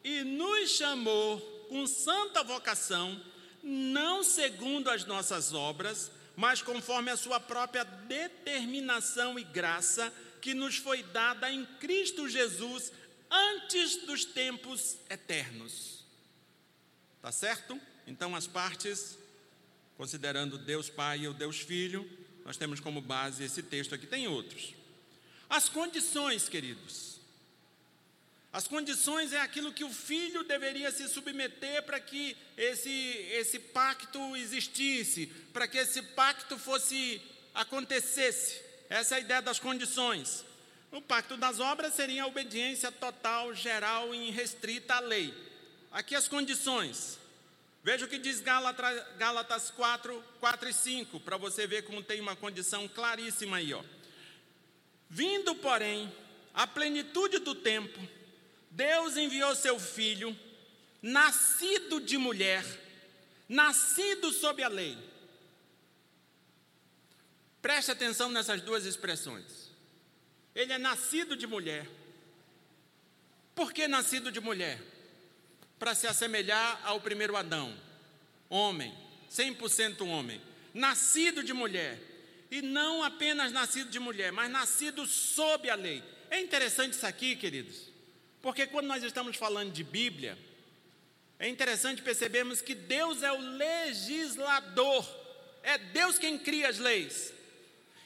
e 0.06 0.24
nos 0.24 0.72
chamou 0.72 1.39
com 1.68 1.86
santa 1.86 2.43
vocação, 2.43 3.22
não 3.62 4.24
segundo 4.24 4.89
as 4.89 5.04
nossas 5.04 5.54
obras, 5.54 6.10
mas 6.36 6.62
conforme 6.62 7.12
a 7.12 7.18
sua 7.18 7.41
própria 7.41 7.84
determinação 7.84 9.38
e 9.38 9.43
graça 9.43 10.14
que 10.41 10.53
nos 10.53 10.77
foi 10.77 11.03
dada 11.03 11.51
em 11.51 11.65
Cristo 11.79 12.27
Jesus 12.27 12.91
antes 13.29 13.97
dos 14.05 14.25
tempos 14.25 14.97
eternos. 15.09 16.03
Tá 17.21 17.31
certo? 17.31 17.79
Então 18.07 18.35
as 18.35 18.47
partes, 18.47 19.17
considerando 19.95 20.57
Deus 20.57 20.89
Pai 20.89 21.19
e 21.19 21.27
o 21.27 21.33
Deus 21.33 21.59
Filho, 21.59 22.09
nós 22.43 22.57
temos 22.57 22.79
como 22.79 22.99
base 22.99 23.43
esse 23.43 23.61
texto 23.61 23.93
aqui, 23.93 24.07
tem 24.07 24.27
outros. 24.27 24.73
As 25.49 25.69
condições, 25.69 26.49
queridos. 26.49 27.19
As 28.51 28.67
condições 28.67 29.31
é 29.31 29.39
aquilo 29.39 29.71
que 29.71 29.83
o 29.83 29.93
filho 29.93 30.43
deveria 30.43 30.91
se 30.91 31.07
submeter 31.07 31.83
para 31.83 31.99
que 31.99 32.35
esse, 32.57 32.89
esse 32.89 33.59
pacto 33.59 34.35
existisse, 34.35 35.27
para 35.53 35.67
que 35.67 35.77
esse 35.77 36.01
pacto 36.01 36.57
fosse 36.57 37.21
acontecesse. 37.53 38.70
Essa 38.91 39.15
é 39.15 39.17
a 39.19 39.21
ideia 39.21 39.41
das 39.41 39.57
condições. 39.57 40.43
O 40.91 41.01
pacto 41.01 41.37
das 41.37 41.61
obras 41.61 41.93
seria 41.93 42.23
a 42.23 42.27
obediência 42.27 42.91
total, 42.91 43.55
geral 43.55 44.13
e 44.13 44.29
restrita 44.31 44.95
à 44.95 44.99
lei. 44.99 45.33
Aqui 45.93 46.13
as 46.13 46.27
condições. 46.27 47.17
Veja 47.85 48.03
o 48.05 48.09
que 48.09 48.17
diz 48.17 48.41
Gálatas, 48.41 49.01
Gálatas 49.17 49.71
4, 49.71 50.21
4 50.41 50.67
e 50.67 50.73
5, 50.73 51.21
para 51.21 51.37
você 51.37 51.65
ver 51.65 51.83
como 51.83 52.03
tem 52.03 52.19
uma 52.19 52.35
condição 52.35 52.85
claríssima 52.89 53.57
aí. 53.57 53.73
Ó. 53.73 53.81
Vindo, 55.09 55.55
porém, 55.55 56.13
a 56.53 56.67
plenitude 56.67 57.39
do 57.39 57.55
tempo, 57.55 57.97
Deus 58.69 59.15
enviou 59.15 59.55
seu 59.55 59.79
filho, 59.79 60.37
nascido 61.01 62.01
de 62.01 62.17
mulher, 62.17 62.65
nascido 63.47 64.33
sob 64.33 64.61
a 64.61 64.67
lei. 64.67 64.97
Preste 67.62 67.91
atenção 67.91 68.30
nessas 68.30 68.62
duas 68.62 68.86
expressões. 68.86 69.70
Ele 70.55 70.74
é 70.74 70.78
nascido 70.78 71.36
de 71.36 71.45
mulher. 71.45 71.88
Por 73.53 73.72
que 73.72 73.88
nascido 73.88 74.32
de 74.32 74.39
mulher? 74.39 74.82
Para 75.78 75.93
se 75.93 76.07
assemelhar 76.07 76.80
ao 76.84 76.99
primeiro 76.99 77.36
Adão, 77.36 77.76
homem, 78.49 78.93
100% 79.32 80.07
homem, 80.07 80.41
nascido 80.74 81.43
de 81.43 81.53
mulher. 81.53 81.99
E 82.49 82.62
não 82.62 83.03
apenas 83.03 83.51
nascido 83.51 83.89
de 83.89 83.99
mulher, 83.99 84.32
mas 84.32 84.51
nascido 84.51 85.05
sob 85.05 85.70
a 85.70 85.76
lei. 85.76 86.03
É 86.30 86.39
interessante 86.39 86.93
isso 86.93 87.05
aqui, 87.05 87.36
queridos. 87.36 87.89
Porque 88.41 88.68
quando 88.68 88.88
nós 88.88 89.03
estamos 89.03 89.38
falando 89.38 89.72
de 89.72 89.84
Bíblia, 89.84 90.38
é 91.39 91.47
interessante 91.47 92.01
percebermos 92.01 92.62
que 92.62 92.76
Deus 92.76 93.24
é 93.24 93.32
o 93.32 93.39
legislador, 93.39 95.07
é 95.64 95.78
Deus 95.78 96.18
quem 96.18 96.38
cria 96.38 96.68
as 96.70 96.78
leis. 96.78 97.34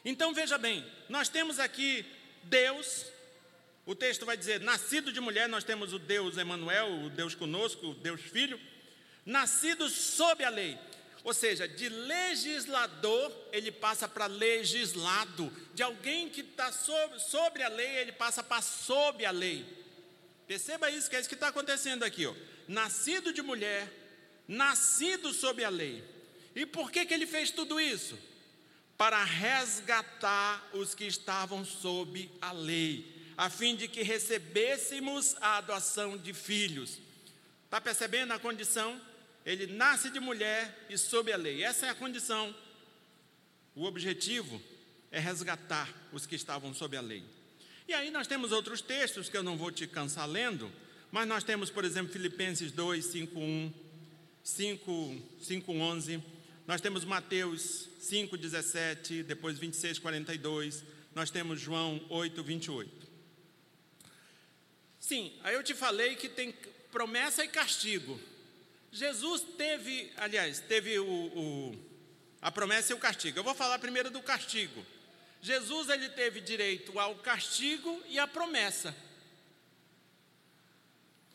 Então 0.06 0.36
veja 0.36 0.56
bem, 0.60 0.86
nós 1.10 1.28
temos 1.28 1.60
aqui 1.60 2.06
Deus, 2.44 3.08
o 3.88 3.96
texto 3.96 4.24
vai 4.24 4.38
dizer, 4.38 4.60
nascido 4.60 5.12
de 5.12 5.20
mulher, 5.20 5.50
nós 5.50 5.64
temos 5.64 5.94
o 5.94 5.98
Deus 6.00 6.38
Emanuel, 6.38 7.06
o 7.06 7.10
Deus 7.10 7.34
conosco, 7.34 7.88
o 7.88 7.94
Deus 7.96 8.22
Filho, 8.22 8.60
nascido 9.26 9.90
sob 9.90 10.44
a 10.44 10.50
lei. 10.50 10.78
Ou 11.24 11.34
seja, 11.34 11.68
de 11.68 11.90
legislador 11.90 13.32
ele 13.52 13.72
passa 13.72 14.08
para 14.08 14.28
legislado, 14.28 15.52
de 15.74 15.82
alguém 15.82 16.30
que 16.30 16.42
está 16.42 16.72
sobre, 16.72 17.20
sobre 17.20 17.64
a 17.64 17.68
lei, 17.68 17.98
ele 17.98 18.12
passa 18.12 18.44
para 18.44 18.62
sob 18.62 19.26
a 19.26 19.32
lei. 19.32 19.66
Perceba 20.48 20.92
isso, 20.92 21.10
que 21.10 21.16
é 21.16 21.20
isso 21.20 21.28
que 21.28 21.34
está 21.34 21.48
acontecendo 21.48 22.04
aqui. 22.04 22.28
Ó. 22.28 22.36
Nascido 22.68 23.34
de 23.34 23.42
mulher, 23.42 23.92
nascido 24.48 25.34
sob 25.34 25.64
a 25.64 25.70
lei. 25.70 26.04
E 26.56 26.64
por 26.64 26.92
que, 26.92 27.08
que 27.08 27.14
ele 27.16 27.26
fez 27.26 27.50
tudo 27.50 27.80
isso? 27.80 28.16
Para 28.98 29.24
resgatar 29.24 30.70
os 30.74 30.96
que 30.96 31.06
estavam 31.06 31.66
sob 31.66 32.32
a 32.42 32.52
lei, 32.52 33.14
a 33.38 33.50
fim 33.50 33.76
de 33.76 33.88
que 33.88 34.04
recebêssemos 34.04 35.36
a 35.42 35.58
adoção 35.58 36.18
de 36.18 36.34
filhos. 36.34 37.00
Está 37.66 37.82
percebendo 37.82 38.32
a 38.32 38.40
condição? 38.40 39.00
Ele 39.46 39.68
nasce 39.68 40.10
de 40.10 40.20
mulher 40.20 40.86
e 40.90 40.98
sob 40.98 41.32
a 41.32 41.38
lei. 41.38 41.64
Essa 41.64 41.88
é 41.88 41.90
a 41.90 41.96
condição. 41.96 42.56
O 43.76 43.84
objetivo 43.84 44.62
é 45.12 45.20
resgatar 45.20 45.94
os 46.14 46.26
que 46.26 46.36
estavam 46.36 46.74
sob 46.74 46.96
a 46.96 47.02
lei. 47.02 47.24
E 47.88 47.94
aí 47.94 48.10
nós 48.10 48.26
temos 48.26 48.52
outros 48.52 48.82
textos 48.82 49.30
que 49.30 49.38
eu 49.38 49.44
não 49.44 49.58
vou 49.58 49.72
te 49.72 49.86
cansar 49.86 50.28
lendo, 50.28 50.72
mas 51.12 51.28
nós 51.28 51.44
temos, 51.44 51.70
por 51.70 51.86
exemplo, 51.86 52.12
Filipenses 52.12 52.72
2, 52.72 53.06
5, 53.06 53.40
1, 53.40 53.74
5, 54.44 55.22
5 55.42 55.72
11, 55.72 56.24
nós 56.68 56.82
temos 56.82 57.06
Mateus 57.06 57.88
5, 58.00 58.38
17, 58.38 59.24
depois 59.24 59.60
26, 59.60 60.00
42, 60.00 60.84
nós 61.14 61.30
temos 61.30 61.60
João 61.60 62.04
8, 62.10 62.44
28. 62.44 63.08
Sim, 65.00 65.32
aí 65.44 65.54
eu 65.54 65.64
te 65.64 65.76
falei 65.76 66.16
que 66.16 66.28
tem 66.28 66.52
promessa 66.92 67.46
e 67.46 67.48
castigo. 67.48 68.20
Jesus 68.92 69.44
teve, 69.58 70.12
aliás, 70.18 70.60
teve 70.60 70.98
o, 70.98 71.06
o, 71.06 71.80
a 72.42 72.52
promessa 72.52 72.94
e 72.94 72.96
o 72.96 73.00
castigo. 73.00 73.38
Eu 73.38 73.44
vou 73.44 73.54
falar 73.54 73.78
primeiro 73.78 74.10
do 74.10 74.22
castigo. 74.24 74.84
Jesus 75.42 75.90
ele 75.90 76.10
teve 76.10 76.42
direito 76.42 76.98
ao 76.98 77.16
castigo 77.18 78.02
e 78.08 78.18
à 78.18 78.26
promessa. 78.26 78.96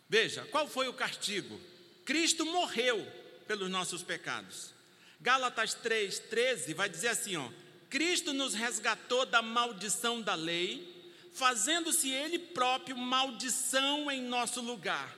Veja, 0.09 0.45
qual 0.47 0.67
foi 0.67 0.89
o 0.89 0.95
castigo? 0.95 1.61
Cristo 2.05 2.45
morreu 2.45 3.07
pelos 3.47 3.71
nossos 3.71 4.03
pecados. 4.03 4.80
Gálatas 5.21 5.75
3:13 5.75 6.75
vai 6.75 6.89
dizer 6.89 7.09
assim, 7.09 7.37
ó: 7.37 7.49
Cristo 7.89 8.33
nos 8.33 8.55
resgatou 8.55 9.27
da 9.27 9.43
maldição 9.43 10.23
da 10.23 10.35
lei, 10.35 11.13
fazendo-se 11.35 12.11
ele 12.11 12.39
próprio 12.39 12.97
maldição 12.97 14.11
em 14.11 14.23
nosso 14.23 14.61
lugar, 14.61 15.17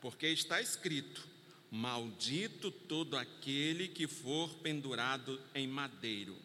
porque 0.00 0.26
está 0.28 0.60
escrito: 0.60 1.26
Maldito 1.70 2.70
todo 2.70 3.16
aquele 3.16 3.88
que 3.88 4.06
for 4.06 4.48
pendurado 4.56 5.40
em 5.54 5.66
madeiro. 5.66 6.36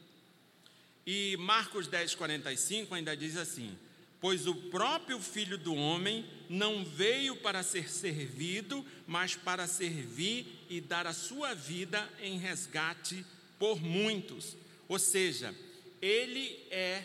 E 1.06 1.38
Marcos 1.38 1.88
10, 1.88 2.16
45 2.16 2.94
ainda 2.94 3.16
diz 3.16 3.38
assim: 3.38 3.78
Pois 4.20 4.48
o 4.48 4.56
próprio 4.56 5.20
Filho 5.20 5.58
do 5.58 5.76
Homem 5.76 6.26
não 6.50 6.84
veio 6.84 7.36
para 7.36 7.62
ser 7.62 7.90
servido, 7.90 8.86
mas 9.06 9.36
para 9.36 9.68
servir 9.68 10.66
e 10.70 10.82
dar 10.82 11.06
a 11.06 11.14
sua 11.14 11.54
vida 11.54 12.10
em 12.20 12.38
resgate 12.38 13.24
por 13.60 13.80
muitos. 13.80 14.58
Ou 14.88 14.98
seja, 14.98 15.54
ele 16.02 16.58
é, 16.72 17.04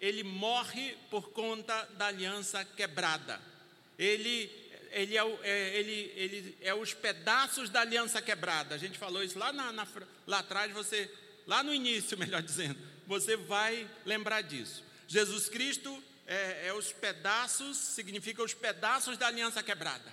ele 0.00 0.24
morre 0.24 0.96
por 1.10 1.30
conta 1.30 1.84
da 1.96 2.06
aliança 2.06 2.64
quebrada. 2.64 3.40
Ele, 3.96 4.50
ele, 4.90 5.16
é, 5.16 5.38
é, 5.42 5.78
ele, 5.78 6.12
ele 6.16 6.58
é 6.60 6.74
os 6.74 6.92
pedaços 6.92 7.70
da 7.70 7.82
aliança 7.82 8.20
quebrada. 8.20 8.74
A 8.74 8.78
gente 8.78 8.98
falou 8.98 9.22
isso 9.22 9.38
lá, 9.38 9.52
na, 9.52 9.70
na, 9.70 9.86
lá 10.26 10.40
atrás, 10.40 10.72
você 10.72 11.08
lá 11.46 11.62
no 11.62 11.72
início, 11.72 12.16
melhor 12.18 12.42
dizendo, 12.42 12.78
você 13.06 13.36
vai 13.36 13.88
lembrar 14.04 14.40
disso. 14.40 14.82
Jesus 15.12 15.46
Cristo 15.46 16.02
é, 16.26 16.68
é 16.68 16.72
os 16.72 16.90
pedaços, 16.90 17.76
significa 17.76 18.42
os 18.42 18.54
pedaços 18.54 19.18
da 19.18 19.26
aliança 19.26 19.62
quebrada. 19.62 20.10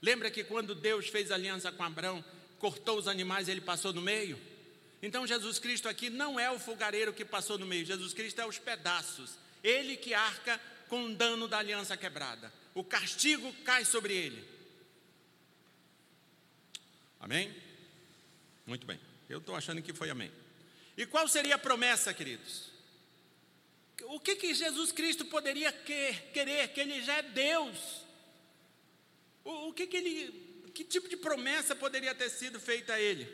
Lembra 0.00 0.30
que 0.30 0.42
quando 0.42 0.74
Deus 0.74 1.08
fez 1.08 1.30
aliança 1.30 1.70
com 1.70 1.82
Abraão, 1.82 2.24
cortou 2.58 2.96
os 2.96 3.06
animais 3.06 3.46
e 3.46 3.50
ele 3.50 3.60
passou 3.60 3.92
no 3.92 4.00
meio? 4.00 4.40
Então 5.02 5.26
Jesus 5.26 5.58
Cristo 5.58 5.86
aqui 5.86 6.08
não 6.08 6.40
é 6.40 6.50
o 6.50 6.58
fogareiro 6.58 7.12
que 7.12 7.26
passou 7.26 7.58
no 7.58 7.66
meio, 7.66 7.84
Jesus 7.84 8.14
Cristo 8.14 8.40
é 8.40 8.46
os 8.46 8.58
pedaços. 8.58 9.32
Ele 9.62 9.98
que 9.98 10.14
arca 10.14 10.58
com 10.88 11.04
o 11.04 11.14
dano 11.14 11.46
da 11.46 11.58
aliança 11.58 11.94
quebrada. 11.94 12.50
O 12.74 12.82
castigo 12.82 13.52
cai 13.64 13.84
sobre 13.84 14.14
ele. 14.14 14.48
Amém? 17.20 17.54
Muito 18.64 18.86
bem. 18.86 18.98
Eu 19.28 19.40
estou 19.40 19.54
achando 19.54 19.82
que 19.82 19.92
foi 19.92 20.08
amém. 20.08 20.32
E 20.96 21.04
qual 21.04 21.28
seria 21.28 21.56
a 21.56 21.58
promessa, 21.58 22.14
queridos? 22.14 22.67
O 24.10 24.18
que, 24.18 24.36
que 24.36 24.54
Jesus 24.54 24.90
Cristo 24.90 25.26
poderia 25.26 25.70
querer? 25.70 26.68
Que 26.68 26.80
ele 26.80 27.02
já 27.02 27.18
é 27.18 27.22
Deus. 27.22 27.78
O, 29.44 29.68
o 29.68 29.72
que, 29.74 29.86
que 29.86 29.98
ele. 29.98 30.70
Que 30.72 30.82
tipo 30.82 31.08
de 31.10 31.16
promessa 31.16 31.76
poderia 31.76 32.14
ter 32.14 32.30
sido 32.30 32.58
feita 32.58 32.94
a 32.94 33.00
ele? 33.00 33.28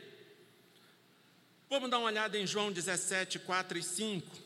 Vamos 1.70 1.88
dar 1.88 1.98
uma 1.98 2.06
olhada 2.06 2.36
em 2.36 2.44
João 2.44 2.72
17, 2.72 3.38
4 3.38 3.78
e 3.78 3.82
5. 3.84 4.44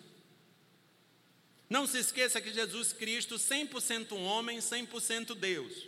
Não 1.71 1.87
se 1.87 1.99
esqueça 1.99 2.43
que 2.43 2.53
Jesus 2.53 2.93
Cristo, 2.93 3.37
100% 3.37 4.13
homem, 4.13 4.59
100% 4.59 5.35
Deus. 5.35 5.87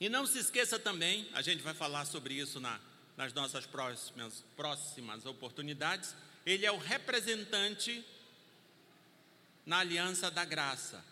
E 0.00 0.08
não 0.08 0.26
se 0.26 0.38
esqueça 0.38 0.78
também, 0.78 1.28
a 1.34 1.42
gente 1.42 1.62
vai 1.62 1.74
falar 1.74 2.06
sobre 2.06 2.34
isso 2.34 2.60
na, 2.60 2.80
nas 3.16 3.32
nossas 3.34 3.66
próximas, 3.66 4.42
próximas 4.56 5.24
oportunidades, 5.26 6.14
ele 6.44 6.66
é 6.66 6.72
o 6.72 6.78
representante 6.78 8.04
na 9.64 9.78
aliança 9.78 10.30
da 10.30 10.44
graça, 10.44 11.02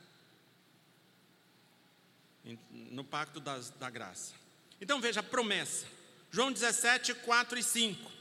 no 2.70 3.02
pacto 3.02 3.40
das, 3.40 3.70
da 3.70 3.88
graça. 3.88 4.34
Então 4.80 5.00
veja 5.00 5.20
a 5.20 5.22
promessa, 5.22 5.86
João 6.30 6.52
17, 6.52 7.14
4 7.14 7.58
e 7.58 7.62
5. 7.62 8.12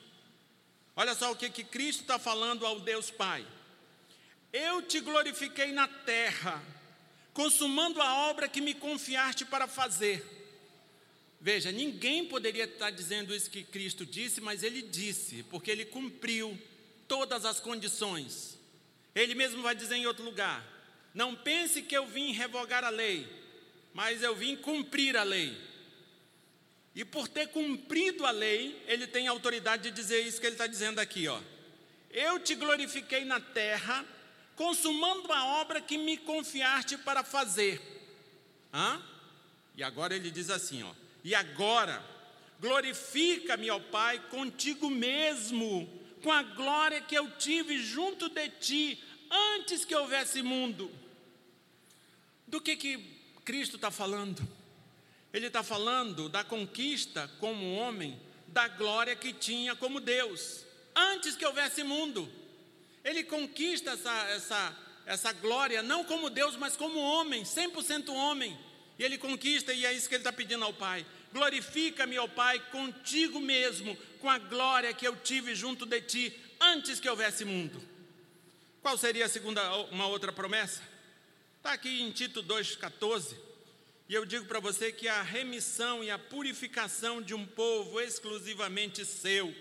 Olha 0.96 1.16
só 1.16 1.32
o 1.32 1.36
que, 1.36 1.50
que 1.50 1.64
Cristo 1.64 2.02
está 2.02 2.20
falando 2.20 2.66
ao 2.66 2.80
Deus 2.80 3.10
Pai. 3.10 3.46
Eu 4.54 4.82
te 4.82 5.00
glorifiquei 5.00 5.72
na 5.72 5.88
terra, 5.88 6.62
consumando 7.34 8.02
a 8.02 8.30
obra 8.30 8.48
que 8.48 8.62
me 8.62 8.74
confiaste 8.74 9.46
para 9.46 9.68
fazer. 9.68 10.40
Veja, 11.40 11.72
ninguém 11.72 12.28
poderia 12.28 12.66
estar 12.66 12.92
dizendo 12.92 13.34
isso 13.34 13.50
que 13.50 13.64
Cristo 13.64 14.06
disse, 14.06 14.40
mas 14.40 14.62
ele 14.62 14.82
disse, 14.82 15.44
porque 15.44 15.72
ele 15.72 15.86
cumpriu 15.86 16.58
todas 17.12 17.44
as 17.44 17.60
condições. 17.60 18.58
Ele 19.14 19.36
mesmo 19.36 19.62
vai 19.62 19.76
dizer 19.76 19.96
em 19.96 20.08
outro 20.08 20.24
lugar: 20.24 20.66
Não 21.14 21.36
pense 21.36 21.82
que 21.82 21.94
eu 21.94 22.08
vim 22.08 22.32
revogar 22.32 22.86
a 22.86 22.90
lei, 22.90 23.28
mas 23.94 24.24
eu 24.24 24.34
vim 24.34 24.56
cumprir 24.56 25.18
a 25.18 25.24
lei. 25.24 25.58
E 26.96 27.04
por 27.04 27.28
ter 27.28 27.48
cumprido 27.50 28.26
a 28.26 28.32
lei, 28.32 28.82
ele 28.88 29.06
tem 29.08 29.28
autoridade 29.28 29.84
de 29.84 29.92
dizer 29.92 30.22
isso 30.22 30.40
que 30.40 30.48
ele 30.48 30.56
está 30.56 30.68
dizendo 30.68 31.00
aqui, 31.00 31.28
ó. 31.28 31.42
Eu 32.12 32.40
te 32.40 32.56
glorifiquei 32.56 33.26
na 33.26 33.42
terra, 33.42 34.06
consumando 34.56 35.34
a 35.34 35.60
obra 35.60 35.82
que 35.82 35.98
me 35.98 36.16
confiaste 36.16 36.98
para 37.00 37.26
fazer. 37.26 37.82
Hã? 38.74 39.02
E 39.76 39.84
agora 39.84 40.16
ele 40.16 40.32
diz 40.32 40.50
assim, 40.50 40.82
ó. 40.84 40.94
E 41.26 41.36
agora, 41.36 42.02
glorifica-me, 42.62 43.70
ó 43.70 43.80
Pai, 43.80 44.18
contigo 44.30 44.90
mesmo, 44.90 46.01
com 46.22 46.32
a 46.32 46.44
glória 46.44 47.02
que 47.02 47.16
eu 47.16 47.30
tive 47.32 47.78
junto 47.78 48.30
de 48.30 48.50
ti, 48.50 49.04
antes 49.56 49.86
que 49.86 49.96
houvesse 49.96 50.42
mundo. 50.42 50.92
Do 52.48 52.60
que 52.60 52.76
que 52.76 52.98
Cristo 53.46 53.78
está 53.78 53.90
falando? 53.90 54.48
Ele 55.34 55.48
está 55.48 55.64
falando 55.64 56.28
da 56.28 56.44
conquista 56.44 57.30
como 57.40 57.76
homem, 57.76 58.20
da 58.48 58.68
glória 58.68 59.16
que 59.16 59.32
tinha 59.32 59.76
como 59.76 60.02
Deus, 60.02 60.66
antes 60.96 61.36
que 61.36 61.46
houvesse 61.46 61.84
mundo. 61.84 62.30
Ele 63.04 63.24
conquista 63.24 63.92
essa, 63.92 64.28
essa, 64.30 64.78
essa 65.06 65.34
glória, 65.34 65.82
não 65.82 66.04
como 66.04 66.30
Deus, 66.30 66.56
mas 66.58 66.76
como 66.76 67.00
homem, 67.00 67.44
100% 67.44 68.10
homem. 68.14 68.58
E 69.00 69.04
ele 69.04 69.18
conquista, 69.18 69.74
e 69.74 69.86
é 69.86 69.94
isso 69.94 70.08
que 70.08 70.16
ele 70.16 70.22
está 70.22 70.34
pedindo 70.34 70.66
ao 70.66 70.74
Pai. 70.74 71.06
Glorifica-me, 71.34 72.18
ó 72.20 72.28
Pai, 72.28 72.60
contigo 72.72 73.40
mesmo, 73.40 73.96
com 74.20 74.30
a 74.30 74.38
glória 74.38 74.94
que 74.94 75.08
eu 75.08 75.16
tive 75.16 75.56
junto 75.56 75.86
de 75.86 76.02
ti, 76.02 76.40
antes 76.60 77.00
que 77.00 77.10
houvesse 77.10 77.46
mundo. 77.46 77.82
Qual 78.82 78.98
seria 78.98 79.26
a 79.26 79.30
segunda, 79.30 79.76
uma 79.86 80.08
outra 80.08 80.32
promessa? 80.32 80.82
Está 81.58 81.74
aqui 81.74 82.02
em 82.02 82.12
Tito 82.12 82.44
2,14. 82.44 83.36
E 84.10 84.14
eu 84.14 84.26
digo 84.26 84.46
para 84.46 84.60
você 84.60 84.92
que 84.92 85.08
a 85.08 85.22
remissão 85.22 86.04
e 86.04 86.12
a 86.12 86.20
purificação 86.20 87.22
de 87.22 87.34
um 87.34 87.46
povo 87.46 88.02
exclusivamente 88.02 89.06
seu 89.06 89.54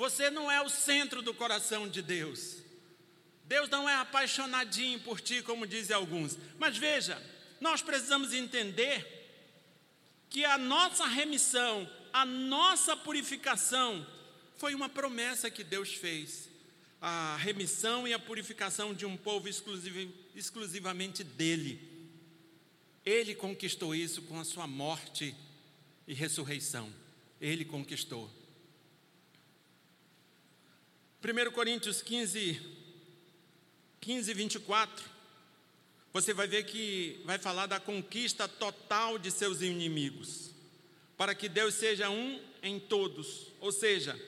você 0.00 0.30
não 0.30 0.50
é 0.50 0.62
o 0.62 0.68
centro 0.70 1.20
do 1.20 1.34
coração 1.34 1.88
de 1.88 2.00
Deus. 2.00 2.56
Deus 3.44 3.68
não 3.68 3.86
é 3.86 3.94
apaixonadinho 3.96 5.00
por 5.00 5.20
ti, 5.20 5.42
como 5.42 5.66
dizem 5.66 5.94
alguns. 5.94 6.38
Mas 6.58 6.76
veja, 6.76 7.20
nós 7.60 7.82
precisamos 7.82 8.32
entender 8.32 9.19
que 10.30 10.44
a 10.44 10.56
nossa 10.56 11.06
remissão, 11.06 11.90
a 12.12 12.24
nossa 12.24 12.96
purificação, 12.96 14.06
foi 14.56 14.74
uma 14.74 14.88
promessa 14.88 15.50
que 15.50 15.64
Deus 15.64 15.92
fez. 15.92 16.48
A 17.02 17.36
remissão 17.36 18.06
e 18.06 18.14
a 18.14 18.18
purificação 18.18 18.94
de 18.94 19.04
um 19.04 19.16
povo 19.16 19.48
exclusiv, 19.48 20.14
exclusivamente 20.34 21.24
dele. 21.24 21.80
Ele 23.04 23.34
conquistou 23.34 23.94
isso 23.94 24.22
com 24.22 24.38
a 24.38 24.44
sua 24.44 24.66
morte 24.66 25.34
e 26.06 26.14
ressurreição. 26.14 26.92
Ele 27.40 27.64
conquistou. 27.64 28.30
1 31.22 31.50
Coríntios 31.52 32.02
15, 32.02 32.60
15, 34.00 34.34
24, 34.34 35.09
você 36.12 36.34
vai 36.34 36.48
ver 36.48 36.64
que 36.64 37.20
vai 37.24 37.38
falar 37.38 37.66
da 37.66 37.78
conquista 37.78 38.48
total 38.48 39.18
de 39.18 39.30
seus 39.30 39.60
inimigos, 39.60 40.50
para 41.16 41.34
que 41.34 41.48
Deus 41.48 41.74
seja 41.74 42.10
um 42.10 42.40
em 42.62 42.80
todos, 42.80 43.48
ou 43.60 43.70
seja, 43.70 44.18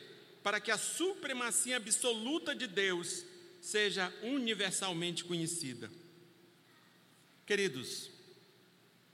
para 0.42 0.60
que 0.60 0.70
a 0.70 0.78
supremacia 0.78 1.76
absoluta 1.76 2.54
de 2.54 2.66
Deus 2.66 3.24
seja 3.60 4.12
universalmente 4.22 5.24
conhecida. 5.24 5.90
Queridos, 7.46 8.10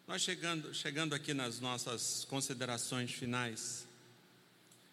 nós 0.07 0.23
chegando, 0.23 0.73
chegando 0.75 1.15
aqui 1.15 1.35
nas 1.35 1.61
nossas 1.61 2.25
considerações 2.25 3.13
finais, 3.13 3.87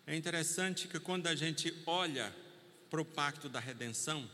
é 0.08 0.16
interessante 0.16 0.88
que 0.88 1.00
quando 1.00 1.28
a 1.28 1.36
gente 1.36 1.74
olha 1.86 2.36
para 2.90 3.02
o 3.02 3.06
pacto 3.06 3.50
da 3.50 3.60
redenção, 3.60 4.30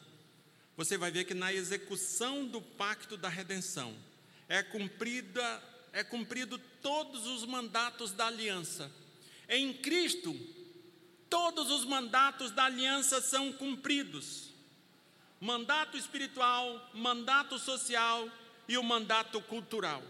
você 0.76 0.98
vai 0.98 1.12
ver 1.12 1.26
que 1.26 1.34
na 1.34 1.54
execução 1.54 2.46
do 2.46 2.62
pacto 2.62 3.18
da 3.18 3.30
redenção 3.30 3.96
é 4.48 4.64
cumprida 4.64 5.72
é 5.94 6.04
cumprido 6.04 6.58
todos 6.82 7.28
os 7.28 7.46
mandatos 7.46 8.12
da 8.12 8.28
aliança. 8.28 8.92
Em 9.48 9.74
Cristo, 9.74 10.34
todos 11.30 11.70
os 11.70 11.84
mandatos 11.84 12.52
da 12.52 12.66
aliança 12.66 13.22
são 13.22 13.52
cumpridos. 13.52 14.50
Mandato 15.40 15.98
espiritual, 15.98 16.90
mandato 16.94 17.58
social 17.60 18.30
e 18.68 18.78
o 18.78 18.84
mandato 18.84 19.42
cultural. 19.42 20.02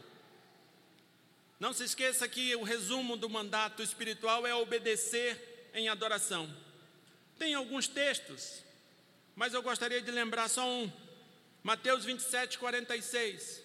Não 1.59 1.73
se 1.73 1.83
esqueça 1.83 2.27
que 2.27 2.55
o 2.55 2.63
resumo 2.63 3.15
do 3.15 3.29
mandato 3.29 3.81
espiritual 3.81 4.45
é 4.45 4.53
obedecer 4.53 5.69
em 5.73 5.89
adoração. 5.89 6.51
Tem 7.37 7.53
alguns 7.53 7.87
textos, 7.87 8.63
mas 9.35 9.53
eu 9.53 9.61
gostaria 9.61 10.01
de 10.01 10.11
lembrar 10.11 10.49
só 10.49 10.67
um. 10.67 10.91
Mateus 11.63 12.03
27, 12.05 12.57
46. 12.57 13.63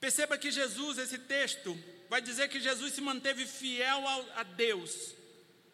Perceba 0.00 0.38
que 0.38 0.50
Jesus, 0.50 0.98
esse 0.98 1.18
texto, 1.18 1.78
vai 2.08 2.20
dizer 2.20 2.48
que 2.48 2.60
Jesus 2.60 2.92
se 2.92 3.00
manteve 3.00 3.46
fiel 3.46 4.06
ao, 4.06 4.38
a 4.38 4.42
Deus, 4.42 5.14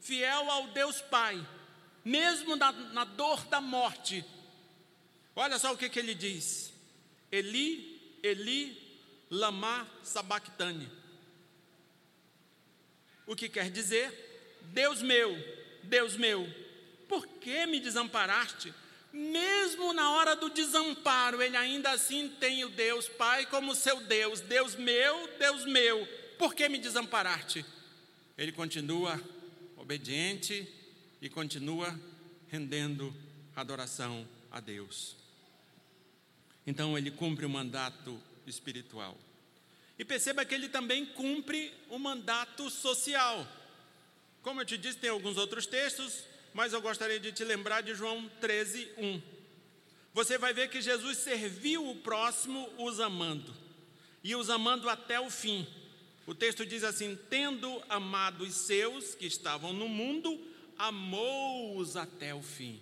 fiel 0.00 0.50
ao 0.50 0.68
Deus 0.68 1.00
Pai, 1.00 1.46
mesmo 2.04 2.56
na, 2.56 2.72
na 2.72 3.04
dor 3.04 3.44
da 3.46 3.60
morte. 3.60 4.24
Olha 5.34 5.58
só 5.58 5.72
o 5.72 5.76
que, 5.76 5.88
que 5.88 5.98
ele 5.98 6.14
diz: 6.14 6.72
Eli, 7.30 8.18
Eli, 8.22 8.76
lama 9.30 9.88
sabachthani. 10.02 10.90
O 13.26 13.34
que 13.34 13.48
quer 13.48 13.70
dizer? 13.70 14.60
Deus 14.62 15.02
meu, 15.02 15.34
Deus 15.82 16.16
meu, 16.16 16.46
por 17.08 17.26
que 17.26 17.66
me 17.66 17.80
desamparaste? 17.80 18.72
Mesmo 19.12 19.92
na 19.92 20.10
hora 20.12 20.34
do 20.34 20.48
desamparo, 20.48 21.42
ele 21.42 21.56
ainda 21.56 21.90
assim 21.90 22.28
tem 22.40 22.64
o 22.64 22.70
Deus 22.70 23.08
Pai 23.08 23.44
como 23.46 23.74
seu 23.74 24.00
Deus, 24.00 24.40
Deus 24.40 24.74
meu, 24.74 25.28
Deus 25.38 25.66
meu, 25.66 26.08
por 26.38 26.54
que 26.54 26.68
me 26.68 26.78
desamparaste? 26.78 27.64
Ele 28.38 28.52
continua 28.52 29.20
obediente 29.76 30.66
e 31.20 31.28
continua 31.28 31.98
rendendo 32.48 33.14
adoração 33.54 34.26
a 34.50 34.60
Deus. 34.60 35.16
Então 36.66 36.96
ele 36.96 37.10
cumpre 37.10 37.44
o 37.44 37.50
mandato 37.50 38.20
espiritual. 38.46 39.16
E 39.98 40.04
perceba 40.04 40.44
que 40.44 40.54
ele 40.54 40.68
também 40.68 41.04
cumpre 41.04 41.72
o 41.88 41.98
mandato 41.98 42.70
social. 42.70 43.46
Como 44.42 44.60
eu 44.60 44.64
te 44.64 44.76
disse, 44.78 44.98
tem 44.98 45.10
alguns 45.10 45.36
outros 45.36 45.66
textos, 45.66 46.24
mas 46.54 46.72
eu 46.72 46.80
gostaria 46.80 47.18
de 47.18 47.32
te 47.32 47.44
lembrar 47.44 47.82
de 47.82 47.94
João 47.94 48.28
13, 48.40 48.88
1. 48.98 49.22
Você 50.14 50.36
vai 50.36 50.52
ver 50.52 50.68
que 50.68 50.80
Jesus 50.80 51.18
serviu 51.18 51.88
o 51.88 51.96
próximo 51.96 52.68
os 52.78 53.00
amando, 53.00 53.54
e 54.22 54.36
os 54.36 54.50
amando 54.50 54.88
até 54.88 55.18
o 55.18 55.30
fim. 55.30 55.66
O 56.26 56.34
texto 56.34 56.64
diz 56.64 56.84
assim: 56.84 57.18
tendo 57.30 57.82
amado 57.88 58.44
os 58.44 58.54
seus 58.54 59.14
que 59.14 59.26
estavam 59.26 59.72
no 59.72 59.88
mundo, 59.88 60.40
amou-os 60.78 61.96
até 61.96 62.34
o 62.34 62.42
fim. 62.42 62.80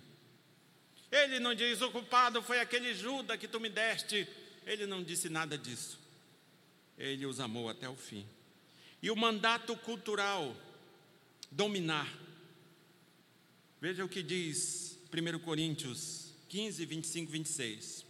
Ele 1.11 1.39
não 1.39 1.55
diz: 1.55 1.81
o 1.81 1.91
culpado 1.91 2.41
foi 2.41 2.59
aquele 2.59 2.93
Judas 2.93 3.37
que 3.37 3.47
tu 3.47 3.59
me 3.59 3.69
deste, 3.69 4.27
ele 4.65 4.85
não 4.85 5.03
disse 5.03 5.29
nada 5.29 5.57
disso. 5.57 5.99
Ele 6.97 7.25
os 7.25 7.39
amou 7.39 7.69
até 7.69 7.89
o 7.89 7.95
fim. 7.95 8.25
E 9.01 9.09
o 9.09 9.15
mandato 9.15 9.75
cultural, 9.77 10.55
dominar. 11.49 12.07
Veja 13.81 14.05
o 14.05 14.07
que 14.07 14.21
diz 14.21 14.99
1 15.11 15.39
Coríntios 15.39 16.35
15, 16.49 16.85
25, 16.85 17.31
26. 17.31 18.05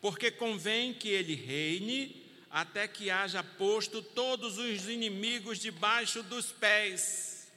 Porque 0.00 0.30
convém 0.30 0.94
que 0.94 1.10
ele 1.10 1.34
reine 1.34 2.24
até 2.48 2.88
que 2.88 3.10
haja 3.10 3.44
posto 3.44 4.00
todos 4.00 4.56
os 4.56 4.88
inimigos 4.88 5.58
debaixo 5.58 6.22
dos 6.22 6.46
pés. 6.46 7.52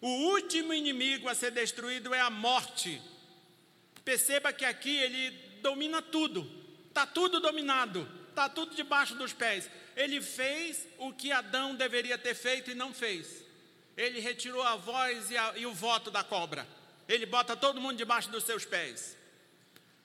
O 0.00 0.06
último 0.06 0.72
inimigo 0.72 1.28
a 1.28 1.34
ser 1.34 1.50
destruído 1.50 2.14
é 2.14 2.20
a 2.20 2.30
morte. 2.30 3.02
Perceba 4.04 4.52
que 4.52 4.64
aqui 4.64 4.96
ele 4.96 5.32
domina 5.62 6.00
tudo, 6.00 6.48
está 6.86 7.08
tudo 7.08 7.40
dominado, 7.40 8.08
está 8.28 8.48
tudo 8.48 8.76
debaixo 8.76 9.16
dos 9.16 9.32
pés. 9.32 9.68
Ele 9.96 10.22
fez 10.22 10.86
o 10.96 11.12
que 11.12 11.32
Adão 11.32 11.74
deveria 11.74 12.16
ter 12.16 12.36
feito 12.36 12.70
e 12.70 12.74
não 12.76 12.94
fez. 12.94 13.44
Ele 13.96 14.20
retirou 14.20 14.62
a 14.62 14.76
voz 14.76 15.28
e, 15.28 15.36
a, 15.36 15.54
e 15.56 15.66
o 15.66 15.74
voto 15.74 16.08
da 16.08 16.22
cobra. 16.22 16.78
Ele 17.12 17.26
bota 17.26 17.56
todo 17.56 17.80
mundo 17.80 17.96
debaixo 17.96 18.30
dos 18.30 18.44
seus 18.44 18.64
pés 18.64 19.20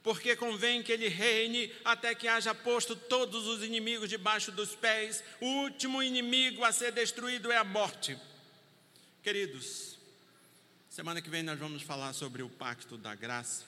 porque 0.06 0.36
convém 0.36 0.84
que 0.84 0.92
ele 0.92 1.08
reine 1.08 1.74
até 1.84 2.14
que 2.14 2.28
haja 2.28 2.54
posto 2.54 2.96
todos 2.96 3.48
os 3.48 3.64
inimigos 3.64 4.08
debaixo 4.08 4.52
dos 4.52 4.76
pés. 4.76 5.24
O 5.42 5.48
último 5.64 6.04
inimigo 6.04 6.64
a 6.64 6.72
ser 6.72 6.92
destruído 6.92 7.52
é 7.52 7.58
a 7.58 7.64
morte. 7.64 8.16
Queridos, 9.24 9.98
semana 10.88 11.24
que 11.24 11.30
vem 11.30 11.42
nós 11.42 11.58
vamos 11.58 11.82
falar 11.82 12.14
sobre 12.14 12.44
o 12.44 12.50
pacto 12.50 13.00
da 13.00 13.16
graça. 13.16 13.66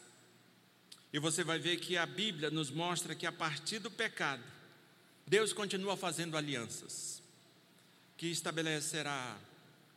E 1.12 1.18
você 1.18 1.44
vai 1.44 1.58
ver 1.58 1.78
que 1.78 1.98
a 1.98 2.06
Bíblia 2.06 2.52
nos 2.52 2.70
mostra 2.70 3.16
que 3.16 3.26
a 3.26 3.32
partir 3.32 3.80
do 3.80 3.90
pecado, 3.90 4.44
Deus 5.26 5.54
continua 5.54 5.98
fazendo 5.98 6.38
alianças, 6.38 7.20
que 8.16 8.28
estabelecerá, 8.28 9.36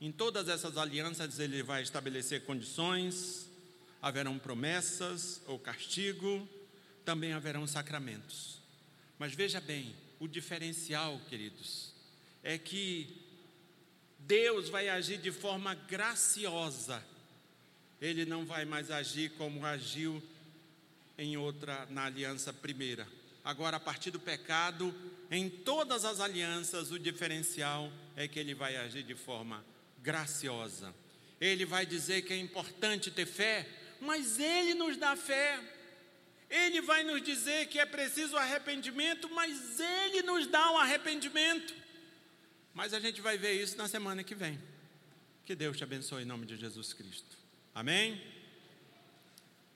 em 0.01 0.11
todas 0.11 0.49
essas 0.49 0.79
alianças, 0.79 1.39
Ele 1.39 1.63
vai 1.63 1.83
estabelecer 1.83 2.45
condições, 2.45 3.51
haverão 4.01 4.39
promessas 4.39 5.43
ou 5.47 5.59
castigo, 5.59 6.49
também 7.05 7.33
haverão 7.33 7.67
sacramentos. 7.67 8.59
Mas 9.19 9.35
veja 9.35 9.61
bem, 9.61 9.95
o 10.19 10.27
diferencial, 10.27 11.21
queridos, 11.29 11.93
é 12.43 12.57
que 12.57 13.15
Deus 14.21 14.71
vai 14.71 14.89
agir 14.89 15.19
de 15.19 15.31
forma 15.31 15.75
graciosa. 15.75 17.05
Ele 18.01 18.25
não 18.25 18.47
vai 18.47 18.65
mais 18.65 18.91
agir 18.91 19.31
como 19.33 19.67
agiu 19.67 20.23
em 21.19 21.37
outra 21.37 21.87
na 21.91 22.05
aliança 22.05 22.53
primeira. 22.53 23.07
Agora, 23.45 23.77
a 23.77 23.81
partir 23.81 24.11
do 24.11 24.19
pecado, 24.19 24.95
em 25.31 25.51
todas 25.51 26.07
as 26.07 26.21
alianças, 26.21 26.91
o 26.91 26.99
diferencial 26.99 27.93
é 28.17 28.27
que 28.27 28.39
ele 28.39 28.55
vai 28.55 28.77
agir 28.77 29.03
de 29.03 29.15
forma 29.15 29.63
graciosa. 30.03 30.95
Ele 31.41 31.65
vai 31.65 31.87
dizer 31.87 32.23
que 32.23 32.33
é 32.33 32.37
importante 32.37 33.11
ter 33.11 33.27
fé, 33.27 33.67
mas 34.01 34.39
Ele 34.39 34.75
nos 34.75 34.97
dá 34.97 35.17
fé. 35.17 35.59
Ele 36.49 36.81
vai 36.81 37.05
nos 37.05 37.23
dizer 37.23 37.69
que 37.69 37.79
é 37.79 37.87
preciso 37.87 38.37
arrependimento, 38.37 39.29
mas 39.31 39.79
Ele 39.79 40.23
nos 40.23 40.47
dá 40.47 40.71
o 40.71 40.75
um 40.75 40.79
arrependimento. 40.79 41.75
Mas 42.75 42.93
a 42.93 43.01
gente 43.01 43.21
vai 43.21 43.39
ver 43.39 43.53
isso 43.53 43.77
na 43.77 43.89
semana 43.89 44.23
que 44.23 44.35
vem. 44.35 44.61
Que 45.45 45.55
Deus 45.55 45.77
te 45.77 45.85
abençoe 45.85 46.23
em 46.23 46.27
nome 46.27 46.47
de 46.47 46.57
Jesus 46.57 46.93
Cristo. 46.93 47.37
Amém? 47.75 48.21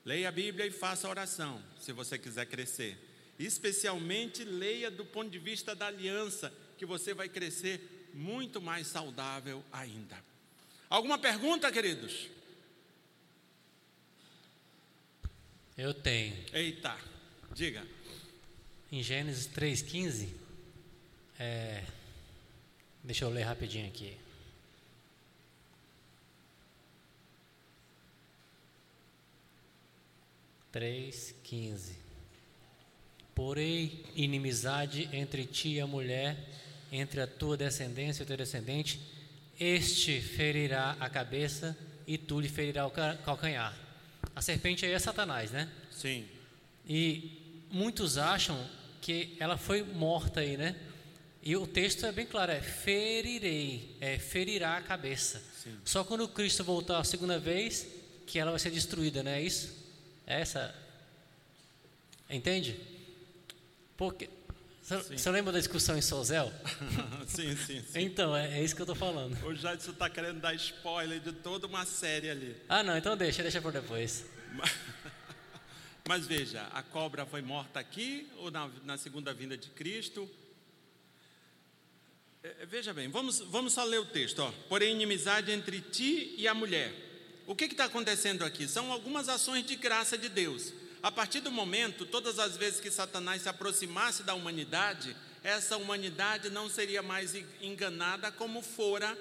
Leia 0.04 0.28
a 0.28 0.32
Bíblia 0.32 0.66
e 0.66 0.70
faça 0.70 1.08
oração, 1.08 1.62
se 1.80 1.92
você 1.92 2.18
quiser 2.18 2.46
crescer. 2.46 2.98
Especialmente 3.38 4.44
leia 4.44 4.90
do 4.90 5.04
ponto 5.04 5.30
de 5.30 5.38
vista 5.38 5.74
da 5.74 5.86
aliança, 5.86 6.52
que 6.76 6.84
você 6.84 7.14
vai 7.14 7.28
crescer 7.28 7.80
muito 8.14 8.62
mais 8.62 8.86
saudável 8.86 9.62
ainda. 9.72 10.16
Alguma 10.88 11.18
pergunta, 11.18 11.70
queridos? 11.72 12.30
Eu 15.76 15.92
tenho. 15.92 16.36
Eita, 16.52 16.96
diga. 17.52 17.84
Em 18.92 19.02
Gênesis 19.02 19.48
3,15, 19.48 20.28
é, 21.36 21.84
deixa 23.02 23.24
eu 23.24 23.30
ler 23.30 23.42
rapidinho 23.42 23.88
aqui. 23.88 24.16
Três, 30.70 31.34
quinze. 31.42 31.96
Porém, 33.34 34.04
inimizade 34.14 35.08
entre 35.12 35.44
ti 35.44 35.74
e 35.74 35.80
a 35.80 35.86
mulher, 35.86 36.36
entre 36.94 37.20
a 37.20 37.26
tua 37.26 37.56
descendência 37.56 38.22
e 38.22 38.24
o 38.24 38.26
teu 38.26 38.36
descendente, 38.36 39.00
este 39.58 40.20
ferirá 40.20 40.96
a 41.00 41.10
cabeça 41.10 41.76
e 42.06 42.16
tu 42.16 42.40
lhe 42.40 42.48
ferirá 42.48 42.86
o 42.86 42.90
calcanhar. 42.90 43.76
A 44.34 44.40
serpente 44.40 44.86
aí 44.86 44.92
é 44.92 44.98
Satanás, 44.98 45.50
né? 45.50 45.68
Sim. 45.90 46.24
E 46.88 47.66
muitos 47.68 48.16
acham 48.16 48.64
que 49.00 49.36
ela 49.40 49.58
foi 49.58 49.82
morta 49.82 50.38
aí, 50.40 50.56
né? 50.56 50.76
E 51.42 51.56
o 51.56 51.66
texto 51.66 52.06
é 52.06 52.12
bem 52.12 52.26
claro, 52.26 52.52
é 52.52 52.60
ferirei, 52.60 53.96
é 54.00 54.16
ferirá 54.16 54.76
a 54.76 54.82
cabeça. 54.82 55.42
Sim. 55.62 55.76
Só 55.84 56.04
quando 56.04 56.28
Cristo 56.28 56.62
voltar 56.62 56.98
a 56.98 57.04
segunda 57.04 57.40
vez 57.40 57.88
que 58.24 58.38
ela 58.38 58.52
vai 58.52 58.60
ser 58.60 58.70
destruída, 58.70 59.22
não 59.22 59.32
é 59.32 59.42
isso? 59.42 59.74
É 60.26 60.40
essa. 60.40 60.72
Entende? 62.30 62.78
Porque 63.96 64.30
você 64.84 65.30
lembra 65.30 65.50
da 65.50 65.58
discussão 65.58 65.96
em 65.96 66.02
Sozel? 66.02 66.52
sim, 67.26 67.56
sim, 67.56 67.82
sim, 67.82 68.00
Então, 68.00 68.36
é, 68.36 68.58
é, 68.58 68.62
isso 68.62 68.76
que 68.76 68.82
eu 68.82 68.84
estou 68.84 68.94
falando. 68.94 69.34
O 69.46 69.54
Jadson 69.54 69.92
está 69.92 70.10
querendo 70.10 70.40
dar 70.40 70.54
spoiler 70.54 71.20
de 71.20 71.32
toda 71.32 71.66
uma 71.66 71.86
série 71.86 72.28
ali. 72.28 72.54
Ah, 72.68 72.82
não, 72.82 72.94
então 72.94 73.16
deixa, 73.16 73.42
deixa 73.42 73.62
por 73.62 73.72
depois. 73.72 74.26
Mas, 74.52 74.72
mas 76.06 76.26
veja, 76.26 76.68
a 76.70 76.82
cobra 76.82 77.24
foi 77.24 77.40
morta 77.40 77.80
aqui 77.80 78.28
ou 78.36 78.50
na, 78.50 78.68
na 78.84 78.98
segunda 78.98 79.32
vinda 79.32 79.56
de 79.56 79.70
Cristo? 79.70 80.30
É, 82.42 82.56
é, 82.60 82.66
veja 82.66 82.92
bem, 82.92 83.08
vamos, 83.08 83.38
vamos 83.38 83.72
só 83.72 83.84
ler 83.84 84.00
o 84.00 84.04
texto. 84.04 84.40
Ó. 84.40 84.52
Porém, 84.68 84.92
inimizade 84.92 85.50
entre 85.50 85.80
ti 85.80 86.34
e 86.36 86.46
a 86.46 86.52
mulher. 86.52 86.92
O 87.46 87.54
que 87.54 87.64
está 87.64 87.86
acontecendo 87.86 88.44
aqui? 88.44 88.68
São 88.68 88.92
algumas 88.92 89.30
ações 89.30 89.64
de 89.64 89.76
graça 89.76 90.18
de 90.18 90.28
Deus. 90.28 90.74
A 91.04 91.12
partir 91.12 91.40
do 91.40 91.50
momento, 91.52 92.06
todas 92.06 92.38
as 92.38 92.56
vezes 92.56 92.80
que 92.80 92.90
Satanás 92.90 93.42
se 93.42 93.48
aproximasse 93.50 94.22
da 94.22 94.32
humanidade, 94.32 95.14
essa 95.42 95.76
humanidade 95.76 96.48
não 96.48 96.66
seria 96.66 97.02
mais 97.02 97.34
enganada 97.60 98.32
como 98.32 98.62
fora 98.62 99.14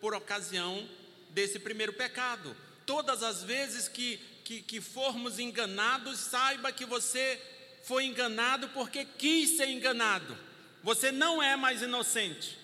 por 0.00 0.14
ocasião 0.14 0.88
desse 1.28 1.58
primeiro 1.58 1.92
pecado. 1.92 2.56
Todas 2.86 3.22
as 3.22 3.42
vezes 3.42 3.86
que, 3.86 4.18
que, 4.44 4.62
que 4.62 4.80
formos 4.80 5.38
enganados, 5.38 6.20
saiba 6.20 6.72
que 6.72 6.86
você 6.86 7.38
foi 7.82 8.06
enganado 8.06 8.70
porque 8.70 9.04
quis 9.04 9.58
ser 9.58 9.68
enganado. 9.68 10.34
Você 10.82 11.12
não 11.12 11.42
é 11.42 11.54
mais 11.54 11.82
inocente. 11.82 12.56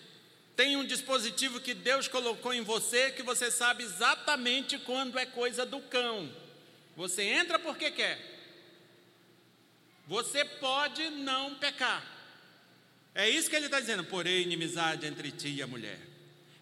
Tem 0.56 0.78
um 0.78 0.86
dispositivo 0.86 1.60
que 1.60 1.74
Deus 1.74 2.08
colocou 2.08 2.54
em 2.54 2.62
você 2.62 3.10
que 3.10 3.22
você 3.22 3.50
sabe 3.50 3.84
exatamente 3.84 4.78
quando 4.78 5.18
é 5.18 5.26
coisa 5.26 5.66
do 5.66 5.78
cão. 5.78 6.26
Você 6.96 7.22
entra 7.22 7.58
porque 7.58 7.90
quer, 7.90 8.31
você 10.06 10.44
pode 10.44 11.08
não 11.10 11.54
pecar. 11.54 12.04
É 13.14 13.28
isso 13.28 13.48
que 13.48 13.56
ele 13.56 13.66
está 13.66 13.80
dizendo. 13.80 14.04
Porém, 14.04 14.42
inimizade 14.42 15.06
entre 15.06 15.30
ti 15.30 15.48
e 15.48 15.62
a 15.62 15.66
mulher, 15.66 16.00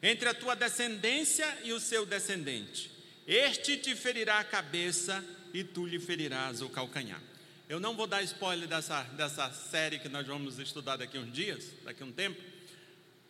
entre 0.02 0.28
a 0.28 0.34
tua 0.34 0.54
descendência 0.54 1.58
e 1.62 1.72
o 1.72 1.80
seu 1.80 2.04
descendente. 2.04 2.90
Este 3.26 3.76
te 3.76 3.94
ferirá 3.94 4.40
a 4.40 4.44
cabeça 4.44 5.24
e 5.54 5.62
tu 5.62 5.86
lhe 5.86 5.98
ferirás 5.98 6.62
o 6.62 6.68
calcanhar. 6.68 7.22
Eu 7.68 7.78
não 7.78 7.94
vou 7.94 8.06
dar 8.06 8.22
spoiler 8.24 8.68
dessa, 8.68 9.02
dessa 9.02 9.50
série 9.52 10.00
que 10.00 10.08
nós 10.08 10.26
vamos 10.26 10.58
estudar 10.58 10.96
daqui 10.96 11.16
uns 11.16 11.32
dias, 11.32 11.66
daqui 11.84 12.02
um 12.02 12.10
tempo. 12.10 12.40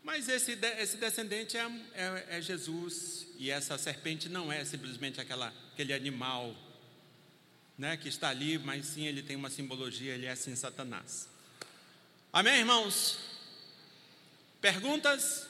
Mas 0.03 0.29
esse, 0.31 0.59
esse 0.79 0.97
descendente 0.97 1.59
é, 1.59 1.71
é, 1.95 2.27
é 2.39 2.41
Jesus, 2.41 3.27
e 3.39 3.51
essa 3.51 3.77
serpente 3.77 4.31
não 4.31 4.51
é 4.51 4.65
simplesmente 4.65 5.21
aquela, 5.21 5.53
aquele 5.73 5.93
animal 5.93 6.57
né, 7.81 7.97
que 7.97 8.11
está 8.11 8.29
ali, 8.29 8.59
mas 8.59 8.85
sim 8.85 9.07
ele 9.07 9.23
tem 9.23 9.35
uma 9.35 9.49
simbologia, 9.49 10.13
ele 10.13 10.27
é 10.27 10.37
sim 10.37 10.55
Satanás. 10.55 11.27
Amém, 12.31 12.59
irmãos? 12.59 13.19
Perguntas? 14.61 15.49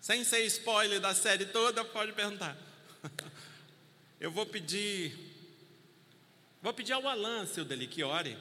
Sem 0.00 0.24
ser 0.24 0.46
spoiler 0.46 1.00
da 1.00 1.14
série 1.14 1.44
toda, 1.44 1.84
pode 1.84 2.14
perguntar. 2.14 2.56
Eu 4.18 4.30
vou 4.30 4.46
pedir, 4.46 5.14
vou 6.62 6.72
pedir 6.72 6.94
ao 6.94 7.06
Alan, 7.06 7.44
seu 7.44 7.66
dele, 7.66 7.86
que 7.86 8.02
ore, 8.02 8.38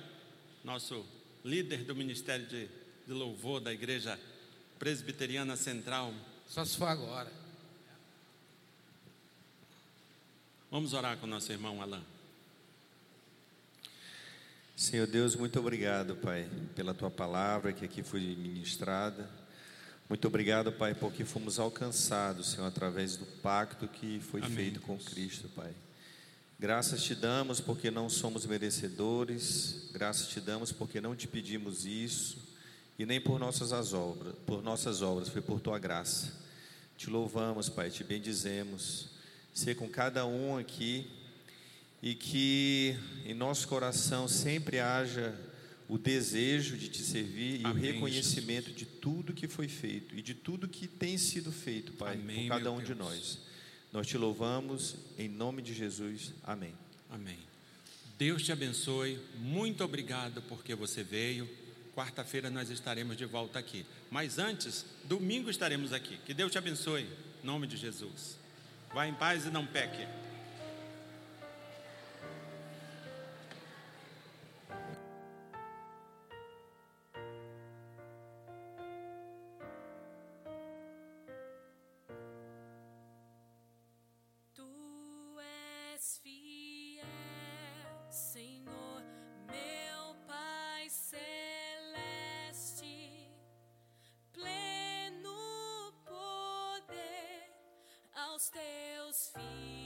nosso 0.63 1.05
líder 1.43 1.83
do 1.83 1.93
Ministério 1.93 2.47
de, 2.47 2.69
de 3.05 3.11
Louvor 3.11 3.59
da 3.59 3.73
Igreja 3.73 4.17
Presbiteriana 4.79 5.57
Central. 5.57 6.13
Só 6.47 6.63
se 6.63 6.77
for 6.77 6.87
agora. 6.87 7.29
Vamos 10.71 10.93
orar 10.93 11.17
com 11.17 11.27
nosso 11.27 11.51
irmão 11.51 11.81
Alan. 11.81 12.12
Senhor 14.75 15.05
Deus, 15.05 15.35
muito 15.35 15.59
obrigado, 15.59 16.15
Pai, 16.15 16.49
pela 16.75 16.95
tua 16.95 17.11
palavra 17.11 17.71
que 17.71 17.85
aqui 17.85 18.01
foi 18.01 18.21
ministrada. 18.21 19.29
Muito 20.09 20.27
obrigado, 20.27 20.71
Pai, 20.71 20.95
porque 20.95 21.23
fomos 21.23 21.59
alcançados, 21.59 22.51
Senhor, 22.51 22.65
através 22.65 23.15
do 23.15 23.25
pacto 23.41 23.87
que 23.87 24.19
foi 24.19 24.41
Amém, 24.41 24.55
feito 24.55 24.81
com. 24.81 24.97
Cristo, 24.97 25.47
Pai. 25.55 25.71
Graças 26.59 27.03
te 27.03 27.13
damos 27.13 27.59
porque 27.59 27.91
não 27.91 28.09
somos 28.09 28.47
merecedores, 28.47 29.89
graças 29.93 30.27
te 30.27 30.41
damos 30.41 30.71
porque 30.71 30.99
não 30.99 31.15
te 31.15 31.27
pedimos 31.27 31.85
isso 31.85 32.37
e 32.97 33.05
nem 33.05 33.21
por 33.21 33.39
nossas 33.39 33.71
as 33.73 33.93
obras, 33.93 34.33
por 34.45 34.63
nossas 34.63 35.03
obras, 35.03 35.29
foi 35.29 35.41
por 35.41 35.59
tua 35.59 35.77
graça. 35.77 36.33
Te 36.97 37.11
louvamos, 37.11 37.69
Pai, 37.69 37.91
te 37.91 38.03
bendizemos. 38.03 39.09
Ser 39.53 39.75
com 39.75 39.87
cada 39.87 40.25
um 40.25 40.57
aqui 40.57 41.07
e 42.03 42.13
que 42.13 42.97
em 43.25 43.33
nosso 43.33 43.65
coração 43.65 44.27
sempre 44.27 44.77
haja 44.77 45.33
o 45.87 45.97
desejo 45.97 46.75
de 46.75 46.89
te 46.89 47.01
servir 47.01 47.61
e 47.61 47.65
o 47.65 47.71
reconhecimento 47.73 48.71
de 48.73 48.85
tudo 48.85 49.31
que 49.31 49.47
foi 49.47 49.69
feito 49.69 50.13
e 50.13 50.21
de 50.21 50.33
tudo 50.33 50.67
que 50.67 50.85
tem 50.85 51.17
sido 51.17 51.49
feito, 51.49 51.93
Pai, 51.93 52.15
Amém, 52.15 52.47
por 52.47 52.57
cada 52.57 52.71
um 52.73 52.79
de 52.79 52.93
Deus. 52.93 52.99
nós. 52.99 53.39
Nós 53.93 54.05
te 54.05 54.17
louvamos 54.17 54.97
em 55.17 55.29
nome 55.29 55.61
de 55.61 55.73
Jesus. 55.73 56.33
Amém. 56.43 56.73
Amém. 57.09 57.39
Deus 58.17 58.43
te 58.43 58.51
abençoe. 58.51 59.17
Muito 59.37 59.81
obrigado 59.81 60.41
porque 60.49 60.75
você 60.75 61.03
veio. 61.03 61.47
Quarta-feira 61.95 62.49
nós 62.49 62.69
estaremos 62.69 63.15
de 63.15 63.25
volta 63.25 63.59
aqui. 63.59 63.85
Mas 64.11 64.39
antes, 64.39 64.85
domingo 65.05 65.49
estaremos 65.49 65.93
aqui. 65.93 66.17
Que 66.25 66.33
Deus 66.33 66.51
te 66.51 66.57
abençoe. 66.57 67.07
Em 67.41 67.45
nome 67.45 67.67
de 67.67 67.77
Jesus. 67.77 68.37
Vá 68.93 69.07
em 69.07 69.13
paz 69.13 69.45
e 69.45 69.51
não 69.51 69.65
peque. 69.65 70.05
Teus 98.49 99.31
filhos. 99.33 99.82